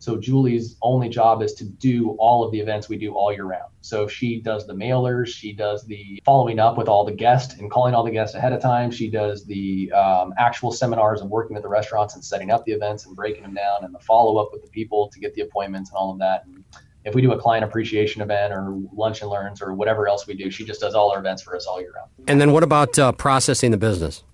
So 0.00 0.16
Julie's 0.16 0.76
only 0.80 1.08
job 1.08 1.42
is 1.42 1.54
to 1.54 1.64
do 1.64 2.10
all 2.20 2.44
of 2.44 2.52
the 2.52 2.60
events 2.60 2.88
we 2.88 2.96
do 2.96 3.14
all 3.14 3.32
year 3.32 3.44
round. 3.44 3.72
So 3.80 4.06
she 4.06 4.40
does 4.40 4.64
the 4.66 4.72
mailers, 4.72 5.26
she 5.26 5.52
does 5.52 5.84
the 5.86 6.22
following 6.24 6.60
up 6.60 6.78
with 6.78 6.88
all 6.88 7.04
the 7.04 7.12
guests 7.12 7.54
and 7.58 7.68
calling 7.68 7.94
all 7.94 8.04
the 8.04 8.12
guests 8.12 8.36
ahead 8.36 8.52
of 8.52 8.62
time. 8.62 8.92
She 8.92 9.10
does 9.10 9.44
the 9.44 9.90
um, 9.92 10.32
actual 10.38 10.70
seminars 10.70 11.20
and 11.20 11.28
working 11.28 11.54
with 11.54 11.64
the 11.64 11.68
restaurants 11.68 12.14
and 12.14 12.24
setting 12.24 12.50
up 12.50 12.64
the 12.64 12.72
events 12.72 13.06
and 13.06 13.16
breaking 13.16 13.42
them 13.42 13.54
down 13.54 13.84
and 13.84 13.92
the 13.92 13.98
follow 13.98 14.36
up 14.36 14.50
with 14.52 14.62
the 14.62 14.68
people 14.68 15.08
to 15.08 15.18
get 15.18 15.34
the 15.34 15.40
appointments 15.40 15.90
and 15.90 15.96
all 15.96 16.12
of 16.12 16.18
that. 16.20 16.44
And 16.46 16.64
if 17.04 17.14
we 17.14 17.22
do 17.22 17.32
a 17.32 17.38
client 17.38 17.64
appreciation 17.64 18.22
event 18.22 18.52
or 18.52 18.78
lunch 18.94 19.22
and 19.22 19.30
learns 19.30 19.62
or 19.62 19.74
whatever 19.74 20.08
else 20.08 20.26
we 20.26 20.34
do, 20.34 20.50
she 20.50 20.64
just 20.64 20.80
does 20.80 20.94
all 20.94 21.10
our 21.10 21.18
events 21.18 21.42
for 21.42 21.56
us 21.56 21.66
all 21.66 21.80
year 21.80 21.92
round. 21.94 22.10
And 22.26 22.40
then 22.40 22.52
what 22.52 22.62
about 22.62 22.98
uh, 22.98 23.12
processing 23.12 23.70
the 23.70 23.78
business? 23.78 24.24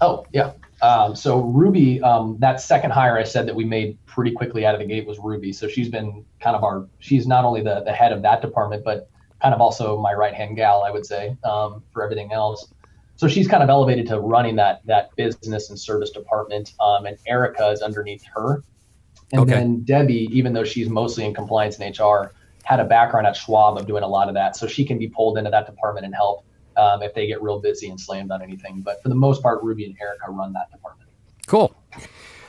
Oh 0.00 0.26
yeah. 0.32 0.52
Um, 0.80 1.16
so 1.16 1.40
Ruby, 1.40 2.00
um, 2.02 2.36
that 2.38 2.60
second 2.60 2.92
hire 2.92 3.18
I 3.18 3.24
said 3.24 3.46
that 3.48 3.54
we 3.54 3.64
made 3.64 3.98
pretty 4.06 4.32
quickly 4.32 4.64
out 4.64 4.74
of 4.74 4.80
the 4.80 4.86
gate 4.86 5.06
was 5.06 5.18
Ruby. 5.18 5.52
So 5.52 5.66
she's 5.66 5.88
been 5.88 6.24
kind 6.40 6.54
of 6.54 6.62
our, 6.62 6.86
she's 7.00 7.26
not 7.26 7.44
only 7.44 7.62
the, 7.62 7.82
the 7.84 7.92
head 7.92 8.12
of 8.12 8.22
that 8.22 8.40
department, 8.40 8.84
but 8.84 9.10
kind 9.42 9.54
of 9.54 9.60
also 9.60 9.98
my 10.00 10.12
right 10.12 10.34
hand 10.34 10.56
gal, 10.56 10.82
I 10.82 10.90
would 10.90 11.04
say, 11.04 11.36
um, 11.44 11.82
for 11.92 12.04
everything 12.04 12.32
else. 12.32 12.72
So 13.16 13.26
she's 13.26 13.48
kind 13.48 13.64
of 13.64 13.68
elevated 13.68 14.06
to 14.08 14.20
running 14.20 14.54
that 14.56 14.80
that 14.86 15.14
business 15.16 15.70
and 15.70 15.78
service 15.78 16.10
department, 16.10 16.72
um, 16.78 17.04
and 17.06 17.18
Erica 17.26 17.68
is 17.70 17.82
underneath 17.82 18.24
her. 18.34 18.62
And 19.32 19.42
okay. 19.42 19.52
then 19.52 19.82
Debbie, 19.82 20.28
even 20.32 20.52
though 20.52 20.64
she's 20.64 20.88
mostly 20.88 21.24
in 21.24 21.34
compliance 21.34 21.78
and 21.78 21.98
HR, 21.98 22.32
had 22.64 22.80
a 22.80 22.84
background 22.84 23.26
at 23.26 23.36
Schwab 23.36 23.78
of 23.78 23.86
doing 23.86 24.02
a 24.02 24.08
lot 24.08 24.28
of 24.28 24.34
that, 24.34 24.56
so 24.56 24.66
she 24.66 24.84
can 24.84 24.98
be 24.98 25.08
pulled 25.08 25.38
into 25.38 25.50
that 25.50 25.66
department 25.66 26.06
and 26.06 26.14
help 26.14 26.44
um, 26.76 27.02
if 27.02 27.14
they 27.14 27.26
get 27.26 27.42
real 27.42 27.60
busy 27.60 27.88
and 27.88 28.00
slammed 28.00 28.30
on 28.30 28.42
anything. 28.42 28.80
But 28.80 29.02
for 29.02 29.08
the 29.08 29.14
most 29.14 29.42
part, 29.42 29.62
Ruby 29.62 29.84
and 29.84 29.96
Erica 30.00 30.30
run 30.30 30.52
that 30.54 30.70
department. 30.70 31.10
Cool. 31.46 31.74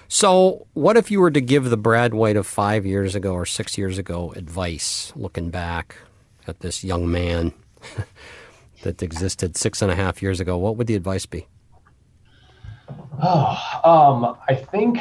So, 0.08 0.68
what 0.74 0.98
if 0.98 1.12
you 1.12 1.20
were 1.20 1.32
to 1.32 1.42
give 1.42 1.70
the 1.70 1.78
Brad 1.78 2.14
White 2.14 2.36
of 2.36 2.48
five 2.48 2.86
years 2.86 3.14
ago 3.14 3.34
or 3.34 3.46
six 3.46 3.78
years 3.78 3.98
ago 3.98 4.34
advice, 4.36 5.14
looking 5.16 5.52
back 5.52 5.98
at 6.48 6.62
this 6.62 6.84
young 6.84 7.10
man 7.12 7.54
that 8.82 9.04
existed 9.04 9.56
six 9.56 9.82
and 9.82 9.92
a 9.92 9.96
half 9.96 10.22
years 10.22 10.40
ago? 10.40 10.58
What 10.58 10.78
would 10.78 10.88
the 10.88 10.96
advice 10.96 11.26
be? 11.26 11.48
Oh, 13.22 13.80
um, 13.84 14.38
I 14.48 14.56
think 14.56 15.00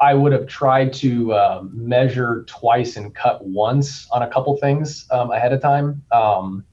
I 0.00 0.14
would 0.14 0.32
have 0.32 0.46
tried 0.46 0.92
to 0.94 1.32
uh, 1.32 1.62
measure 1.70 2.44
twice 2.46 2.96
and 2.96 3.14
cut 3.14 3.44
once 3.44 4.06
on 4.10 4.22
a 4.22 4.28
couple 4.28 4.56
things 4.58 5.06
um, 5.10 5.30
ahead 5.30 5.52
of 5.52 5.62
time. 5.62 6.02
Um, 6.12 6.64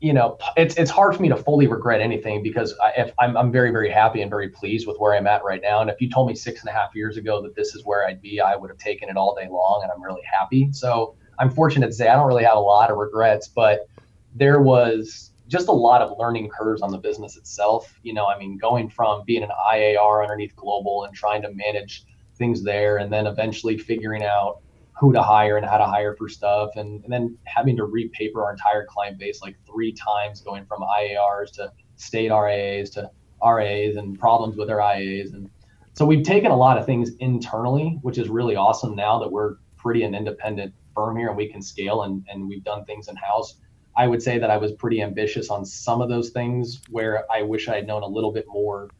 you 0.00 0.12
know, 0.14 0.38
it's 0.56 0.76
it's 0.76 0.90
hard 0.90 1.14
for 1.14 1.22
me 1.22 1.28
to 1.28 1.36
fully 1.36 1.66
regret 1.66 2.00
anything 2.00 2.42
because 2.42 2.74
I, 2.82 2.92
if 2.96 3.12
I'm 3.18 3.36
I'm 3.36 3.52
very 3.52 3.70
very 3.70 3.90
happy 3.90 4.22
and 4.22 4.30
very 4.30 4.48
pleased 4.48 4.86
with 4.86 4.96
where 4.98 5.14
I'm 5.14 5.26
at 5.26 5.44
right 5.44 5.60
now. 5.62 5.80
And 5.80 5.90
if 5.90 6.00
you 6.00 6.10
told 6.10 6.28
me 6.28 6.34
six 6.34 6.60
and 6.60 6.70
a 6.70 6.72
half 6.72 6.94
years 6.94 7.16
ago 7.18 7.42
that 7.42 7.54
this 7.54 7.74
is 7.74 7.84
where 7.84 8.06
I'd 8.06 8.22
be, 8.22 8.40
I 8.40 8.56
would 8.56 8.70
have 8.70 8.78
taken 8.78 9.10
it 9.10 9.16
all 9.16 9.34
day 9.34 9.48
long, 9.50 9.80
and 9.82 9.92
I'm 9.92 10.02
really 10.02 10.22
happy. 10.30 10.70
So 10.72 11.16
I'm 11.38 11.50
fortunate 11.50 11.88
to 11.88 11.92
say 11.92 12.08
I 12.08 12.16
don't 12.16 12.26
really 12.26 12.44
have 12.44 12.56
a 12.56 12.60
lot 12.60 12.90
of 12.90 12.96
regrets, 12.96 13.48
but 13.48 13.88
there 14.34 14.60
was 14.60 15.32
just 15.48 15.68
a 15.68 15.72
lot 15.72 16.00
of 16.00 16.16
learning 16.18 16.48
curves 16.48 16.80
on 16.80 16.92
the 16.92 16.98
business 16.98 17.36
itself. 17.36 17.98
You 18.02 18.14
know, 18.14 18.26
I 18.26 18.38
mean, 18.38 18.56
going 18.56 18.88
from 18.88 19.24
being 19.26 19.42
an 19.42 19.50
IAR 19.72 20.22
underneath 20.22 20.54
Global 20.56 21.04
and 21.04 21.14
trying 21.14 21.42
to 21.42 21.52
manage 21.52 22.04
things 22.40 22.64
there, 22.64 22.96
and 22.96 23.12
then 23.12 23.28
eventually 23.28 23.78
figuring 23.78 24.24
out 24.24 24.58
who 24.98 25.12
to 25.12 25.22
hire 25.22 25.56
and 25.56 25.64
how 25.64 25.78
to 25.78 25.86
hire 25.86 26.16
for 26.16 26.28
stuff, 26.28 26.70
and, 26.74 27.04
and 27.04 27.12
then 27.12 27.38
having 27.44 27.76
to 27.76 27.84
repaper 27.84 28.42
our 28.42 28.50
entire 28.50 28.84
client 28.84 29.16
base 29.18 29.40
like 29.40 29.56
three 29.64 29.92
times, 29.92 30.40
going 30.40 30.66
from 30.66 30.80
IARs 30.82 31.52
to 31.52 31.70
state 31.94 32.30
RAs 32.30 32.90
to 32.90 33.08
RAs 33.42 33.96
and 33.96 34.18
problems 34.18 34.56
with 34.56 34.68
our 34.70 34.78
IAs. 34.78 35.32
And 35.32 35.48
so 35.94 36.04
we've 36.04 36.24
taken 36.24 36.50
a 36.50 36.56
lot 36.56 36.76
of 36.76 36.86
things 36.86 37.10
internally, 37.20 37.98
which 38.02 38.18
is 38.18 38.28
really 38.28 38.56
awesome 38.56 38.96
now 38.96 39.18
that 39.20 39.30
we're 39.30 39.56
pretty 39.76 40.02
an 40.02 40.14
independent 40.14 40.74
firm 40.94 41.16
here 41.16 41.28
and 41.28 41.36
we 41.36 41.48
can 41.48 41.62
scale 41.62 42.02
and, 42.02 42.24
and 42.30 42.46
we've 42.48 42.64
done 42.64 42.84
things 42.84 43.08
in 43.08 43.16
house. 43.16 43.56
I 43.96 44.06
would 44.06 44.22
say 44.22 44.38
that 44.38 44.50
I 44.50 44.56
was 44.56 44.72
pretty 44.72 45.02
ambitious 45.02 45.50
on 45.50 45.64
some 45.64 46.00
of 46.00 46.08
those 46.08 46.30
things 46.30 46.80
where 46.90 47.24
I 47.30 47.42
wish 47.42 47.68
I 47.68 47.76
had 47.76 47.86
known 47.86 48.02
a 48.02 48.06
little 48.06 48.32
bit 48.32 48.46
more 48.48 48.90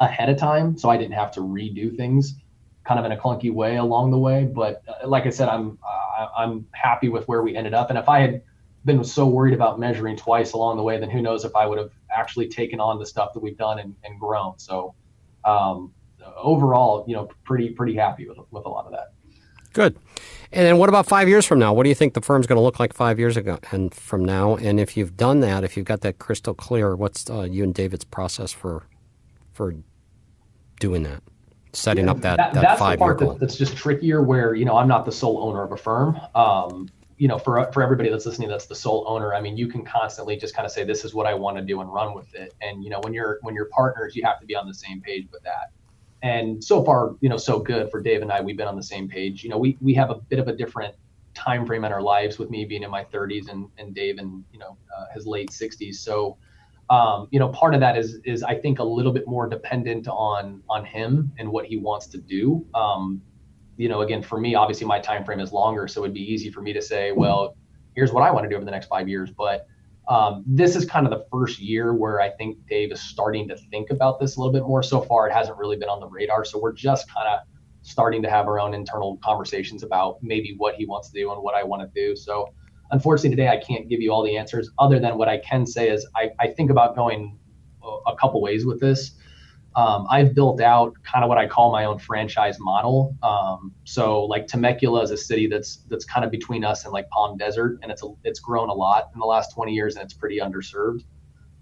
ahead 0.00 0.30
of 0.30 0.38
time 0.38 0.78
so 0.78 0.88
I 0.88 0.96
didn't 0.96 1.14
have 1.14 1.30
to 1.32 1.40
redo 1.40 1.94
things 1.94 2.34
kind 2.84 2.98
of 2.98 3.06
in 3.06 3.12
a 3.12 3.16
clunky 3.16 3.52
way 3.52 3.76
along 3.76 4.10
the 4.10 4.18
way. 4.18 4.44
But 4.44 4.82
uh, 4.88 5.06
like 5.08 5.26
I 5.26 5.30
said, 5.30 5.48
I'm 5.48 5.78
uh, 5.86 6.26
I'm 6.36 6.66
happy 6.72 7.08
with 7.08 7.26
where 7.28 7.42
we 7.42 7.56
ended 7.56 7.74
up. 7.74 7.90
And 7.90 7.98
if 7.98 8.08
I 8.08 8.20
had 8.20 8.42
been 8.84 9.04
so 9.04 9.26
worried 9.26 9.54
about 9.54 9.78
measuring 9.78 10.16
twice 10.16 10.52
along 10.52 10.76
the 10.76 10.82
way, 10.82 10.98
then 10.98 11.10
who 11.10 11.20
knows 11.20 11.44
if 11.44 11.54
I 11.54 11.66
would 11.66 11.78
have 11.78 11.90
actually 12.14 12.48
taken 12.48 12.80
on 12.80 12.98
the 12.98 13.06
stuff 13.06 13.32
that 13.34 13.40
we've 13.40 13.58
done 13.58 13.78
and, 13.78 13.94
and 14.04 14.18
grown. 14.18 14.58
So 14.58 14.94
um, 15.44 15.92
overall, 16.36 17.04
you 17.06 17.14
know, 17.14 17.28
pretty 17.44 17.70
pretty 17.70 17.94
happy 17.94 18.28
with 18.28 18.38
with 18.50 18.64
a 18.66 18.68
lot 18.68 18.86
of 18.86 18.92
that. 18.92 19.12
Good. 19.72 19.96
And 20.52 20.66
then 20.66 20.78
what 20.78 20.88
about 20.88 21.06
five 21.06 21.28
years 21.28 21.46
from 21.46 21.60
now? 21.60 21.72
What 21.72 21.84
do 21.84 21.90
you 21.90 21.94
think 21.94 22.14
the 22.14 22.20
firm's 22.20 22.48
going 22.48 22.56
to 22.56 22.62
look 22.62 22.80
like 22.80 22.92
five 22.92 23.20
years 23.20 23.36
ago 23.36 23.60
and 23.70 23.94
from 23.94 24.24
now? 24.24 24.56
And 24.56 24.80
if 24.80 24.96
you've 24.96 25.16
done 25.16 25.40
that, 25.40 25.62
if 25.62 25.76
you've 25.76 25.86
got 25.86 26.00
that 26.00 26.18
crystal 26.18 26.54
clear, 26.54 26.96
what's 26.96 27.30
uh, 27.30 27.42
you 27.42 27.62
and 27.62 27.72
David's 27.72 28.04
process 28.04 28.52
for 28.52 28.86
for 29.52 29.74
doing 30.80 31.04
that? 31.04 31.22
Setting 31.72 32.08
up 32.08 32.20
that, 32.20 32.36
that, 32.36 32.54
that 32.54 32.62
that's 32.62 32.78
five 32.78 32.98
the 32.98 33.04
part. 33.04 33.18
That, 33.18 33.40
that's 33.40 33.56
just 33.56 33.76
trickier 33.76 34.22
where, 34.22 34.54
you 34.54 34.64
know, 34.64 34.76
I'm 34.76 34.88
not 34.88 35.04
the 35.04 35.12
sole 35.12 35.42
owner 35.42 35.62
of 35.62 35.72
a 35.72 35.76
firm. 35.76 36.20
Um, 36.34 36.88
you 37.16 37.28
know, 37.28 37.38
for, 37.38 37.70
for 37.72 37.82
everybody 37.82 38.08
that's 38.08 38.24
listening, 38.24 38.48
that's 38.48 38.66
the 38.66 38.74
sole 38.74 39.04
owner. 39.06 39.34
I 39.34 39.42
mean, 39.42 39.56
you 39.56 39.68
can 39.68 39.84
constantly 39.84 40.36
just 40.36 40.54
kind 40.54 40.64
of 40.64 40.72
say, 40.72 40.84
this 40.84 41.04
is 41.04 41.14
what 41.14 41.26
I 41.26 41.34
want 41.34 41.58
to 41.58 41.62
do 41.62 41.82
and 41.82 41.92
run 41.92 42.14
with 42.14 42.34
it. 42.34 42.54
And, 42.62 42.82
you 42.82 42.88
know, 42.88 42.98
when 43.02 43.12
you're, 43.12 43.38
when 43.42 43.54
you're 43.54 43.66
partners, 43.66 44.16
you 44.16 44.24
have 44.24 44.40
to 44.40 44.46
be 44.46 44.56
on 44.56 44.66
the 44.66 44.72
same 44.74 45.02
page 45.02 45.28
with 45.30 45.42
that. 45.42 45.70
And 46.22 46.62
so 46.62 46.82
far, 46.82 47.16
you 47.20 47.28
know, 47.28 47.36
so 47.36 47.58
good 47.58 47.90
for 47.90 48.00
Dave 48.00 48.22
and 48.22 48.32
I, 48.32 48.40
we've 48.40 48.56
been 48.56 48.68
on 48.68 48.76
the 48.76 48.82
same 48.82 49.08
page. 49.08 49.44
You 49.44 49.50
know, 49.50 49.58
we, 49.58 49.76
we 49.80 49.92
have 49.94 50.10
a 50.10 50.14
bit 50.14 50.38
of 50.38 50.48
a 50.48 50.52
different 50.54 50.94
time 51.34 51.66
frame 51.66 51.84
in 51.84 51.92
our 51.92 52.02
lives 52.02 52.38
with 52.38 52.50
me 52.50 52.64
being 52.64 52.82
in 52.82 52.90
my 52.90 53.04
30s 53.04 53.50
and, 53.50 53.68
and 53.78 53.94
Dave 53.94 54.18
in, 54.18 54.42
you 54.52 54.58
know, 54.58 54.76
uh, 54.96 55.06
his 55.14 55.26
late 55.26 55.50
60s. 55.50 55.96
So, 55.96 56.36
um, 56.90 57.28
you 57.30 57.38
know, 57.38 57.48
part 57.48 57.72
of 57.74 57.80
that 57.80 57.96
is 57.96 58.18
is 58.24 58.42
I 58.42 58.56
think 58.56 58.80
a 58.80 58.84
little 58.84 59.12
bit 59.12 59.26
more 59.26 59.48
dependent 59.48 60.08
on 60.08 60.62
on 60.68 60.84
him 60.84 61.32
and 61.38 61.50
what 61.50 61.64
he 61.64 61.76
wants 61.76 62.08
to 62.08 62.18
do. 62.18 62.66
Um, 62.74 63.22
you 63.76 63.88
know, 63.88 64.02
again, 64.02 64.22
for 64.22 64.38
me, 64.38 64.56
obviously 64.56 64.86
my 64.86 64.98
time 64.98 65.24
frame 65.24 65.40
is 65.40 65.52
longer, 65.52 65.86
so 65.88 66.02
it'd 66.02 66.12
be 66.12 66.32
easy 66.32 66.50
for 66.50 66.60
me 66.60 66.72
to 66.72 66.82
say, 66.82 67.12
well, 67.12 67.56
here's 67.94 68.12
what 68.12 68.22
I 68.22 68.30
want 68.30 68.44
to 68.44 68.50
do 68.50 68.56
over 68.56 68.64
the 68.64 68.70
next 68.70 68.88
five 68.88 69.08
years. 69.08 69.30
But 69.30 69.66
um, 70.08 70.42
this 70.44 70.74
is 70.74 70.84
kind 70.84 71.06
of 71.06 71.12
the 71.12 71.24
first 71.30 71.60
year 71.60 71.94
where 71.94 72.20
I 72.20 72.30
think 72.30 72.58
Dave 72.68 72.90
is 72.90 73.00
starting 73.00 73.46
to 73.48 73.56
think 73.56 73.90
about 73.90 74.18
this 74.18 74.36
a 74.36 74.40
little 74.40 74.52
bit 74.52 74.64
more. 74.64 74.82
So 74.82 75.00
far, 75.00 75.28
it 75.28 75.32
hasn't 75.32 75.56
really 75.56 75.76
been 75.76 75.88
on 75.88 76.00
the 76.00 76.08
radar, 76.08 76.44
so 76.44 76.58
we're 76.58 76.72
just 76.72 77.06
kind 77.14 77.28
of 77.28 77.40
starting 77.82 78.20
to 78.22 78.28
have 78.28 78.46
our 78.46 78.58
own 78.58 78.74
internal 78.74 79.16
conversations 79.24 79.84
about 79.84 80.18
maybe 80.22 80.54
what 80.58 80.74
he 80.74 80.84
wants 80.86 81.10
to 81.10 81.18
do 81.18 81.32
and 81.32 81.40
what 81.40 81.54
I 81.54 81.62
want 81.62 81.82
to 81.82 81.88
do. 81.94 82.16
So 82.16 82.52
unfortunately 82.90 83.30
today 83.30 83.48
I 83.48 83.56
can't 83.56 83.88
give 83.88 84.00
you 84.00 84.12
all 84.12 84.22
the 84.22 84.36
answers 84.36 84.70
other 84.78 84.98
than 84.98 85.18
what 85.18 85.28
I 85.28 85.38
can 85.38 85.66
say 85.66 85.90
is 85.90 86.06
I, 86.16 86.30
I 86.38 86.48
think 86.48 86.70
about 86.70 86.94
going 86.94 87.38
a 88.06 88.14
couple 88.16 88.40
ways 88.42 88.66
with 88.66 88.80
this. 88.80 89.12
Um, 89.76 90.06
I've 90.10 90.34
built 90.34 90.60
out 90.60 90.94
kind 91.04 91.24
of 91.24 91.28
what 91.28 91.38
I 91.38 91.46
call 91.46 91.70
my 91.70 91.84
own 91.84 91.98
franchise 91.98 92.58
model. 92.58 93.16
Um, 93.22 93.72
so 93.84 94.24
like 94.24 94.48
Temecula 94.48 95.02
is 95.02 95.12
a 95.12 95.16
city 95.16 95.46
that's 95.46 95.84
that's 95.88 96.04
kind 96.04 96.24
of 96.24 96.30
between 96.30 96.64
us 96.64 96.84
and 96.84 96.92
like 96.92 97.08
Palm 97.10 97.36
Desert, 97.36 97.78
and 97.82 97.92
it's 97.92 98.02
a, 98.02 98.08
it's 98.24 98.40
grown 98.40 98.68
a 98.68 98.74
lot 98.74 99.10
in 99.14 99.20
the 99.20 99.26
last 99.26 99.54
20 99.54 99.72
years, 99.72 99.94
and 99.94 100.04
it's 100.04 100.14
pretty 100.14 100.38
underserved. 100.38 101.04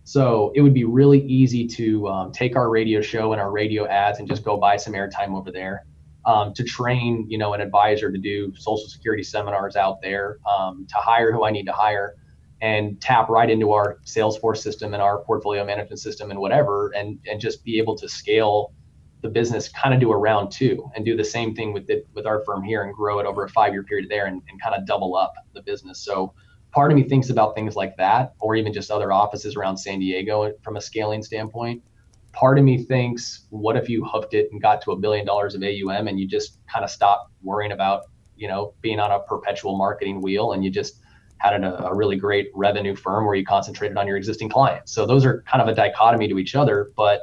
So 0.05 0.53
it 0.55 0.62
would 0.62 0.73
be 0.73 0.85
really 0.85 1.21
easy 1.27 1.67
to 1.67 2.09
um, 2.09 2.33
take 2.33 2.57
our 2.57 2.71
radio 2.71 3.03
show 3.03 3.33
and 3.33 3.41
our 3.43 3.51
radio 3.51 3.87
ads 3.87 4.21
and 4.21 4.27
just 4.27 4.43
go 4.43 4.57
buy 4.57 4.79
some 4.79 4.95
airtime 4.95 5.37
over 5.37 5.53
there 5.53 5.85
um, 6.29 6.53
to 6.53 6.62
train, 6.62 7.27
you 7.27 7.38
know, 7.38 7.55
an 7.55 7.62
advisor 7.62 8.12
to 8.12 8.19
do 8.19 8.53
social 8.55 8.87
security 8.87 9.23
seminars 9.23 9.77
out 9.77 10.03
there, 10.03 10.38
um, 10.47 10.87
to 10.91 10.97
hire 10.97 11.33
who 11.33 11.43
I 11.45 11.51
need 11.51 11.64
to 11.64 11.73
hire, 11.73 12.17
and 12.61 13.01
tap 13.01 13.31
right 13.31 13.49
into 13.49 13.73
our 13.73 13.99
Salesforce 14.05 14.59
system 14.59 14.93
and 14.93 15.03
our 15.03 15.25
portfolio 15.25 15.64
management 15.64 16.01
system 16.01 16.31
and 16.31 16.38
whatever, 16.38 16.93
and 16.95 17.19
and 17.27 17.41
just 17.41 17.64
be 17.64 17.79
able 17.79 17.97
to 17.97 18.09
scale 18.09 18.75
the 19.22 19.29
business, 19.29 19.70
kind 19.70 19.95
of 19.95 20.01
do 20.01 20.12
a 20.12 20.16
round 20.16 20.53
two, 20.53 20.89
and 20.95 21.05
do 21.05 21.16
the 21.16 21.24
same 21.24 21.55
thing 21.55 21.72
with 21.72 21.89
it 21.89 22.07
with 22.12 22.26
our 22.26 22.45
firm 22.45 22.62
here 22.62 22.83
and 22.83 22.95
grow 22.95 23.20
it 23.20 23.26
over 23.26 23.45
a 23.45 23.49
five 23.49 23.72
year 23.72 23.83
period 23.83 24.11
there, 24.11 24.26
and, 24.26 24.43
and 24.51 24.61
kind 24.62 24.74
of 24.74 24.87
double 24.87 25.16
up 25.16 25.33
the 25.55 25.62
business. 25.62 26.05
So 26.05 26.35
part 26.72 26.93
of 26.93 26.99
me 26.99 27.05
thinks 27.05 27.31
about 27.31 27.55
things 27.55 27.74
like 27.74 27.97
that, 27.97 28.35
or 28.39 28.55
even 28.55 28.74
just 28.74 28.91
other 28.91 29.12
offices 29.12 29.57
around 29.57 29.79
San 29.79 29.99
Diego 29.99 30.53
from 30.62 30.76
a 30.76 30.81
scaling 30.83 31.22
standpoint 31.22 31.83
part 32.33 32.59
of 32.59 32.64
me 32.64 32.83
thinks, 32.83 33.47
what 33.51 33.76
if 33.76 33.89
you 33.89 34.05
hooked 34.05 34.35
it 34.35 34.49
and 34.53 34.61
got 34.61 34.83
to 34.83 34.93
a 34.93 34.97
billion 34.97 35.26
dollars 35.26 35.55
of 35.55 35.62
AUM 35.62 36.09
and 36.09 36.18
you 36.18 36.26
just 36.26 36.59
kind 36.72 36.85
of 36.85 36.91
stopped 36.91 37.33
worrying 37.43 37.72
about, 37.72 38.05
you 38.37 38.49
know, 38.49 38.74
being 38.81 39.01
on 39.01 39.11
a 39.11 39.20
perpetual 39.20 39.76
marketing 39.76 40.20
wheel 40.20 40.53
and 40.53 40.64
you 40.64 40.70
just 40.70 41.01
had 41.39 41.62
a, 41.62 41.87
a 41.87 41.95
really 41.95 42.16
great 42.16 42.51
revenue 42.55 42.95
firm 42.95 43.24
where 43.24 43.35
you 43.35 43.45
concentrated 43.45 43.97
on 43.97 44.07
your 44.07 44.16
existing 44.16 44.49
clients. 44.49 44.93
So 44.93 45.07
those 45.07 45.24
are 45.24 45.43
kind 45.43 45.62
of 45.62 45.68
a 45.68 45.74
dichotomy 45.74 46.29
to 46.29 46.39
each 46.39 46.55
other, 46.55 46.91
but 46.97 47.22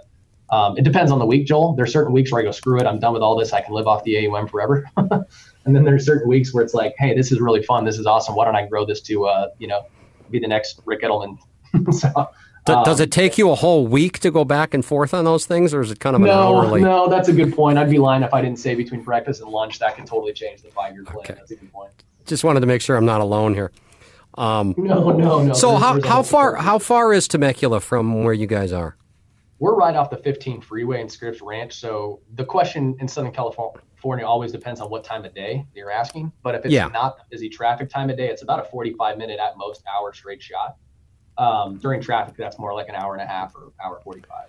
um, 0.49 0.77
it 0.77 0.83
depends 0.83 1.11
on 1.11 1.19
the 1.19 1.25
week, 1.25 1.47
Joel. 1.47 1.75
There's 1.75 1.91
certain 1.91 2.13
weeks 2.13 2.31
where 2.31 2.41
I 2.41 2.45
go, 2.45 2.51
screw 2.51 2.79
it, 2.79 2.85
I'm 2.85 2.99
done 2.99 3.13
with 3.13 3.21
all 3.21 3.37
this. 3.37 3.51
I 3.51 3.61
can 3.61 3.73
live 3.73 3.87
off 3.87 4.03
the 4.03 4.27
AUM 4.27 4.47
forever. 4.47 4.85
and 4.97 5.75
then 5.75 5.83
there's 5.83 6.05
certain 6.05 6.29
weeks 6.29 6.53
where 6.53 6.63
it's 6.63 6.73
like, 6.73 6.93
hey, 6.97 7.15
this 7.15 7.31
is 7.31 7.41
really 7.41 7.63
fun. 7.63 7.83
This 7.83 7.97
is 7.97 8.05
awesome. 8.05 8.35
Why 8.35 8.45
don't 8.45 8.55
I 8.55 8.67
grow 8.67 8.85
this 8.85 9.01
to, 9.01 9.25
uh, 9.25 9.47
you 9.57 9.67
know, 9.67 9.87
be 10.29 10.39
the 10.39 10.47
next 10.47 10.79
Ric 10.85 11.01
Edelman? 11.01 11.37
so 11.91 12.29
D- 12.65 12.73
um, 12.73 12.83
does 12.83 12.99
it 12.99 13.11
take 13.11 13.37
you 13.37 13.51
a 13.51 13.55
whole 13.55 13.85
week 13.85 14.19
to 14.19 14.31
go 14.31 14.43
back 14.43 14.73
and 14.73 14.83
forth 14.83 15.13
on 15.13 15.23
those 15.23 15.45
things, 15.45 15.71
or 15.71 15.81
is 15.81 15.91
it 15.91 15.99
kind 15.99 16.15
of 16.15 16.21
an 16.23 16.27
no, 16.27 16.57
hourly? 16.57 16.81
No, 16.81 17.07
that's 17.07 17.29
a 17.29 17.33
good 17.33 17.53
point. 17.53 17.77
I'd 17.77 17.91
be 17.91 17.99
lying 17.99 18.23
if 18.23 18.33
I 18.33 18.41
didn't 18.41 18.57
say 18.57 18.73
between 18.73 19.03
breakfast 19.03 19.41
and 19.41 19.51
lunch 19.51 19.77
that 19.79 19.95
could 19.95 20.07
totally 20.07 20.33
change 20.33 20.63
the 20.63 20.69
five 20.69 20.93
year 20.93 21.03
plan. 21.03 21.17
Okay. 21.19 21.33
That's 21.35 21.51
a 21.51 21.55
good 21.55 21.71
point. 21.71 21.91
Just 22.25 22.43
wanted 22.43 22.61
to 22.61 22.65
make 22.65 22.81
sure 22.81 22.97
I'm 22.97 23.05
not 23.05 23.21
alone 23.21 23.53
here. 23.53 23.71
Um, 24.33 24.73
no, 24.77 25.11
no, 25.11 25.43
no. 25.43 25.53
So 25.53 25.71
there's, 25.71 25.81
how, 25.81 25.93
there's 25.93 26.05
how 26.05 26.23
far 26.23 26.55
how 26.55 26.79
far 26.79 27.13
is 27.13 27.27
Temecula 27.27 27.79
from 27.79 28.23
where 28.23 28.33
you 28.33 28.47
guys 28.47 28.73
are? 28.73 28.97
We're 29.59 29.75
right 29.75 29.95
off 29.95 30.09
the 30.09 30.17
15 30.17 30.61
freeway 30.61 31.01
in 31.01 31.07
Scripps 31.07 31.41
Ranch. 31.41 31.73
So 31.73 32.19
the 32.33 32.43
question 32.43 32.97
in 32.99 33.07
Southern 33.07 33.31
California 33.31 34.25
always 34.25 34.51
depends 34.51 34.81
on 34.81 34.89
what 34.89 35.03
time 35.03 35.23
of 35.23 35.33
day 35.33 35.65
you're 35.73 35.91
asking. 35.91 36.31
But 36.43 36.55
if 36.55 36.65
it's 36.65 36.73
yeah. 36.73 36.87
not 36.87 37.29
busy 37.29 37.47
traffic 37.47 37.89
time 37.89 38.09
of 38.09 38.17
day, 38.17 38.27
it's 38.27 38.41
about 38.41 38.59
a 38.59 38.63
45 38.63 39.17
minute 39.17 39.39
at 39.39 39.55
most 39.55 39.83
hour 39.87 40.13
straight 40.13 40.41
shot. 40.41 40.75
Um, 41.37 41.77
during 41.77 42.01
traffic, 42.01 42.35
that's 42.37 42.57
more 42.57 42.73
like 42.73 42.89
an 42.89 42.95
hour 42.95 43.13
and 43.13 43.21
a 43.21 43.25
half 43.25 43.55
or 43.55 43.71
hour 43.83 43.99
45. 44.03 44.45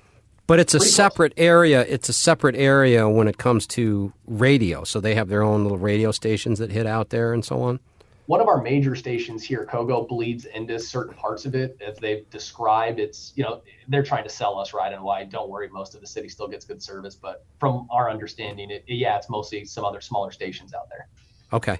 But 0.47 0.61
it's 0.61 0.75
a 0.75 0.79
Pretty 0.79 0.93
separate 0.93 1.37
close. 1.37 1.45
area. 1.45 1.81
It's 1.89 2.09
a 2.09 2.13
separate 2.13 2.55
area 2.55 3.09
when 3.09 3.27
it 3.27 3.37
comes 3.39 3.67
to 3.69 4.13
radio. 4.27 4.85
So 4.85 5.01
they 5.01 5.17
have 5.17 5.29
their 5.29 5.43
own 5.43 5.65
little 5.65 5.79
radio 5.79 6.13
stations 6.13 6.61
that 6.61 6.71
hit 6.71 6.87
out 6.87 7.11
there 7.11 7.33
and 7.33 7.45
so 7.45 7.63
on 7.63 7.81
one 8.27 8.41
of 8.41 8.49
our 8.49 8.61
major 8.61 8.95
stations 8.97 9.43
here, 9.43 9.67
Kogo, 9.71 10.07
bleeds 10.07 10.45
into 10.47 10.79
certain 10.79 11.15
parts 11.15 11.47
of 11.47 11.55
it. 11.55 11.81
As 11.81 11.97
they've 11.99 12.29
described, 12.31 12.99
it's, 12.99 13.33
you 13.37 13.45
know, 13.45 13.63
they're 13.89 14.03
trying 14.03 14.25
to 14.25 14.31
sell 14.31 14.59
us 14.59 14.75
right 14.75 14.93
and 14.93 15.03
wide. 15.03 15.31
Don't 15.31 15.49
worry, 15.49 15.69
most 15.69 15.95
of 15.95 16.01
the 16.01 16.07
city 16.07 16.29
still 16.29 16.49
gets 16.49 16.65
good 16.65 16.83
service. 16.83 17.15
But 17.15 17.45
from 17.61 17.87
our 17.91 18.11
understanding, 18.11 18.71
it, 18.71 18.85
yeah, 18.89 19.17
it's 19.17 19.31
mostly 19.31 19.65
some 19.65 19.85
other 19.85 20.01
smaller 20.01 20.33
stations 20.33 20.75
out 20.75 20.89
there. 20.89 21.07
Okay, 21.53 21.79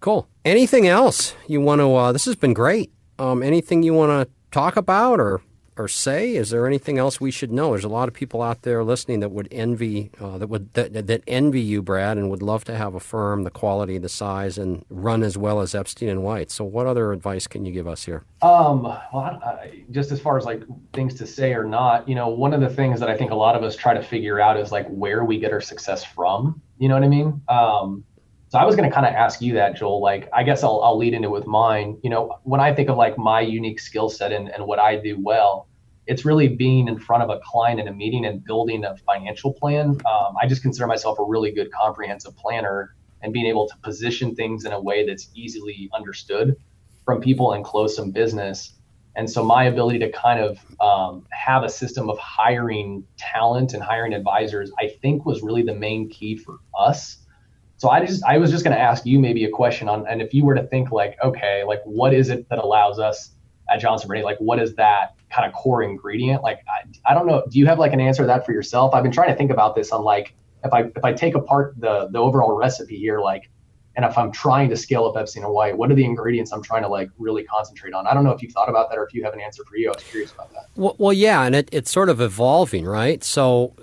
cool. 0.00 0.28
Anything 0.44 0.86
else 0.86 1.34
you 1.48 1.62
want 1.62 1.80
to, 1.80 1.94
uh, 1.94 2.12
this 2.12 2.26
has 2.26 2.36
been 2.36 2.52
great. 2.52 2.92
Um, 3.18 3.42
anything 3.42 3.82
you 3.82 3.94
want 3.94 4.10
to 4.28 4.30
talk 4.56 4.76
about 4.76 5.20
or 5.20 5.42
or 5.78 5.86
say? 5.86 6.34
Is 6.34 6.48
there 6.48 6.66
anything 6.66 6.96
else 6.96 7.20
we 7.20 7.30
should 7.30 7.52
know? 7.52 7.72
There's 7.72 7.84
a 7.84 7.90
lot 7.90 8.08
of 8.08 8.14
people 8.14 8.40
out 8.40 8.62
there 8.62 8.82
listening 8.82 9.20
that 9.20 9.28
would 9.30 9.46
envy 9.50 10.10
uh, 10.18 10.38
that 10.38 10.46
would 10.46 10.72
that, 10.72 11.06
that 11.06 11.22
envy 11.26 11.60
you, 11.60 11.82
Brad, 11.82 12.16
and 12.16 12.30
would 12.30 12.40
love 12.40 12.64
to 12.64 12.74
have 12.74 12.94
a 12.94 13.00
firm 13.00 13.42
the 13.42 13.50
quality, 13.50 13.98
the 13.98 14.08
size, 14.08 14.56
and 14.56 14.86
run 14.88 15.22
as 15.22 15.36
well 15.36 15.60
as 15.60 15.74
Epstein 15.74 16.08
and 16.08 16.22
White. 16.22 16.50
So, 16.50 16.64
what 16.64 16.86
other 16.86 17.12
advice 17.12 17.46
can 17.46 17.66
you 17.66 17.72
give 17.72 17.86
us 17.86 18.06
here? 18.06 18.24
Um, 18.40 18.84
well, 18.84 19.38
I, 19.44 19.84
just 19.90 20.10
as 20.10 20.20
far 20.20 20.38
as 20.38 20.46
like 20.46 20.62
things 20.94 21.12
to 21.16 21.26
say 21.26 21.52
or 21.52 21.64
not, 21.64 22.08
you 22.08 22.14
know, 22.14 22.28
one 22.28 22.54
of 22.54 22.62
the 22.62 22.70
things 22.70 22.98
that 23.00 23.10
I 23.10 23.16
think 23.16 23.32
a 23.32 23.36
lot 23.36 23.56
of 23.56 23.62
us 23.62 23.76
try 23.76 23.92
to 23.92 24.02
figure 24.02 24.40
out 24.40 24.58
is 24.58 24.72
like 24.72 24.88
where 24.88 25.26
we 25.26 25.38
get 25.38 25.52
our 25.52 25.60
success 25.60 26.02
from. 26.02 26.62
You 26.78 26.88
know 26.88 26.94
what 26.94 27.04
I 27.04 27.08
mean? 27.08 27.42
Um, 27.48 28.04
so 28.56 28.60
I 28.62 28.64
was 28.64 28.74
going 28.74 28.88
to 28.88 28.94
kind 28.94 29.04
of 29.04 29.12
ask 29.12 29.42
you 29.42 29.52
that, 29.52 29.76
Joel. 29.76 30.00
Like, 30.00 30.30
I 30.32 30.42
guess 30.42 30.64
I'll, 30.64 30.80
I'll 30.82 30.96
lead 30.96 31.12
into 31.12 31.28
with 31.28 31.46
mine. 31.46 31.98
You 32.02 32.08
know, 32.08 32.38
when 32.44 32.58
I 32.58 32.74
think 32.74 32.88
of 32.88 32.96
like 32.96 33.18
my 33.18 33.42
unique 33.42 33.78
skill 33.78 34.08
set 34.08 34.32
and, 34.32 34.48
and 34.48 34.64
what 34.64 34.78
I 34.78 34.96
do 34.96 35.20
well, 35.22 35.68
it's 36.06 36.24
really 36.24 36.48
being 36.48 36.88
in 36.88 36.98
front 36.98 37.22
of 37.22 37.28
a 37.28 37.38
client 37.44 37.80
in 37.80 37.86
a 37.86 37.92
meeting 37.92 38.24
and 38.24 38.42
building 38.42 38.86
a 38.86 38.96
financial 38.96 39.52
plan. 39.52 39.90
Um, 40.10 40.36
I 40.40 40.46
just 40.48 40.62
consider 40.62 40.86
myself 40.86 41.18
a 41.18 41.22
really 41.22 41.52
good 41.52 41.70
comprehensive 41.70 42.34
planner 42.38 42.96
and 43.20 43.30
being 43.30 43.44
able 43.44 43.68
to 43.68 43.76
position 43.82 44.34
things 44.34 44.64
in 44.64 44.72
a 44.72 44.80
way 44.80 45.04
that's 45.06 45.28
easily 45.34 45.90
understood 45.94 46.56
from 47.04 47.20
people 47.20 47.52
and 47.52 47.62
close 47.62 47.94
some 47.94 48.10
business. 48.10 48.72
And 49.16 49.30
so 49.30 49.44
my 49.44 49.64
ability 49.64 49.98
to 49.98 50.10
kind 50.12 50.40
of 50.40 50.58
um, 50.80 51.26
have 51.30 51.62
a 51.62 51.68
system 51.68 52.08
of 52.08 52.16
hiring 52.16 53.04
talent 53.18 53.74
and 53.74 53.82
hiring 53.82 54.14
advisors, 54.14 54.72
I 54.80 54.92
think 55.02 55.26
was 55.26 55.42
really 55.42 55.62
the 55.62 55.74
main 55.74 56.08
key 56.08 56.38
for 56.38 56.56
us 56.78 57.18
so 57.78 57.90
I 57.90 58.04
just 58.04 58.24
I 58.24 58.38
was 58.38 58.50
just 58.50 58.64
going 58.64 58.76
to 58.76 58.82
ask 58.82 59.04
you 59.04 59.18
maybe 59.18 59.44
a 59.44 59.50
question 59.50 59.88
on, 59.88 60.06
and 60.06 60.22
if 60.22 60.32
you 60.32 60.44
were 60.44 60.54
to 60.54 60.66
think 60.66 60.92
like, 60.92 61.16
okay, 61.22 61.64
like 61.64 61.82
what 61.84 62.14
is 62.14 62.30
it 62.30 62.48
that 62.48 62.58
allows 62.58 62.98
us 62.98 63.30
at 63.70 63.80
Johnson 63.80 64.08
Brady, 64.08 64.24
like 64.24 64.38
what 64.38 64.58
is 64.58 64.74
that 64.76 65.14
kind 65.30 65.46
of 65.46 65.52
core 65.52 65.82
ingredient? 65.82 66.42
Like 66.42 66.60
I, 66.68 67.10
I 67.10 67.14
don't 67.14 67.26
know. 67.26 67.44
Do 67.50 67.58
you 67.58 67.66
have 67.66 67.78
like 67.78 67.92
an 67.92 68.00
answer 68.00 68.22
to 68.22 68.26
that 68.28 68.46
for 68.46 68.52
yourself? 68.52 68.94
I've 68.94 69.02
been 69.02 69.12
trying 69.12 69.28
to 69.28 69.36
think 69.36 69.50
about 69.50 69.74
this 69.74 69.92
on 69.92 70.02
like 70.02 70.34
if 70.64 70.72
I 70.72 70.80
if 70.96 71.04
I 71.04 71.12
take 71.12 71.34
apart 71.34 71.74
the 71.78 72.08
the 72.10 72.18
overall 72.18 72.56
recipe 72.56 72.96
here, 72.96 73.20
like, 73.20 73.50
and 73.94 74.04
if 74.04 74.16
I'm 74.16 74.32
trying 74.32 74.70
to 74.70 74.76
scale 74.76 75.04
up 75.06 75.16
Epstein 75.16 75.44
and 75.44 75.52
White, 75.52 75.76
what 75.76 75.90
are 75.90 75.94
the 75.94 76.04
ingredients 76.04 76.52
I'm 76.52 76.62
trying 76.62 76.82
to 76.82 76.88
like 76.88 77.10
really 77.18 77.44
concentrate 77.44 77.92
on? 77.92 78.06
I 78.06 78.14
don't 78.14 78.24
know 78.24 78.30
if 78.30 78.42
you've 78.42 78.52
thought 78.52 78.68
about 78.68 78.88
that 78.90 78.98
or 78.98 79.04
if 79.04 79.12
you 79.12 79.22
have 79.24 79.34
an 79.34 79.40
answer 79.40 79.64
for 79.64 79.76
you. 79.76 79.90
I 79.90 79.94
was 79.94 80.04
curious 80.04 80.32
about 80.32 80.52
that. 80.52 80.66
Well, 80.76 80.96
well 80.98 81.12
yeah, 81.12 81.44
and 81.44 81.54
it, 81.54 81.68
it's 81.72 81.90
sort 81.90 82.08
of 82.08 82.20
evolving, 82.20 82.84
right? 82.84 83.22
So 83.22 83.74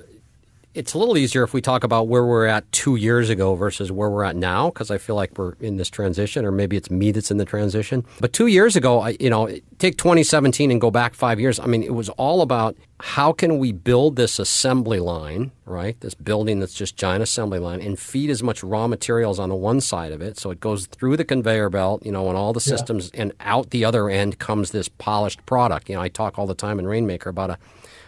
it's 0.73 0.93
a 0.93 0.97
little 0.97 1.17
easier 1.17 1.43
if 1.43 1.53
we 1.53 1.61
talk 1.61 1.83
about 1.83 2.07
where 2.07 2.25
we're 2.25 2.47
at 2.47 2.69
two 2.71 2.95
years 2.95 3.29
ago 3.29 3.53
versus 3.53 3.91
where 3.91 4.09
we're 4.09 4.23
at 4.23 4.35
now, 4.35 4.69
because 4.69 4.89
I 4.89 4.97
feel 4.97 5.15
like 5.15 5.37
we're 5.37 5.53
in 5.59 5.77
this 5.77 5.89
transition, 5.89 6.45
or 6.45 6.51
maybe 6.51 6.75
it's 6.77 6.89
me 6.89 7.11
that's 7.11 7.29
in 7.29 7.37
the 7.37 7.45
transition. 7.45 8.03
But 8.19 8.33
two 8.33 8.47
years 8.47 8.75
ago, 8.75 9.01
I, 9.01 9.15
you 9.19 9.29
know, 9.29 9.47
take 9.77 9.97
2017 9.97 10.71
and 10.71 10.81
go 10.81 10.89
back 10.89 11.13
five 11.13 11.39
years. 11.39 11.59
I 11.59 11.67
mean, 11.67 11.83
it 11.83 11.93
was 11.93 12.09
all 12.09 12.41
about 12.41 12.75
how 12.99 13.33
can 13.33 13.59
we 13.59 13.71
build 13.71 14.15
this 14.15 14.39
assembly 14.39 14.99
line, 14.99 15.51
right? 15.65 15.99
This 15.99 16.15
building 16.15 16.59
that's 16.59 16.73
just 16.73 16.95
giant 16.95 17.21
assembly 17.21 17.59
line, 17.59 17.79
and 17.79 17.99
feed 17.99 18.31
as 18.31 18.41
much 18.41 18.63
raw 18.63 18.87
materials 18.87 19.39
on 19.39 19.49
the 19.49 19.55
one 19.55 19.79
side 19.79 20.11
of 20.11 20.21
it, 20.21 20.39
so 20.39 20.49
it 20.49 20.59
goes 20.59 20.87
through 20.87 21.17
the 21.17 21.25
conveyor 21.25 21.69
belt, 21.69 22.03
you 22.03 22.11
know, 22.11 22.29
and 22.29 22.37
all 22.37 22.51
the 22.51 22.59
systems, 22.59 23.11
yeah. 23.13 23.23
and 23.23 23.33
out 23.41 23.69
the 23.69 23.85
other 23.85 24.09
end 24.09 24.39
comes 24.39 24.71
this 24.71 24.87
polished 24.87 25.45
product. 25.45 25.87
You 25.89 25.95
know, 25.95 26.01
I 26.01 26.09
talk 26.09 26.39
all 26.39 26.47
the 26.47 26.55
time 26.55 26.79
in 26.79 26.87
Rainmaker 26.87 27.29
about 27.29 27.51
a 27.51 27.57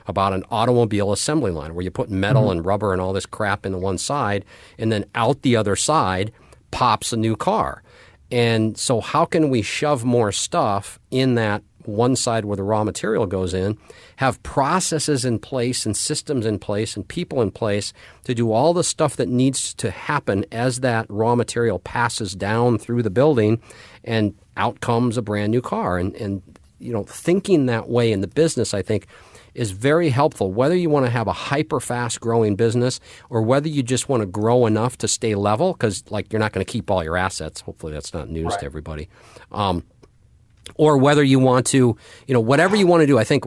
about 0.07 0.33
an 0.33 0.43
automobile 0.49 1.11
assembly 1.11 1.51
line 1.51 1.73
where 1.73 1.83
you 1.83 1.91
put 1.91 2.09
metal 2.09 2.43
mm-hmm. 2.43 2.51
and 2.51 2.65
rubber 2.65 2.93
and 2.93 3.01
all 3.01 3.13
this 3.13 3.25
crap 3.25 3.65
into 3.65 3.77
one 3.77 3.97
side, 3.97 4.45
and 4.77 4.91
then 4.91 5.05
out 5.15 5.41
the 5.41 5.55
other 5.55 5.75
side 5.75 6.31
pops 6.71 7.13
a 7.13 7.17
new 7.17 7.35
car. 7.35 7.81
And 8.31 8.77
so, 8.77 9.01
how 9.01 9.25
can 9.25 9.49
we 9.49 9.61
shove 9.61 10.03
more 10.03 10.31
stuff 10.31 10.99
in 11.11 11.35
that 11.35 11.63
one 11.87 12.15
side 12.15 12.45
where 12.45 12.57
the 12.57 12.63
raw 12.63 12.83
material 12.83 13.25
goes 13.25 13.53
in, 13.53 13.77
have 14.17 14.41
processes 14.43 15.25
in 15.25 15.39
place 15.39 15.85
and 15.85 15.95
systems 15.95 16.45
in 16.45 16.59
place 16.59 16.95
and 16.95 17.07
people 17.07 17.41
in 17.41 17.51
place 17.51 17.93
to 18.23 18.33
do 18.33 18.51
all 18.51 18.73
the 18.73 18.83
stuff 18.83 19.15
that 19.15 19.29
needs 19.29 19.73
to 19.75 19.91
happen 19.91 20.45
as 20.51 20.79
that 20.79 21.05
raw 21.09 21.35
material 21.35 21.79
passes 21.79 22.33
down 22.33 22.77
through 22.77 23.03
the 23.03 23.09
building 23.09 23.61
and 24.03 24.35
out 24.57 24.79
comes 24.79 25.17
a 25.17 25.21
brand 25.21 25.51
new 25.51 25.61
car. 25.61 25.97
And, 25.97 26.15
and 26.15 26.41
you 26.79 26.93
know, 26.93 27.03
thinking 27.03 27.65
that 27.67 27.89
way 27.89 28.11
in 28.11 28.21
the 28.21 28.27
business, 28.27 28.73
I 28.73 28.81
think, 28.81 29.07
is 29.55 29.71
very 29.71 30.09
helpful, 30.09 30.51
whether 30.51 30.75
you 30.75 30.89
want 30.89 31.05
to 31.05 31.11
have 31.11 31.27
a 31.27 31.33
hyper 31.33 31.79
fast 31.79 32.19
growing 32.19 32.55
business 32.55 32.99
or 33.29 33.41
whether 33.41 33.67
you 33.67 33.81
just 33.81 34.09
want 34.09 34.21
to 34.21 34.27
grow 34.27 34.65
enough 34.65 34.97
to 34.99 35.07
stay 35.07 35.35
level, 35.35 35.73
because 35.73 36.03
like 36.09 36.31
you're 36.31 36.39
not 36.39 36.51
going 36.51 36.65
to 36.65 36.71
keep 36.71 36.91
all 36.91 37.03
your 37.03 37.17
assets. 37.17 37.61
Hopefully, 37.61 37.93
that's 37.93 38.13
not 38.13 38.29
news 38.29 38.51
right. 38.51 38.59
to 38.59 38.65
everybody. 38.65 39.09
Um, 39.51 39.83
or 40.75 40.97
whether 40.97 41.23
you 41.23 41.39
want 41.39 41.65
to, 41.67 41.95
you 42.27 42.33
know, 42.33 42.39
whatever 42.39 42.75
you 42.75 42.87
want 42.87 43.01
to 43.01 43.07
do. 43.07 43.19
I 43.19 43.23
think 43.23 43.45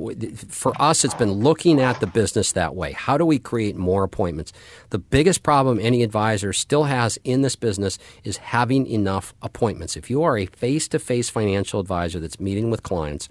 for 0.49 0.73
us, 0.81 1.05
it's 1.05 1.15
been 1.15 1.33
looking 1.33 1.81
at 1.81 2.01
the 2.01 2.07
business 2.07 2.53
that 2.53 2.75
way. 2.75 2.93
How 2.93 3.19
do 3.19 3.27
we 3.27 3.39
create 3.39 3.77
more 3.77 4.05
appointments? 4.05 4.53
The 4.91 4.99
biggest 4.99 5.43
problem 5.43 5.79
any 5.81 6.03
advisor 6.03 6.53
still 6.53 6.85
has 6.85 7.19
in 7.25 7.43
this 7.43 7.57
business 7.57 7.99
is 8.25 8.37
having 8.37 8.87
enough 8.87 9.35
appointments. 9.43 9.97
If 9.97 10.11
you 10.11 10.23
are 10.23 10.39
a 10.39 10.47
face 10.47 10.87
to 10.89 10.99
face 10.99 11.29
financial 11.29 11.81
advisor 11.81 12.21
that's 12.21 12.39
meeting 12.39 12.71
with 12.71 12.83
clients, 12.83 13.29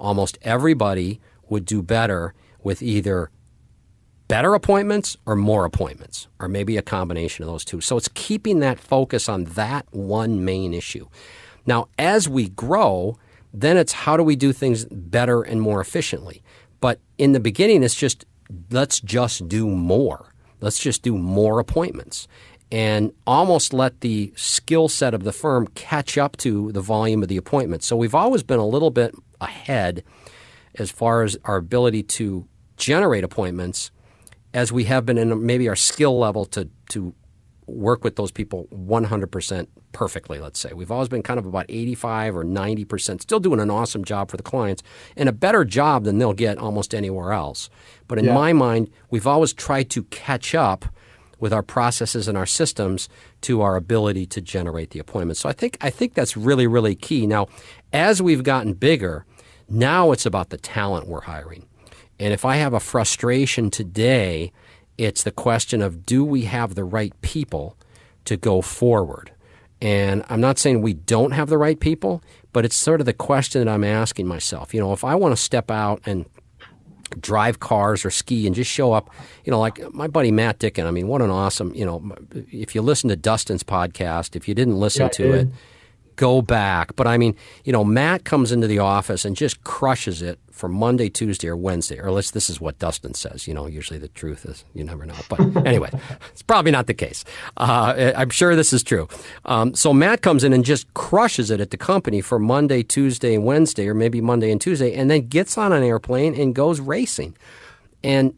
almost 0.00 0.36
everybody 0.42 1.20
would 1.50 1.64
do 1.64 1.82
better 1.82 2.34
with 2.62 2.82
either 2.82 3.30
better 4.28 4.54
appointments 4.54 5.16
or 5.24 5.34
more 5.34 5.64
appointments, 5.64 6.28
or 6.38 6.48
maybe 6.48 6.76
a 6.76 6.82
combination 6.82 7.42
of 7.42 7.50
those 7.50 7.64
two. 7.64 7.80
So 7.80 7.96
it's 7.96 8.10
keeping 8.14 8.60
that 8.60 8.78
focus 8.78 9.28
on 9.28 9.44
that 9.44 9.86
one 9.90 10.44
main 10.44 10.74
issue. 10.74 11.08
Now, 11.66 11.88
as 11.98 12.28
we 12.28 12.50
grow, 12.50 13.18
then 13.52 13.76
it's 13.76 13.92
how 13.92 14.16
do 14.16 14.22
we 14.22 14.36
do 14.36 14.52
things 14.52 14.84
better 14.86 15.42
and 15.42 15.60
more 15.62 15.80
efficiently. 15.80 16.42
But 16.80 17.00
in 17.16 17.32
the 17.32 17.40
beginning, 17.40 17.82
it's 17.82 17.94
just 17.94 18.24
let's 18.70 19.00
just 19.00 19.48
do 19.48 19.68
more. 19.68 20.32
Let's 20.60 20.78
just 20.78 21.02
do 21.02 21.16
more 21.16 21.58
appointments 21.58 22.28
and 22.70 23.12
almost 23.26 23.72
let 23.72 24.00
the 24.02 24.32
skill 24.36 24.88
set 24.88 25.14
of 25.14 25.24
the 25.24 25.32
firm 25.32 25.68
catch 25.68 26.18
up 26.18 26.36
to 26.38 26.70
the 26.72 26.80
volume 26.80 27.22
of 27.22 27.28
the 27.28 27.36
appointments. 27.36 27.86
So 27.86 27.96
we've 27.96 28.14
always 28.14 28.42
been 28.42 28.58
a 28.58 28.66
little 28.66 28.90
bit 28.90 29.14
ahead 29.40 30.04
as 30.78 30.90
far 30.90 31.22
as 31.22 31.36
our 31.44 31.56
ability 31.56 32.02
to 32.02 32.46
generate 32.76 33.24
appointments 33.24 33.90
as 34.54 34.72
we 34.72 34.84
have 34.84 35.04
been 35.04 35.18
in 35.18 35.44
maybe 35.44 35.68
our 35.68 35.76
skill 35.76 36.18
level 36.18 36.44
to 36.46 36.68
to 36.90 37.14
work 37.66 38.02
with 38.02 38.16
those 38.16 38.30
people 38.30 38.66
100% 38.72 39.66
perfectly 39.92 40.38
let's 40.38 40.58
say. 40.58 40.72
We've 40.72 40.90
always 40.90 41.08
been 41.08 41.22
kind 41.22 41.38
of 41.38 41.44
about 41.44 41.66
85 41.68 42.36
or 42.36 42.44
90% 42.44 43.20
still 43.20 43.40
doing 43.40 43.60
an 43.60 43.70
awesome 43.70 44.04
job 44.04 44.30
for 44.30 44.38
the 44.38 44.42
clients 44.42 44.82
and 45.16 45.28
a 45.28 45.32
better 45.32 45.66
job 45.66 46.04
than 46.04 46.18
they'll 46.18 46.32
get 46.32 46.56
almost 46.56 46.94
anywhere 46.94 47.32
else. 47.32 47.68
But 48.06 48.18
in 48.18 48.26
yeah. 48.26 48.34
my 48.34 48.52
mind 48.54 48.90
we've 49.10 49.26
always 49.26 49.52
tried 49.52 49.90
to 49.90 50.04
catch 50.04 50.54
up 50.54 50.86
with 51.40 51.52
our 51.52 51.62
processes 51.62 52.26
and 52.26 52.36
our 52.38 52.46
systems 52.46 53.08
to 53.42 53.60
our 53.60 53.76
ability 53.76 54.26
to 54.26 54.40
generate 54.40 54.90
the 54.90 54.98
appointments. 54.98 55.40
So 55.40 55.48
i 55.50 55.52
think 55.52 55.76
i 55.82 55.90
think 55.90 56.14
that's 56.14 56.36
really 56.38 56.66
really 56.66 56.94
key. 56.94 57.26
Now 57.26 57.48
as 57.92 58.22
we've 58.22 58.42
gotten 58.42 58.72
bigger 58.72 59.26
now 59.68 60.12
it's 60.12 60.26
about 60.26 60.50
the 60.50 60.56
talent 60.56 61.06
we're 61.06 61.22
hiring. 61.22 61.66
And 62.18 62.32
if 62.32 62.44
I 62.44 62.56
have 62.56 62.74
a 62.74 62.80
frustration 62.80 63.70
today, 63.70 64.52
it's 64.96 65.22
the 65.22 65.30
question 65.30 65.82
of 65.82 66.04
do 66.04 66.24
we 66.24 66.42
have 66.42 66.74
the 66.74 66.84
right 66.84 67.18
people 67.22 67.76
to 68.24 68.36
go 68.36 68.60
forward? 68.60 69.32
And 69.80 70.24
I'm 70.28 70.40
not 70.40 70.58
saying 70.58 70.82
we 70.82 70.94
don't 70.94 71.30
have 71.30 71.48
the 71.48 71.58
right 71.58 71.78
people, 71.78 72.22
but 72.52 72.64
it's 72.64 72.74
sort 72.74 73.00
of 73.00 73.06
the 73.06 73.12
question 73.12 73.64
that 73.64 73.70
I'm 73.70 73.84
asking 73.84 74.26
myself. 74.26 74.74
You 74.74 74.80
know, 74.80 74.92
if 74.92 75.04
I 75.04 75.14
want 75.14 75.36
to 75.36 75.40
step 75.40 75.70
out 75.70 76.00
and 76.04 76.26
drive 77.20 77.60
cars 77.60 78.04
or 78.04 78.10
ski 78.10 78.46
and 78.46 78.54
just 78.54 78.70
show 78.70 78.92
up. 78.92 79.10
You 79.44 79.50
know, 79.50 79.60
like 79.60 79.92
my 79.94 80.08
buddy 80.08 80.30
Matt 80.30 80.58
Dickin. 80.58 80.86
I 80.86 80.90
mean, 80.90 81.08
what 81.08 81.22
an 81.22 81.30
awesome. 81.30 81.74
You 81.74 81.86
know, 81.86 82.12
if 82.32 82.74
you 82.74 82.82
listen 82.82 83.08
to 83.08 83.16
Dustin's 83.16 83.62
podcast, 83.62 84.36
if 84.36 84.48
you 84.48 84.54
didn't 84.54 84.78
listen 84.78 85.02
Yeah, 85.02 85.08
to 85.08 85.32
it, 85.32 85.48
go 86.18 86.42
back. 86.42 86.94
But 86.96 87.06
I 87.06 87.16
mean, 87.16 87.34
you 87.64 87.72
know, 87.72 87.84
Matt 87.84 88.24
comes 88.24 88.52
into 88.52 88.66
the 88.66 88.80
office 88.80 89.24
and 89.24 89.34
just 89.34 89.64
crushes 89.64 90.20
it 90.20 90.38
for 90.50 90.68
Monday, 90.68 91.08
Tuesday, 91.08 91.48
or 91.48 91.56
Wednesday. 91.56 91.98
Or 91.98 92.08
at 92.08 92.12
least 92.12 92.34
this 92.34 92.50
is 92.50 92.60
what 92.60 92.78
Dustin 92.78 93.14
says. 93.14 93.46
You 93.46 93.54
know, 93.54 93.66
usually 93.66 93.98
the 93.98 94.08
truth 94.08 94.44
is 94.44 94.64
you 94.74 94.84
never 94.84 95.06
know. 95.06 95.14
But 95.28 95.40
anyway, 95.66 95.90
it's 96.30 96.42
probably 96.42 96.72
not 96.72 96.88
the 96.88 96.94
case. 96.94 97.24
Uh, 97.56 98.12
I'm 98.16 98.30
sure 98.30 98.56
this 98.56 98.72
is 98.72 98.82
true. 98.82 99.08
Um, 99.44 99.74
so 99.74 99.94
Matt 99.94 100.20
comes 100.20 100.44
in 100.44 100.52
and 100.52 100.64
just 100.64 100.92
crushes 100.92 101.50
it 101.50 101.60
at 101.60 101.70
the 101.70 101.78
company 101.78 102.20
for 102.20 102.38
Monday, 102.38 102.82
Tuesday, 102.82 103.38
Wednesday, 103.38 103.88
or 103.88 103.94
maybe 103.94 104.20
Monday 104.20 104.50
and 104.50 104.60
Tuesday, 104.60 104.92
and 104.94 105.08
then 105.08 105.28
gets 105.28 105.56
on 105.56 105.72
an 105.72 105.84
airplane 105.84 106.34
and 106.34 106.54
goes 106.54 106.80
racing. 106.80 107.36
And 108.02 108.34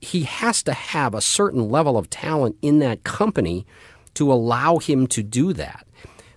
he 0.00 0.22
has 0.22 0.62
to 0.64 0.72
have 0.72 1.14
a 1.14 1.20
certain 1.20 1.70
level 1.70 1.98
of 1.98 2.08
talent 2.08 2.56
in 2.62 2.78
that 2.80 3.04
company 3.04 3.66
to 4.14 4.32
allow 4.32 4.78
him 4.78 5.06
to 5.08 5.22
do 5.22 5.52
that. 5.52 5.86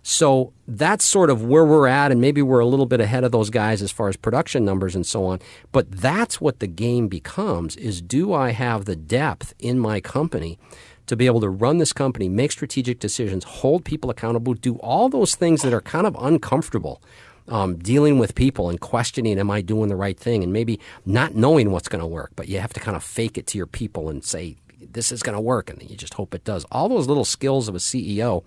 So 0.07 0.53
that's 0.67 1.03
sort 1.03 1.31
of 1.31 1.43
where 1.43 1.65
we're 1.65 1.87
at, 1.87 2.11
and 2.11 2.21
maybe 2.21 2.43
we're 2.43 2.59
a 2.59 2.65
little 2.67 2.85
bit 2.85 3.01
ahead 3.01 3.23
of 3.23 3.31
those 3.31 3.49
guys 3.49 3.81
as 3.81 3.91
far 3.91 4.07
as 4.07 4.15
production 4.15 4.63
numbers 4.63 4.95
and 4.95 5.03
so 5.03 5.25
on. 5.25 5.39
But 5.71 5.91
that's 5.91 6.39
what 6.39 6.59
the 6.59 6.67
game 6.67 7.07
becomes: 7.07 7.75
is 7.75 8.03
do 8.03 8.31
I 8.31 8.51
have 8.51 8.85
the 8.85 8.95
depth 8.95 9.55
in 9.57 9.79
my 9.79 9.99
company 9.99 10.59
to 11.07 11.15
be 11.15 11.25
able 11.25 11.41
to 11.41 11.49
run 11.49 11.79
this 11.79 11.91
company, 11.91 12.29
make 12.29 12.51
strategic 12.51 12.99
decisions, 12.99 13.45
hold 13.45 13.83
people 13.83 14.11
accountable, 14.11 14.53
do 14.53 14.75
all 14.75 15.09
those 15.09 15.33
things 15.33 15.63
that 15.63 15.73
are 15.73 15.81
kind 15.81 16.05
of 16.05 16.15
uncomfortable 16.19 17.01
um, 17.47 17.77
dealing 17.77 18.19
with 18.19 18.35
people 18.35 18.69
and 18.69 18.79
questioning, 18.79 19.39
am 19.39 19.49
I 19.49 19.61
doing 19.61 19.89
the 19.89 19.95
right 19.95 20.19
thing? 20.19 20.43
And 20.43 20.53
maybe 20.53 20.79
not 21.03 21.33
knowing 21.33 21.71
what's 21.71 21.87
going 21.87 22.01
to 22.01 22.07
work, 22.07 22.31
but 22.35 22.47
you 22.47 22.59
have 22.59 22.73
to 22.73 22.79
kind 22.79 22.95
of 22.95 23.03
fake 23.03 23.39
it 23.39 23.47
to 23.47 23.57
your 23.57 23.67
people 23.67 24.09
and 24.09 24.23
say, 24.23 24.57
this 24.95 25.11
is 25.11 25.21
going 25.21 25.35
to 25.35 25.41
work. 25.41 25.69
And 25.69 25.87
you 25.87 25.95
just 25.95 26.15
hope 26.15 26.33
it 26.33 26.43
does. 26.43 26.65
All 26.71 26.89
those 26.89 27.07
little 27.07 27.25
skills 27.25 27.67
of 27.67 27.75
a 27.75 27.79
CEO. 27.79 28.43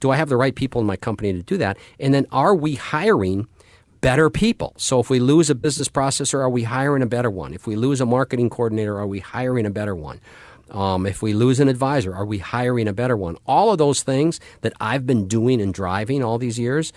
Do 0.00 0.10
I 0.10 0.16
have 0.16 0.28
the 0.28 0.36
right 0.36 0.54
people 0.54 0.80
in 0.80 0.86
my 0.86 0.96
company 0.96 1.32
to 1.32 1.42
do 1.42 1.56
that? 1.58 1.76
And 2.00 2.12
then 2.12 2.26
are 2.32 2.54
we 2.54 2.74
hiring 2.74 3.46
better 4.00 4.30
people? 4.30 4.74
So 4.76 4.98
if 4.98 5.10
we 5.10 5.20
lose 5.20 5.50
a 5.50 5.54
business 5.54 5.88
processor, 5.88 6.40
are 6.40 6.50
we 6.50 6.64
hiring 6.64 7.02
a 7.02 7.06
better 7.06 7.30
one? 7.30 7.54
If 7.54 7.66
we 7.66 7.76
lose 7.76 8.00
a 8.00 8.06
marketing 8.06 8.50
coordinator, 8.50 8.98
are 8.98 9.06
we 9.06 9.20
hiring 9.20 9.66
a 9.66 9.70
better 9.70 9.94
one? 9.94 10.20
Um, 10.70 11.04
if 11.04 11.20
we 11.20 11.32
lose 11.32 11.60
an 11.60 11.68
advisor, 11.68 12.14
are 12.14 12.24
we 12.24 12.38
hiring 12.38 12.88
a 12.88 12.92
better 12.92 13.16
one? 13.16 13.36
All 13.46 13.72
of 13.72 13.78
those 13.78 14.02
things 14.02 14.40
that 14.62 14.72
I've 14.80 15.06
been 15.06 15.26
doing 15.28 15.60
and 15.60 15.74
driving 15.74 16.22
all 16.22 16.38
these 16.38 16.58
years, 16.58 16.92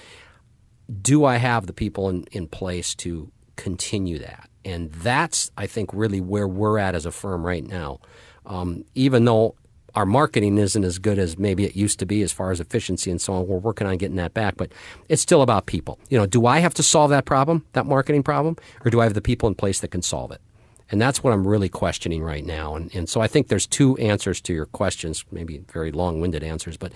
do 1.01 1.25
I 1.25 1.37
have 1.37 1.67
the 1.67 1.73
people 1.73 2.09
in, 2.09 2.23
in 2.31 2.47
place 2.47 2.93
to 2.95 3.31
continue 3.55 4.19
that? 4.19 4.49
And 4.63 4.91
that's, 4.91 5.51
I 5.57 5.67
think, 5.67 5.89
really 5.93 6.21
where 6.21 6.47
we're 6.47 6.77
at 6.77 6.95
as 6.95 7.05
a 7.05 7.11
firm 7.11 7.45
right 7.45 7.65
now. 7.65 7.99
Um, 8.45 8.85
even 8.95 9.25
though 9.25 9.55
our 9.95 10.05
marketing 10.05 10.57
isn't 10.57 10.83
as 10.83 10.97
good 10.97 11.19
as 11.19 11.37
maybe 11.37 11.65
it 11.65 11.75
used 11.75 11.99
to 11.99 12.05
be 12.05 12.23
as 12.23 12.31
far 12.31 12.51
as 12.51 12.59
efficiency 12.59 13.11
and 13.11 13.21
so 13.21 13.33
on, 13.33 13.47
we're 13.47 13.57
working 13.57 13.85
on 13.85 13.97
getting 13.97 14.17
that 14.17 14.33
back. 14.33 14.57
But 14.57 14.71
it's 15.07 15.21
still 15.21 15.41
about 15.41 15.65
people. 15.65 15.99
You 16.09 16.17
know, 16.17 16.25
do 16.25 16.45
I 16.45 16.59
have 16.59 16.73
to 16.75 16.83
solve 16.83 17.11
that 17.11 17.25
problem, 17.25 17.65
that 17.73 17.85
marketing 17.85 18.23
problem, 18.23 18.57
or 18.83 18.89
do 18.89 19.01
I 19.01 19.03
have 19.03 19.13
the 19.13 19.21
people 19.21 19.47
in 19.47 19.55
place 19.55 19.81
that 19.81 19.89
can 19.89 20.01
solve 20.01 20.31
it? 20.31 20.41
And 20.89 21.01
that's 21.01 21.23
what 21.23 21.33
I'm 21.33 21.47
really 21.47 21.69
questioning 21.69 22.23
right 22.23 22.45
now. 22.45 22.75
And, 22.75 22.93
and 22.93 23.07
so 23.07 23.21
I 23.21 23.27
think 23.27 23.47
there's 23.47 23.67
two 23.67 23.97
answers 23.97 24.41
to 24.41 24.53
your 24.53 24.65
questions, 24.65 25.25
maybe 25.31 25.59
very 25.71 25.91
long 25.91 26.21
winded 26.21 26.43
answers, 26.43 26.77
but 26.77 26.91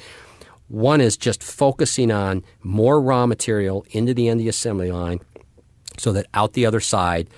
one 0.68 1.00
is 1.00 1.16
just 1.16 1.42
focusing 1.42 2.12
on 2.12 2.44
more 2.62 3.00
raw 3.00 3.26
material 3.26 3.86
into 3.92 4.14
the 4.14 4.28
end 4.28 4.40
of 4.40 4.44
the 4.44 4.50
assembly 4.50 4.92
line 4.92 5.20
so 5.98 6.12
that 6.12 6.28
out 6.34 6.54
the 6.54 6.66
other 6.66 6.82
side 6.82 7.30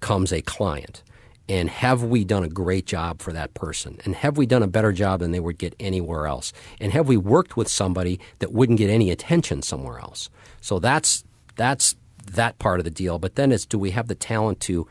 comes 0.00 0.32
a 0.32 0.42
client. 0.42 1.02
And 1.48 1.68
have 1.68 2.02
we 2.02 2.24
done 2.24 2.42
a 2.42 2.48
great 2.48 2.86
job 2.86 3.20
for 3.20 3.32
that 3.32 3.52
person? 3.52 3.98
And 4.04 4.14
have 4.14 4.38
we 4.38 4.46
done 4.46 4.62
a 4.62 4.66
better 4.66 4.92
job 4.92 5.20
than 5.20 5.32
they 5.32 5.40
would 5.40 5.58
get 5.58 5.74
anywhere 5.78 6.26
else? 6.26 6.52
And 6.80 6.90
have 6.92 7.06
we 7.06 7.18
worked 7.18 7.56
with 7.56 7.68
somebody 7.68 8.18
that 8.38 8.52
wouldn't 8.52 8.78
get 8.78 8.88
any 8.88 9.10
attention 9.10 9.60
somewhere 9.60 9.98
else? 9.98 10.30
So 10.60 10.78
that's 10.78 11.24
that's 11.56 11.96
that 12.32 12.58
part 12.58 12.80
of 12.80 12.84
the 12.84 12.90
deal. 12.90 13.18
But 13.18 13.34
then 13.34 13.52
it's 13.52 13.66
do 13.66 13.78
we 13.78 13.90
have 13.90 14.08
the 14.08 14.14
talent 14.14 14.60
to 14.60 14.86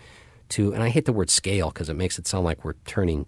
to 0.50 0.74
and 0.74 0.84
I 0.84 0.90
hate 0.90 1.06
the 1.06 1.14
word 1.14 1.32
scale 1.32 1.70
because 1.70 1.90
it 1.90 1.96
makes 1.96 2.20
it 2.20 2.28
sound 2.28 2.46
like 2.46 2.64
we're 2.64 2.76
turning 2.86 3.26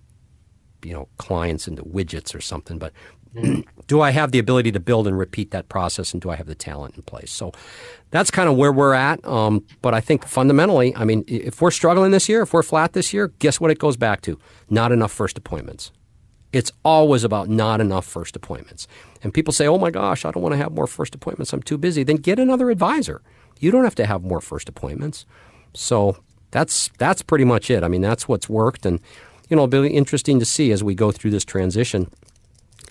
you 0.84 0.93
know 0.93 1.07
clients 1.17 1.67
into 1.67 1.84
widgets 1.84 2.36
or 2.36 2.41
something 2.41 2.78
but 2.78 2.93
do 3.88 4.01
i 4.01 4.11
have 4.11 4.31
the 4.31 4.39
ability 4.39 4.71
to 4.71 4.79
build 4.79 5.07
and 5.07 5.17
repeat 5.17 5.51
that 5.51 5.69
process 5.69 6.13
and 6.13 6.21
do 6.21 6.29
i 6.29 6.36
have 6.36 6.47
the 6.47 6.55
talent 6.55 6.95
in 6.95 7.01
place? 7.03 7.31
So 7.31 7.51
that's 8.11 8.31
kind 8.31 8.49
of 8.49 8.55
where 8.55 8.71
we're 8.71 8.93
at 8.93 9.25
um, 9.25 9.63
but 9.81 9.93
i 9.93 10.01
think 10.01 10.25
fundamentally 10.25 10.95
i 10.95 11.03
mean 11.03 11.23
if 11.27 11.61
we're 11.61 11.71
struggling 11.71 12.11
this 12.11 12.29
year 12.29 12.41
if 12.43 12.53
we're 12.53 12.63
flat 12.63 12.93
this 12.93 13.13
year 13.13 13.27
guess 13.39 13.59
what 13.59 13.71
it 13.71 13.79
goes 13.79 13.97
back 13.97 14.21
to? 14.21 14.39
Not 14.69 14.91
enough 14.91 15.11
first 15.11 15.38
appointments. 15.38 15.91
It's 16.53 16.71
always 16.83 17.23
about 17.23 17.49
not 17.49 17.81
enough 17.81 18.05
first 18.05 18.36
appointments. 18.36 18.88
And 19.21 19.33
people 19.33 19.53
say 19.53 19.67
oh 19.67 19.77
my 19.77 19.91
gosh 19.91 20.25
i 20.25 20.31
don't 20.31 20.43
want 20.43 20.53
to 20.53 20.57
have 20.57 20.71
more 20.71 20.88
first 20.88 21.13
appointments 21.15 21.53
i'm 21.53 21.63
too 21.63 21.77
busy. 21.77 22.03
Then 22.03 22.17
get 22.17 22.39
another 22.39 22.69
advisor. 22.69 23.21
You 23.59 23.71
don't 23.71 23.83
have 23.83 23.95
to 23.95 24.05
have 24.05 24.23
more 24.23 24.41
first 24.41 24.69
appointments. 24.69 25.25
So 25.73 26.17
that's 26.51 26.89
that's 26.97 27.21
pretty 27.21 27.45
much 27.45 27.69
it. 27.69 27.83
I 27.83 27.88
mean, 27.88 28.01
that's 28.01 28.27
what's 28.27 28.49
worked, 28.49 28.86
and 28.86 28.99
you 29.49 29.55
know, 29.55 29.65
it'll 29.65 29.81
be 29.81 29.89
interesting 29.89 30.39
to 30.39 30.45
see 30.45 30.71
as 30.71 30.83
we 30.83 30.95
go 30.95 31.11
through 31.11 31.31
this 31.31 31.45
transition 31.45 32.09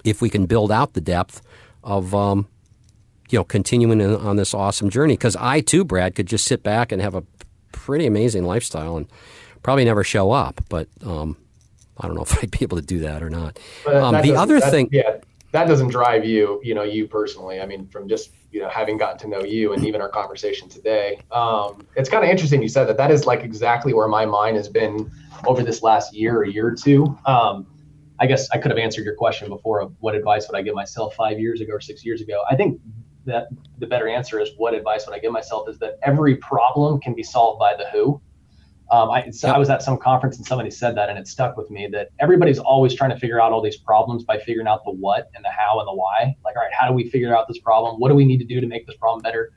if 0.04 0.20
we 0.20 0.30
can 0.30 0.46
build 0.46 0.70
out 0.70 0.92
the 0.92 1.00
depth 1.00 1.42
of 1.82 2.14
um, 2.14 2.46
you 3.30 3.38
know 3.38 3.44
continuing 3.44 4.00
in, 4.00 4.14
on 4.14 4.36
this 4.36 4.54
awesome 4.54 4.90
journey. 4.90 5.14
Because 5.14 5.36
I 5.36 5.60
too, 5.60 5.84
Brad, 5.84 6.14
could 6.14 6.26
just 6.26 6.44
sit 6.44 6.62
back 6.62 6.92
and 6.92 7.02
have 7.02 7.14
a 7.14 7.24
pretty 7.72 8.06
amazing 8.06 8.44
lifestyle 8.44 8.96
and 8.96 9.06
probably 9.62 9.84
never 9.84 10.04
show 10.04 10.30
up. 10.30 10.60
But 10.68 10.88
um, 11.04 11.36
I 11.98 12.06
don't 12.06 12.16
know 12.16 12.22
if 12.28 12.42
I'd 12.42 12.50
be 12.50 12.58
able 12.62 12.76
to 12.76 12.84
do 12.84 13.00
that 13.00 13.22
or 13.22 13.30
not. 13.30 13.58
But 13.84 13.96
Um, 13.96 14.12
that 14.12 14.22
the 14.22 14.36
other 14.36 14.60
thing, 14.60 14.88
yeah, 14.92 15.16
that 15.52 15.66
doesn't 15.66 15.88
drive 15.88 16.24
you, 16.24 16.60
you 16.64 16.74
know, 16.74 16.82
you 16.82 17.06
personally. 17.06 17.60
I 17.60 17.66
mean, 17.66 17.86
from 17.86 18.08
just 18.08 18.30
you 18.52 18.60
know 18.60 18.68
having 18.68 18.98
gotten 18.98 19.18
to 19.18 19.28
know 19.28 19.42
you 19.44 19.72
and 19.72 19.84
even 19.86 20.00
our 20.00 20.08
conversation 20.08 20.68
today, 20.68 21.20
um, 21.32 21.86
it's 21.96 22.08
kind 22.08 22.24
of 22.24 22.30
interesting. 22.30 22.62
You 22.62 22.68
said 22.68 22.84
that. 22.86 22.96
That 22.96 23.10
is 23.10 23.26
like 23.26 23.42
exactly 23.42 23.94
where 23.94 24.08
my 24.08 24.26
mind 24.26 24.56
has 24.56 24.68
been 24.68 25.10
over 25.46 25.62
this 25.62 25.82
last 25.82 26.14
year, 26.14 26.36
or 26.38 26.44
year 26.44 26.68
or 26.68 26.74
two. 26.74 27.18
Um, 27.26 27.66
I 28.20 28.26
guess 28.26 28.48
I 28.50 28.58
could 28.58 28.70
have 28.70 28.78
answered 28.78 29.04
your 29.04 29.16
question 29.16 29.48
before 29.48 29.80
of 29.80 29.92
what 30.00 30.14
advice 30.14 30.46
would 30.48 30.56
I 30.56 30.62
give 30.62 30.74
myself 30.74 31.14
five 31.14 31.38
years 31.38 31.60
ago 31.60 31.72
or 31.72 31.80
six 31.80 32.04
years 32.04 32.20
ago. 32.20 32.42
I 32.48 32.54
think 32.54 32.80
that 33.26 33.48
the 33.78 33.86
better 33.86 34.08
answer 34.08 34.40
is 34.40 34.50
what 34.56 34.74
advice 34.74 35.06
would 35.06 35.14
I 35.14 35.18
give 35.18 35.32
myself 35.32 35.68
is 35.68 35.78
that 35.78 35.98
every 36.02 36.36
problem 36.36 37.00
can 37.00 37.14
be 37.14 37.22
solved 37.22 37.58
by 37.58 37.74
the 37.76 37.86
who. 37.90 38.20
Um, 38.90 39.10
I, 39.10 39.30
so 39.30 39.48
Yep. 39.48 39.56
I 39.56 39.58
was 39.58 39.70
at 39.70 39.82
some 39.82 39.96
conference 39.96 40.36
and 40.36 40.46
somebody 40.46 40.70
said 40.70 40.96
that, 40.96 41.08
and 41.08 41.18
it 41.18 41.26
stuck 41.26 41.56
with 41.56 41.70
me 41.70 41.88
that 41.92 42.10
everybody's 42.20 42.58
always 42.58 42.94
trying 42.94 43.10
to 43.10 43.18
figure 43.18 43.40
out 43.40 43.50
all 43.50 43.62
these 43.62 43.78
problems 43.78 44.24
by 44.24 44.38
figuring 44.38 44.68
out 44.68 44.84
the 44.84 44.92
what 44.92 45.30
and 45.34 45.44
the 45.44 45.48
how 45.48 45.80
and 45.80 45.88
the 45.88 45.94
why. 45.94 46.36
Like, 46.44 46.54
all 46.56 46.62
right, 46.62 46.72
how 46.72 46.86
do 46.86 46.92
we 46.92 47.08
figure 47.08 47.36
out 47.36 47.48
this 47.48 47.58
problem? 47.58 47.96
What 47.96 48.10
do 48.10 48.14
we 48.14 48.26
need 48.26 48.38
to 48.38 48.44
do 48.44 48.60
to 48.60 48.66
make 48.66 48.86
this 48.86 48.96
problem 48.96 49.22
better? 49.22 49.52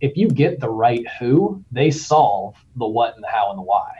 If 0.00 0.16
you 0.16 0.28
get 0.28 0.60
the 0.60 0.68
right 0.68 1.06
who, 1.18 1.64
they 1.72 1.90
solve 1.90 2.54
the 2.76 2.86
what 2.86 3.14
and 3.14 3.24
the 3.24 3.28
how 3.28 3.48
and 3.50 3.58
the 3.58 3.62
why. 3.62 3.90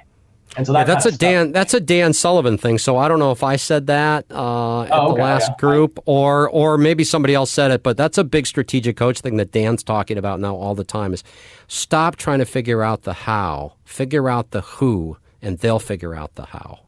And 0.57 0.67
so 0.67 0.73
yeah, 0.73 0.85
that's 0.85 1.05
a. 1.07 1.13
Dan. 1.17 1.53
That's 1.53 1.75
a 1.75 1.81
Dan 1.81 2.13
Sullivan 2.13 2.57
thing. 2.59 2.79
So 2.79 2.97
I 2.97 3.09
don't 3.09 3.19
know 3.19 3.31
if 3.33 3.43
I 3.43 3.57
said 3.57 3.87
that 3.89 4.25
uh, 4.31 4.83
at 4.83 4.93
Oh, 4.93 5.15
the 5.15 5.21
last 5.23 5.51
yeah. 5.51 5.57
group, 5.59 5.99
or 6.07 6.49
or 6.49 6.79
maybe 6.79 7.05
somebody 7.05 7.35
else 7.35 7.51
said 7.51 7.71
it. 7.71 7.83
But 7.83 7.97
that's 7.97 8.19
a 8.19 8.25
big 8.25 8.47
strategic 8.47 8.97
coach 8.97 9.21
thing 9.21 9.37
that 9.37 9.53
Dan's 9.53 9.83
talking 9.83 10.17
about 10.19 10.41
now 10.41 10.55
all 10.57 10.75
the 10.75 10.85
time. 10.85 11.13
Is 11.13 11.23
stop 11.69 12.17
trying 12.17 12.39
to 12.39 12.47
figure 12.47 12.83
out 12.83 13.03
the 13.03 13.13
how, 13.13 13.75
figure 13.85 14.29
out 14.29 14.51
the 14.53 14.63
who, 14.63 15.19
and 15.43 15.59
they'll 15.59 15.79
figure 15.79 16.15
out 16.15 16.35
the 16.37 16.47
how. 16.47 16.81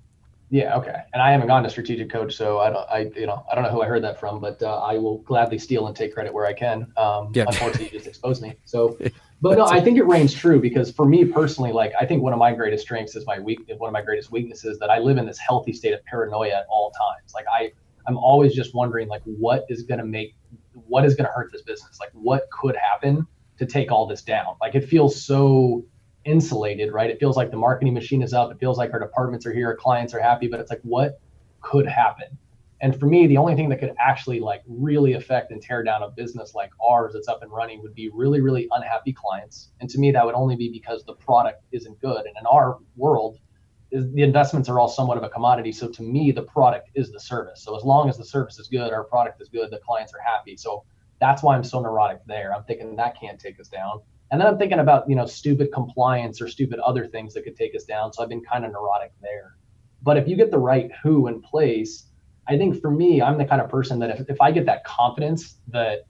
Yeah, 0.51 0.79
okay. 0.79 0.95
And 1.13 1.21
I 1.23 1.31
haven't 1.31 1.49
gone 1.49 1.63
to 1.65 1.69
strategic 1.69 2.09
coach, 2.09 2.35
so 2.35 2.59
I 2.59 2.71
don't, 2.71 2.89
I, 2.91 3.11
you 3.15 3.27
know, 3.27 3.45
I 3.53 3.55
don't 3.55 3.65
know 3.65 3.71
who 3.71 3.83
I 3.83 3.87
heard 3.87 4.03
that 4.05 4.19
from, 4.19 4.41
but 4.41 4.63
uh, 4.63 4.79
I 4.81 4.97
will 4.97 5.19
gladly 5.19 5.59
steal 5.59 5.87
and 5.89 5.95
take 5.95 6.15
credit 6.15 6.33
where 6.33 6.47
I 6.47 6.55
can. 6.55 6.91
Um, 6.97 7.33
Yeah. 7.35 7.45
Unfortunately, 7.49 7.85
you 7.85 7.91
just 7.91 8.07
exposed 8.07 8.41
me. 8.41 8.55
So, 8.65 8.97
but 9.41 9.59
no, 9.59 9.67
I 9.67 9.81
think 9.81 9.99
it 9.99 10.07
reigns 10.07 10.35
true 10.35 10.61
because 10.61 10.91
for 10.91 11.07
me 11.07 11.25
personally, 11.25 11.73
like 11.73 11.93
I 12.01 12.05
think 12.05 12.23
one 12.23 12.33
of 12.33 12.39
my 12.39 12.53
greatest 12.53 12.83
strengths 12.83 13.15
is 13.15 13.25
my 13.27 13.39
weak, 13.39 13.61
one 13.79 13.89
of 13.89 13.93
my 13.93 14.03
greatest 14.03 14.33
weaknesses 14.33 14.79
that 14.81 14.91
I 14.91 14.99
live 14.99 15.17
in 15.17 15.27
this 15.27 15.39
healthy 15.39 15.73
state 15.73 15.93
of 15.93 16.05
paranoia 16.05 16.55
at 16.55 16.67
all 16.69 16.91
times. 16.91 17.33
Like 17.35 17.47
I, 17.53 17.73
I'm 18.09 18.17
always 18.17 18.55
just 18.55 18.75
wondering, 18.75 19.07
like, 19.07 19.23
what 19.25 19.67
is 19.69 19.83
going 19.83 19.99
to 19.99 20.07
make, 20.07 20.35
what 20.73 21.05
is 21.05 21.15
going 21.15 21.27
to 21.27 21.33
hurt 21.33 21.53
this 21.53 21.61
business? 21.61 22.01
Like, 22.01 22.11
what 22.15 22.49
could 22.51 22.75
happen 22.75 23.27
to 23.59 23.67
take 23.67 23.93
all 23.93 24.07
this 24.07 24.23
down? 24.23 24.57
Like, 24.63 24.75
it 24.75 24.89
feels 24.89 25.23
so 25.23 25.85
insulated, 26.25 26.91
right? 26.91 27.11
It 27.11 27.21
feels 27.21 27.37
like 27.37 27.51
the 27.51 27.59
marketing 27.59 27.93
machine 27.93 28.23
is 28.23 28.33
up. 28.33 28.51
It 28.51 28.59
feels 28.59 28.79
like 28.79 28.95
our 28.95 28.99
departments 28.99 29.45
are 29.45 29.53
here, 29.53 29.69
our 29.69 29.77
clients 29.77 30.15
are 30.15 30.21
happy, 30.21 30.49
but 30.49 30.59
it's 30.59 30.71
like, 30.71 30.81
what 30.83 31.21
could 31.61 31.87
happen? 31.87 32.39
And 32.81 32.99
for 32.99 33.07
me, 33.07 33.27
the 33.27 33.37
only 33.37 33.57
thing 33.57 33.69
that 33.71 33.81
could 33.81 33.95
actually 33.99 34.39
like 34.39 34.63
really 34.67 35.15
affect 35.15 35.51
and 35.51 35.61
tear 35.61 35.83
down 35.83 36.03
a 36.03 36.11
business 36.11 36.55
like 36.55 36.71
ours 36.85 37.13
that's 37.13 37.27
up 37.27 37.43
and 37.43 37.51
running 37.51 37.83
would 37.83 37.95
be 37.95 38.09
really, 38.15 38.41
really 38.41 38.69
unhappy 38.71 39.13
clients. 39.13 39.71
And 39.81 39.91
to 39.91 39.99
me, 39.99 40.13
that 40.13 40.25
would 40.25 40.37
only 40.37 40.55
be 40.55 40.71
because 40.71 41.05
the 41.05 41.15
product 41.15 41.63
isn't 41.73 42.01
good. 42.01 42.19
And 42.27 42.37
in 42.39 42.47
our 42.47 42.79
world, 42.97 43.39
the 43.91 44.23
investments 44.23 44.69
are 44.69 44.79
all 44.79 44.89
somewhat 44.89 45.17
of 45.17 45.25
a 45.25 45.29
commodity. 45.29 45.73
So 45.73 45.89
to 45.89 46.03
me, 46.03 46.31
the 46.31 46.43
product 46.43 46.91
is 46.95 47.11
the 47.11 47.19
service. 47.19 47.63
So 47.63 47.77
as 47.77 47.83
long 47.83 48.09
as 48.09 48.17
the 48.19 48.25
service 48.25 48.59
is 48.59 48.69
good, 48.69 48.93
our 48.93 49.05
product 49.05 49.41
is 49.41 49.49
good, 49.49 49.71
the 49.71 49.79
clients 49.79 50.13
are 50.15 50.21
happy. 50.21 50.57
So 50.57 50.85
that's 51.21 51.43
why 51.43 51.57
I'm 51.57 51.65
so 51.65 51.81
neurotic 51.81 52.21
there. 52.27 52.55
I'm 52.55 52.65
thinking 52.65 52.95
that 52.97 53.19
can't 53.19 53.41
take 53.41 53.59
us 53.59 53.69
down. 53.69 54.03
And 54.31 54.41
then 54.41 54.47
I'm 54.47 54.59
thinking 54.59 54.79
about, 54.79 55.09
you 55.09 55.17
know, 55.17 55.25
stupid 55.27 55.73
compliance 55.73 56.41
or 56.41 56.49
stupid 56.49 56.79
other 56.81 57.07
things 57.07 57.33
that 57.35 57.45
could 57.45 57.57
take 57.57 57.75
us 57.75 57.85
down. 57.85 58.13
So 58.13 58.23
I've 58.23 58.29
been 58.29 58.45
kind 58.45 58.65
of 58.65 58.73
neurotic 58.73 59.13
there. 59.23 59.57
But 60.03 60.19
if 60.19 60.29
you 60.29 60.37
get 60.37 60.51
the 60.51 60.59
right 60.59 60.91
who 61.03 61.27
in 61.29 61.41
place, 61.41 62.08
I 62.49 62.57
think 62.57 62.81
for 62.81 62.91
me, 62.91 63.21
I'm 63.21 63.37
the 63.37 63.45
kind 63.45 63.61
of 63.61 63.69
person 63.69 63.99
that 63.99 64.21
if, 64.21 64.31
if 64.31 64.41
I 64.41 64.51
get 64.51 64.67
that 64.67 64.85
confidence 64.85 65.57
that 65.69 66.07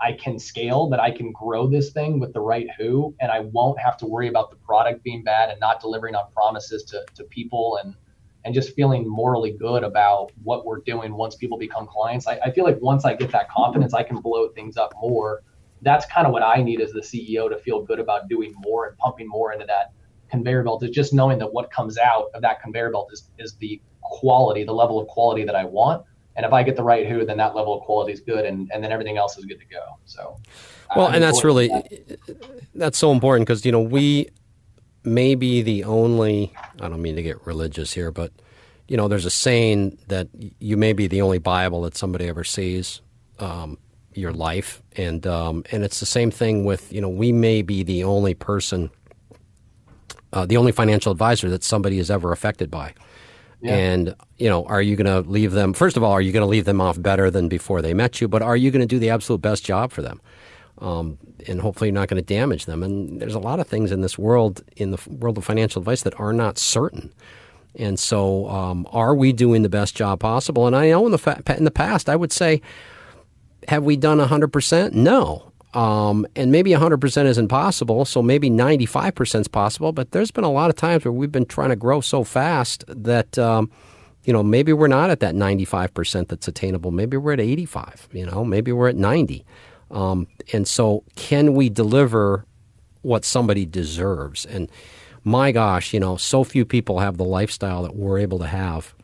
I 0.00 0.12
can 0.12 0.38
scale, 0.38 0.88
that 0.88 1.00
I 1.00 1.10
can 1.10 1.30
grow 1.32 1.66
this 1.66 1.90
thing 1.92 2.18
with 2.18 2.32
the 2.32 2.40
right 2.40 2.66
who, 2.78 3.14
and 3.20 3.30
I 3.30 3.40
won't 3.40 3.78
have 3.78 3.96
to 3.98 4.06
worry 4.06 4.28
about 4.28 4.50
the 4.50 4.56
product 4.56 5.04
being 5.04 5.22
bad 5.22 5.50
and 5.50 5.60
not 5.60 5.80
delivering 5.80 6.14
on 6.14 6.30
promises 6.32 6.84
to, 6.84 7.04
to 7.14 7.24
people 7.24 7.78
and 7.82 7.94
and 8.44 8.54
just 8.54 8.74
feeling 8.74 9.08
morally 9.08 9.52
good 9.52 9.82
about 9.82 10.30
what 10.42 10.66
we're 10.66 10.80
doing 10.80 11.14
once 11.14 11.34
people 11.34 11.56
become 11.56 11.86
clients. 11.86 12.26
I, 12.26 12.38
I 12.44 12.50
feel 12.52 12.64
like 12.64 12.78
once 12.82 13.06
I 13.06 13.14
get 13.14 13.30
that 13.30 13.48
confidence, 13.48 13.94
I 13.94 14.02
can 14.02 14.20
blow 14.20 14.48
things 14.48 14.76
up 14.76 14.92
more. 15.00 15.42
That's 15.80 16.04
kind 16.04 16.26
of 16.26 16.32
what 16.34 16.42
I 16.42 16.62
need 16.62 16.82
as 16.82 16.92
the 16.92 17.00
CEO 17.00 17.48
to 17.48 17.56
feel 17.56 17.82
good 17.82 17.98
about 17.98 18.28
doing 18.28 18.52
more 18.58 18.86
and 18.88 18.98
pumping 18.98 19.28
more 19.28 19.54
into 19.54 19.64
that 19.66 19.92
conveyor 20.30 20.62
belt 20.62 20.82
is 20.82 20.90
just 20.90 21.14
knowing 21.14 21.38
that 21.38 21.52
what 21.52 21.70
comes 21.70 21.96
out 21.96 22.26
of 22.34 22.42
that 22.42 22.60
conveyor 22.60 22.90
belt 22.90 23.08
is, 23.12 23.30
is 23.38 23.54
the 23.56 23.80
quality, 24.04 24.64
the 24.64 24.72
level 24.72 25.00
of 25.00 25.08
quality 25.08 25.44
that 25.44 25.54
I 25.54 25.64
want. 25.64 26.04
And 26.36 26.44
if 26.44 26.52
I 26.52 26.62
get 26.62 26.76
the 26.76 26.82
right 26.82 27.06
who, 27.06 27.24
then 27.24 27.36
that 27.38 27.54
level 27.54 27.78
of 27.78 27.84
quality 27.84 28.12
is 28.12 28.20
good, 28.20 28.44
and, 28.44 28.70
and 28.72 28.82
then 28.82 28.90
everything 28.90 29.16
else 29.16 29.38
is 29.38 29.44
good 29.44 29.60
to 29.60 29.66
go. 29.66 29.80
So, 30.04 30.38
well, 30.96 31.06
I'm 31.06 31.14
and 31.14 31.22
that's 31.22 31.44
really 31.44 31.68
that. 31.68 32.68
that's 32.74 32.98
so 32.98 33.12
important 33.12 33.46
because 33.46 33.64
you 33.64 33.70
know 33.70 33.80
we 33.80 34.28
may 35.04 35.36
be 35.36 35.62
the 35.62 35.84
only. 35.84 36.52
I 36.80 36.88
don't 36.88 37.00
mean 37.00 37.14
to 37.16 37.22
get 37.22 37.46
religious 37.46 37.92
here, 37.92 38.10
but 38.10 38.32
you 38.88 38.96
know, 38.96 39.06
there's 39.06 39.24
a 39.26 39.30
saying 39.30 39.98
that 40.08 40.28
you 40.58 40.76
may 40.76 40.92
be 40.92 41.06
the 41.06 41.22
only 41.22 41.38
Bible 41.38 41.82
that 41.82 41.96
somebody 41.96 42.28
ever 42.28 42.42
sees. 42.42 43.00
Um, 43.38 43.78
your 44.16 44.32
life, 44.32 44.82
and 44.96 45.26
um, 45.26 45.64
and 45.72 45.84
it's 45.84 46.00
the 46.00 46.06
same 46.06 46.30
thing 46.30 46.64
with 46.64 46.92
you 46.92 47.00
know 47.00 47.08
we 47.08 47.32
may 47.32 47.62
be 47.62 47.82
the 47.82 48.04
only 48.04 48.34
person, 48.34 48.90
uh, 50.32 50.46
the 50.46 50.56
only 50.56 50.72
financial 50.72 51.12
advisor 51.12 51.50
that 51.50 51.64
somebody 51.64 51.98
is 51.98 52.10
ever 52.10 52.32
affected 52.32 52.70
by. 52.70 52.94
And 53.72 54.14
you 54.38 54.48
know, 54.48 54.64
are 54.66 54.82
you 54.82 54.96
going 54.96 55.06
to 55.06 55.28
leave 55.28 55.52
them? 55.52 55.72
First 55.72 55.96
of 55.96 56.02
all, 56.02 56.12
are 56.12 56.20
you 56.20 56.32
going 56.32 56.42
to 56.42 56.48
leave 56.48 56.64
them 56.64 56.80
off 56.80 57.00
better 57.00 57.30
than 57.30 57.48
before 57.48 57.80
they 57.82 57.94
met 57.94 58.20
you? 58.20 58.28
But 58.28 58.42
are 58.42 58.56
you 58.56 58.70
going 58.70 58.80
to 58.80 58.86
do 58.86 58.98
the 58.98 59.10
absolute 59.10 59.40
best 59.40 59.64
job 59.64 59.92
for 59.92 60.02
them? 60.02 60.20
Um, 60.78 61.18
and 61.46 61.60
hopefully, 61.60 61.88
you're 61.88 61.94
not 61.94 62.08
going 62.08 62.22
to 62.22 62.34
damage 62.34 62.66
them. 62.66 62.82
And 62.82 63.20
there's 63.20 63.34
a 63.34 63.38
lot 63.38 63.60
of 63.60 63.66
things 63.66 63.92
in 63.92 64.00
this 64.00 64.18
world, 64.18 64.62
in 64.76 64.90
the 64.90 65.00
world 65.08 65.38
of 65.38 65.44
financial 65.44 65.80
advice, 65.80 66.02
that 66.02 66.18
are 66.18 66.32
not 66.32 66.58
certain. 66.58 67.12
And 67.76 67.98
so, 67.98 68.48
um, 68.48 68.86
are 68.90 69.14
we 69.14 69.32
doing 69.32 69.62
the 69.62 69.68
best 69.68 69.96
job 69.96 70.20
possible? 70.20 70.66
And 70.66 70.76
I 70.76 70.90
know 70.90 71.06
in 71.06 71.12
the 71.12 71.18
fa- 71.18 71.42
in 71.56 71.64
the 71.64 71.70
past, 71.70 72.08
I 72.08 72.16
would 72.16 72.32
say, 72.32 72.60
have 73.68 73.84
we 73.84 73.96
done 73.96 74.18
100%? 74.18 74.92
No. 74.92 75.52
Um, 75.74 76.24
and 76.36 76.52
maybe 76.52 76.70
100% 76.70 77.26
isn't 77.26 77.48
possible, 77.48 78.04
so 78.04 78.22
maybe 78.22 78.48
95% 78.48 79.40
is 79.40 79.48
possible. 79.48 79.92
But 79.92 80.12
there's 80.12 80.30
been 80.30 80.44
a 80.44 80.50
lot 80.50 80.70
of 80.70 80.76
times 80.76 81.04
where 81.04 81.12
we've 81.12 81.32
been 81.32 81.46
trying 81.46 81.70
to 81.70 81.76
grow 81.76 82.00
so 82.00 82.22
fast 82.22 82.84
that, 82.86 83.36
um, 83.38 83.70
you 84.22 84.32
know, 84.32 84.42
maybe 84.42 84.72
we're 84.72 84.86
not 84.86 85.10
at 85.10 85.20
that 85.20 85.34
95% 85.34 86.28
that's 86.28 86.46
attainable. 86.46 86.92
Maybe 86.92 87.16
we're 87.16 87.32
at 87.32 87.40
85, 87.40 88.08
you 88.12 88.24
know, 88.24 88.44
maybe 88.44 88.70
we're 88.70 88.88
at 88.88 88.96
90. 88.96 89.44
Um, 89.90 90.28
and 90.52 90.66
so, 90.66 91.04
can 91.16 91.54
we 91.54 91.68
deliver 91.68 92.46
what 93.02 93.24
somebody 93.24 93.66
deserves? 93.66 94.46
And 94.46 94.70
my 95.24 95.52
gosh, 95.52 95.92
you 95.92 96.00
know, 96.00 96.16
so 96.16 96.44
few 96.44 96.64
people 96.64 97.00
have 97.00 97.16
the 97.16 97.24
lifestyle 97.24 97.82
that 97.82 97.96
we're 97.96 98.18
able 98.18 98.38
to 98.38 98.46
have 98.46 98.94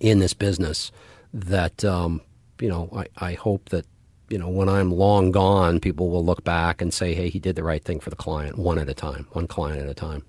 in 0.00 0.18
this 0.18 0.34
business 0.34 0.90
that, 1.32 1.84
um, 1.84 2.20
you 2.60 2.68
know, 2.68 2.90
I, 2.94 3.06
I 3.16 3.32
hope 3.34 3.68
that 3.68 3.86
you 4.28 4.38
know, 4.38 4.48
when 4.48 4.68
I'm 4.68 4.92
long 4.92 5.30
gone, 5.30 5.80
people 5.80 6.10
will 6.10 6.24
look 6.24 6.44
back 6.44 6.80
and 6.82 6.92
say, 6.92 7.14
hey, 7.14 7.28
he 7.28 7.38
did 7.38 7.56
the 7.56 7.64
right 7.64 7.82
thing 7.82 8.00
for 8.00 8.10
the 8.10 8.16
client 8.16 8.58
one 8.58 8.78
at 8.78 8.88
a 8.88 8.94
time, 8.94 9.26
one 9.32 9.46
client 9.46 9.80
at 9.80 9.88
a 9.88 9.94
time. 9.94 10.24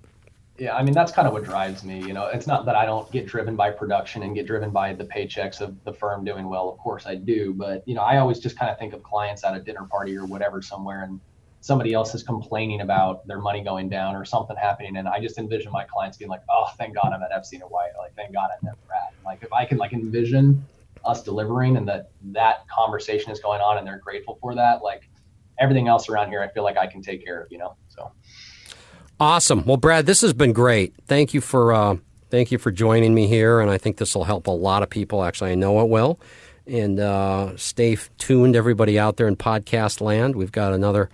Yeah, 0.58 0.76
I 0.76 0.82
mean, 0.82 0.92
that's 0.92 1.10
kind 1.10 1.26
of 1.26 1.32
what 1.32 1.44
drives 1.44 1.84
me. 1.84 2.00
You 2.00 2.12
know, 2.12 2.26
it's 2.26 2.46
not 2.46 2.66
that 2.66 2.76
I 2.76 2.84
don't 2.84 3.10
get 3.10 3.26
driven 3.26 3.56
by 3.56 3.70
production 3.70 4.22
and 4.22 4.34
get 4.34 4.46
driven 4.46 4.70
by 4.70 4.92
the 4.92 5.04
paychecks 5.04 5.62
of 5.62 5.82
the 5.84 5.92
firm 5.92 6.22
doing 6.22 6.50
well. 6.50 6.68
Of 6.68 6.78
course 6.78 7.06
I 7.06 7.14
do. 7.14 7.54
But, 7.54 7.82
you 7.86 7.94
know, 7.94 8.02
I 8.02 8.18
always 8.18 8.40
just 8.40 8.58
kind 8.58 8.70
of 8.70 8.78
think 8.78 8.92
of 8.92 9.02
clients 9.02 9.42
at 9.42 9.56
a 9.56 9.60
dinner 9.60 9.86
party 9.90 10.16
or 10.18 10.26
whatever 10.26 10.60
somewhere 10.60 11.04
and 11.04 11.18
somebody 11.62 11.92
else 11.94 12.14
is 12.14 12.22
complaining 12.22 12.82
about 12.82 13.26
their 13.26 13.38
money 13.38 13.62
going 13.62 13.88
down 13.88 14.16
or 14.16 14.24
something 14.24 14.56
happening. 14.56 14.96
And 14.96 15.08
I 15.08 15.20
just 15.20 15.38
envision 15.38 15.72
my 15.72 15.84
clients 15.84 16.18
being 16.18 16.30
like, 16.30 16.42
oh, 16.50 16.68
thank 16.76 16.94
God 16.94 17.12
I'm 17.14 17.22
at 17.22 17.32
Epstein 17.32 17.62
and 17.62 17.70
White. 17.70 17.92
Like, 17.98 18.14
thank 18.14 18.32
God 18.32 18.50
I'm 18.50 18.68
at 18.68 18.86
Brad. 18.86 19.12
Like, 19.24 19.42
if 19.42 19.52
I 19.52 19.64
can 19.64 19.78
like 19.78 19.92
envision 19.92 20.62
us 21.04 21.22
delivering 21.22 21.76
and 21.76 21.88
that 21.88 22.10
that 22.22 22.66
conversation 22.68 23.30
is 23.30 23.40
going 23.40 23.60
on 23.60 23.78
and 23.78 23.86
they're 23.86 23.98
grateful 23.98 24.38
for 24.40 24.54
that 24.54 24.82
like 24.82 25.08
everything 25.58 25.88
else 25.88 26.08
around 26.08 26.28
here 26.28 26.42
i 26.42 26.48
feel 26.48 26.62
like 26.62 26.76
i 26.76 26.86
can 26.86 27.02
take 27.02 27.24
care 27.24 27.42
of 27.42 27.48
you 27.50 27.58
know 27.58 27.76
so. 27.88 28.10
Awesome. 29.18 29.64
Well 29.66 29.76
brad 29.76 30.06
this 30.06 30.22
has 30.22 30.32
been 30.32 30.54
great. 30.54 30.94
Thank 31.06 31.34
you 31.34 31.42
for 31.42 31.72
uh, 31.72 31.96
thank 32.30 32.50
you 32.50 32.58
for 32.58 32.70
joining 32.70 33.14
me 33.14 33.26
here 33.26 33.60
and 33.60 33.70
i 33.70 33.76
think 33.76 33.98
this 33.98 34.14
will 34.14 34.24
help 34.24 34.46
a 34.46 34.50
lot 34.50 34.82
of 34.82 34.88
people. 34.90 35.22
Actually 35.22 35.52
i 35.52 35.54
know 35.54 35.80
it 35.80 35.88
will. 35.88 36.18
And 36.66 37.00
uh, 37.00 37.56
stay 37.56 37.96
tuned 38.18 38.54
everybody 38.54 38.98
out 38.98 39.16
there 39.16 39.26
in 39.26 39.34
podcast 39.34 40.00
land. 40.00 40.36
We've 40.36 40.52
got 40.52 40.72
another 40.72 41.10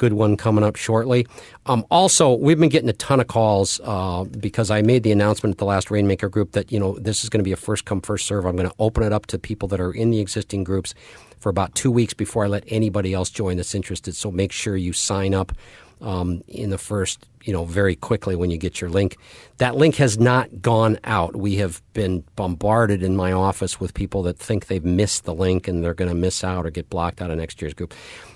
good 0.00 0.14
one 0.14 0.34
coming 0.34 0.64
up 0.64 0.76
shortly. 0.76 1.26
Um, 1.66 1.84
also, 1.90 2.32
we've 2.32 2.58
been 2.58 2.70
getting 2.70 2.88
a 2.88 2.94
ton 2.94 3.20
of 3.20 3.28
calls 3.28 3.80
uh, 3.84 4.24
because 4.24 4.70
I 4.70 4.80
made 4.80 5.02
the 5.02 5.12
announcement 5.12 5.54
at 5.54 5.58
the 5.58 5.66
last 5.66 5.90
Rainmaker 5.90 6.30
group 6.30 6.52
that 6.52 6.72
you 6.72 6.80
know 6.80 6.98
this 6.98 7.22
is 7.22 7.28
going 7.28 7.40
to 7.40 7.44
be 7.44 7.52
a 7.52 7.56
first 7.56 7.84
come 7.84 8.00
first 8.00 8.26
serve. 8.26 8.46
I'm 8.46 8.56
going 8.56 8.68
to 8.68 8.74
open 8.78 9.04
it 9.04 9.12
up 9.12 9.26
to 9.26 9.38
people 9.38 9.68
that 9.68 9.78
are 9.80 9.92
in 9.92 10.10
the 10.10 10.18
existing 10.18 10.64
groups 10.64 10.94
for 11.38 11.50
about 11.50 11.74
two 11.74 11.90
weeks 11.90 12.14
before 12.14 12.44
I 12.44 12.48
let 12.48 12.64
anybody 12.66 13.12
else 13.12 13.30
join 13.30 13.58
that's 13.58 13.74
interested. 13.74 14.16
So 14.16 14.30
make 14.30 14.52
sure 14.52 14.76
you 14.76 14.92
sign 14.94 15.34
up 15.34 15.52
um, 16.00 16.42
in 16.48 16.70
the 16.70 16.78
first, 16.78 17.26
you 17.44 17.52
know, 17.52 17.66
very 17.66 17.94
quickly 17.94 18.34
when 18.36 18.50
you 18.50 18.56
get 18.56 18.80
your 18.80 18.88
link. 18.88 19.18
That 19.58 19.76
link 19.76 19.96
has 19.96 20.18
not 20.18 20.62
gone 20.62 20.98
out. 21.04 21.36
We 21.36 21.56
have 21.56 21.82
been 21.92 22.24
bombarded 22.36 23.02
in 23.02 23.16
my 23.16 23.32
office 23.32 23.78
with 23.78 23.92
people 23.92 24.22
that 24.22 24.38
think 24.38 24.66
they've 24.66 24.84
missed 24.84 25.24
the 25.24 25.34
link 25.34 25.68
and 25.68 25.84
they're 25.84 25.94
going 25.94 26.10
to 26.10 26.14
miss 26.14 26.42
out 26.42 26.64
or 26.64 26.70
get 26.70 26.88
blocked 26.88 27.20
out 27.20 27.30
of 27.30 27.36
next 27.36 27.60
year's 27.60 27.74
group 27.74 27.92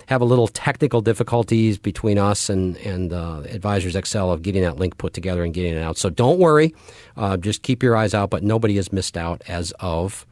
have 0.06 0.20
a 0.20 0.24
little 0.24 0.48
technical 0.48 1.00
difficulties 1.00 1.78
between 1.78 2.18
us 2.18 2.48
and 2.48 2.76
and 2.78 3.12
uh, 3.12 3.42
Advisors 3.48 3.96
Excel 3.96 4.30
of 4.30 4.42
getting 4.42 4.62
that 4.62 4.76
link 4.76 4.98
put 4.98 5.12
together 5.12 5.44
and 5.44 5.54
getting 5.54 5.74
it 5.74 5.80
out. 5.80 5.96
So 5.96 6.10
don't 6.10 6.38
worry, 6.38 6.74
uh, 7.16 7.36
just 7.36 7.62
keep 7.62 7.82
your 7.82 7.96
eyes 7.96 8.14
out. 8.14 8.30
But 8.30 8.42
nobody 8.42 8.76
has 8.76 8.92
missed 8.92 9.16
out 9.16 9.42
as 9.48 9.72
of 9.80 10.26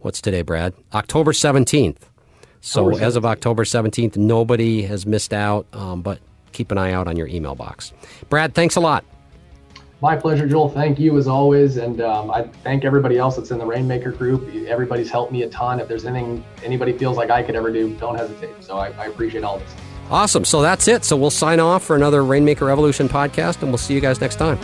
what's 0.00 0.20
today, 0.20 0.42
Brad? 0.42 0.74
October 0.92 1.32
seventeenth. 1.32 2.08
So 2.60 2.96
as 2.96 3.16
of 3.16 3.24
October 3.24 3.64
seventeenth, 3.64 4.16
nobody 4.16 4.82
has 4.82 5.06
missed 5.06 5.32
out. 5.32 5.66
Um, 5.72 6.02
but 6.02 6.18
keep 6.52 6.70
an 6.70 6.78
eye 6.78 6.92
out 6.92 7.06
on 7.08 7.16
your 7.16 7.26
email 7.28 7.54
box. 7.54 7.92
Brad, 8.28 8.54
thanks 8.54 8.76
a 8.76 8.80
lot. 8.80 9.04
My 10.02 10.14
pleasure, 10.14 10.46
Joel. 10.46 10.68
Thank 10.68 10.98
you 10.98 11.16
as 11.16 11.26
always, 11.26 11.78
and 11.78 12.02
um, 12.02 12.30
I 12.30 12.42
thank 12.62 12.84
everybody 12.84 13.16
else 13.16 13.36
that's 13.36 13.50
in 13.50 13.58
the 13.58 13.64
Rainmaker 13.64 14.12
group. 14.12 14.54
Everybody's 14.66 15.10
helped 15.10 15.32
me 15.32 15.42
a 15.42 15.48
ton. 15.48 15.80
If 15.80 15.88
there's 15.88 16.04
anything 16.04 16.44
anybody 16.62 16.92
feels 16.92 17.16
like 17.16 17.30
I 17.30 17.42
could 17.42 17.56
ever 17.56 17.72
do, 17.72 17.94
don't 17.94 18.14
hesitate. 18.14 18.62
So 18.62 18.76
I, 18.76 18.88
I 18.90 19.06
appreciate 19.06 19.42
all 19.42 19.58
this. 19.58 19.74
Awesome. 20.10 20.44
So 20.44 20.60
that's 20.60 20.86
it. 20.86 21.04
So 21.04 21.16
we'll 21.16 21.30
sign 21.30 21.60
off 21.60 21.82
for 21.82 21.96
another 21.96 22.24
Rainmaker 22.24 22.70
Evolution 22.70 23.08
podcast, 23.08 23.62
and 23.62 23.70
we'll 23.70 23.78
see 23.78 23.94
you 23.94 24.00
guys 24.00 24.20
next 24.20 24.36
time. 24.36 24.58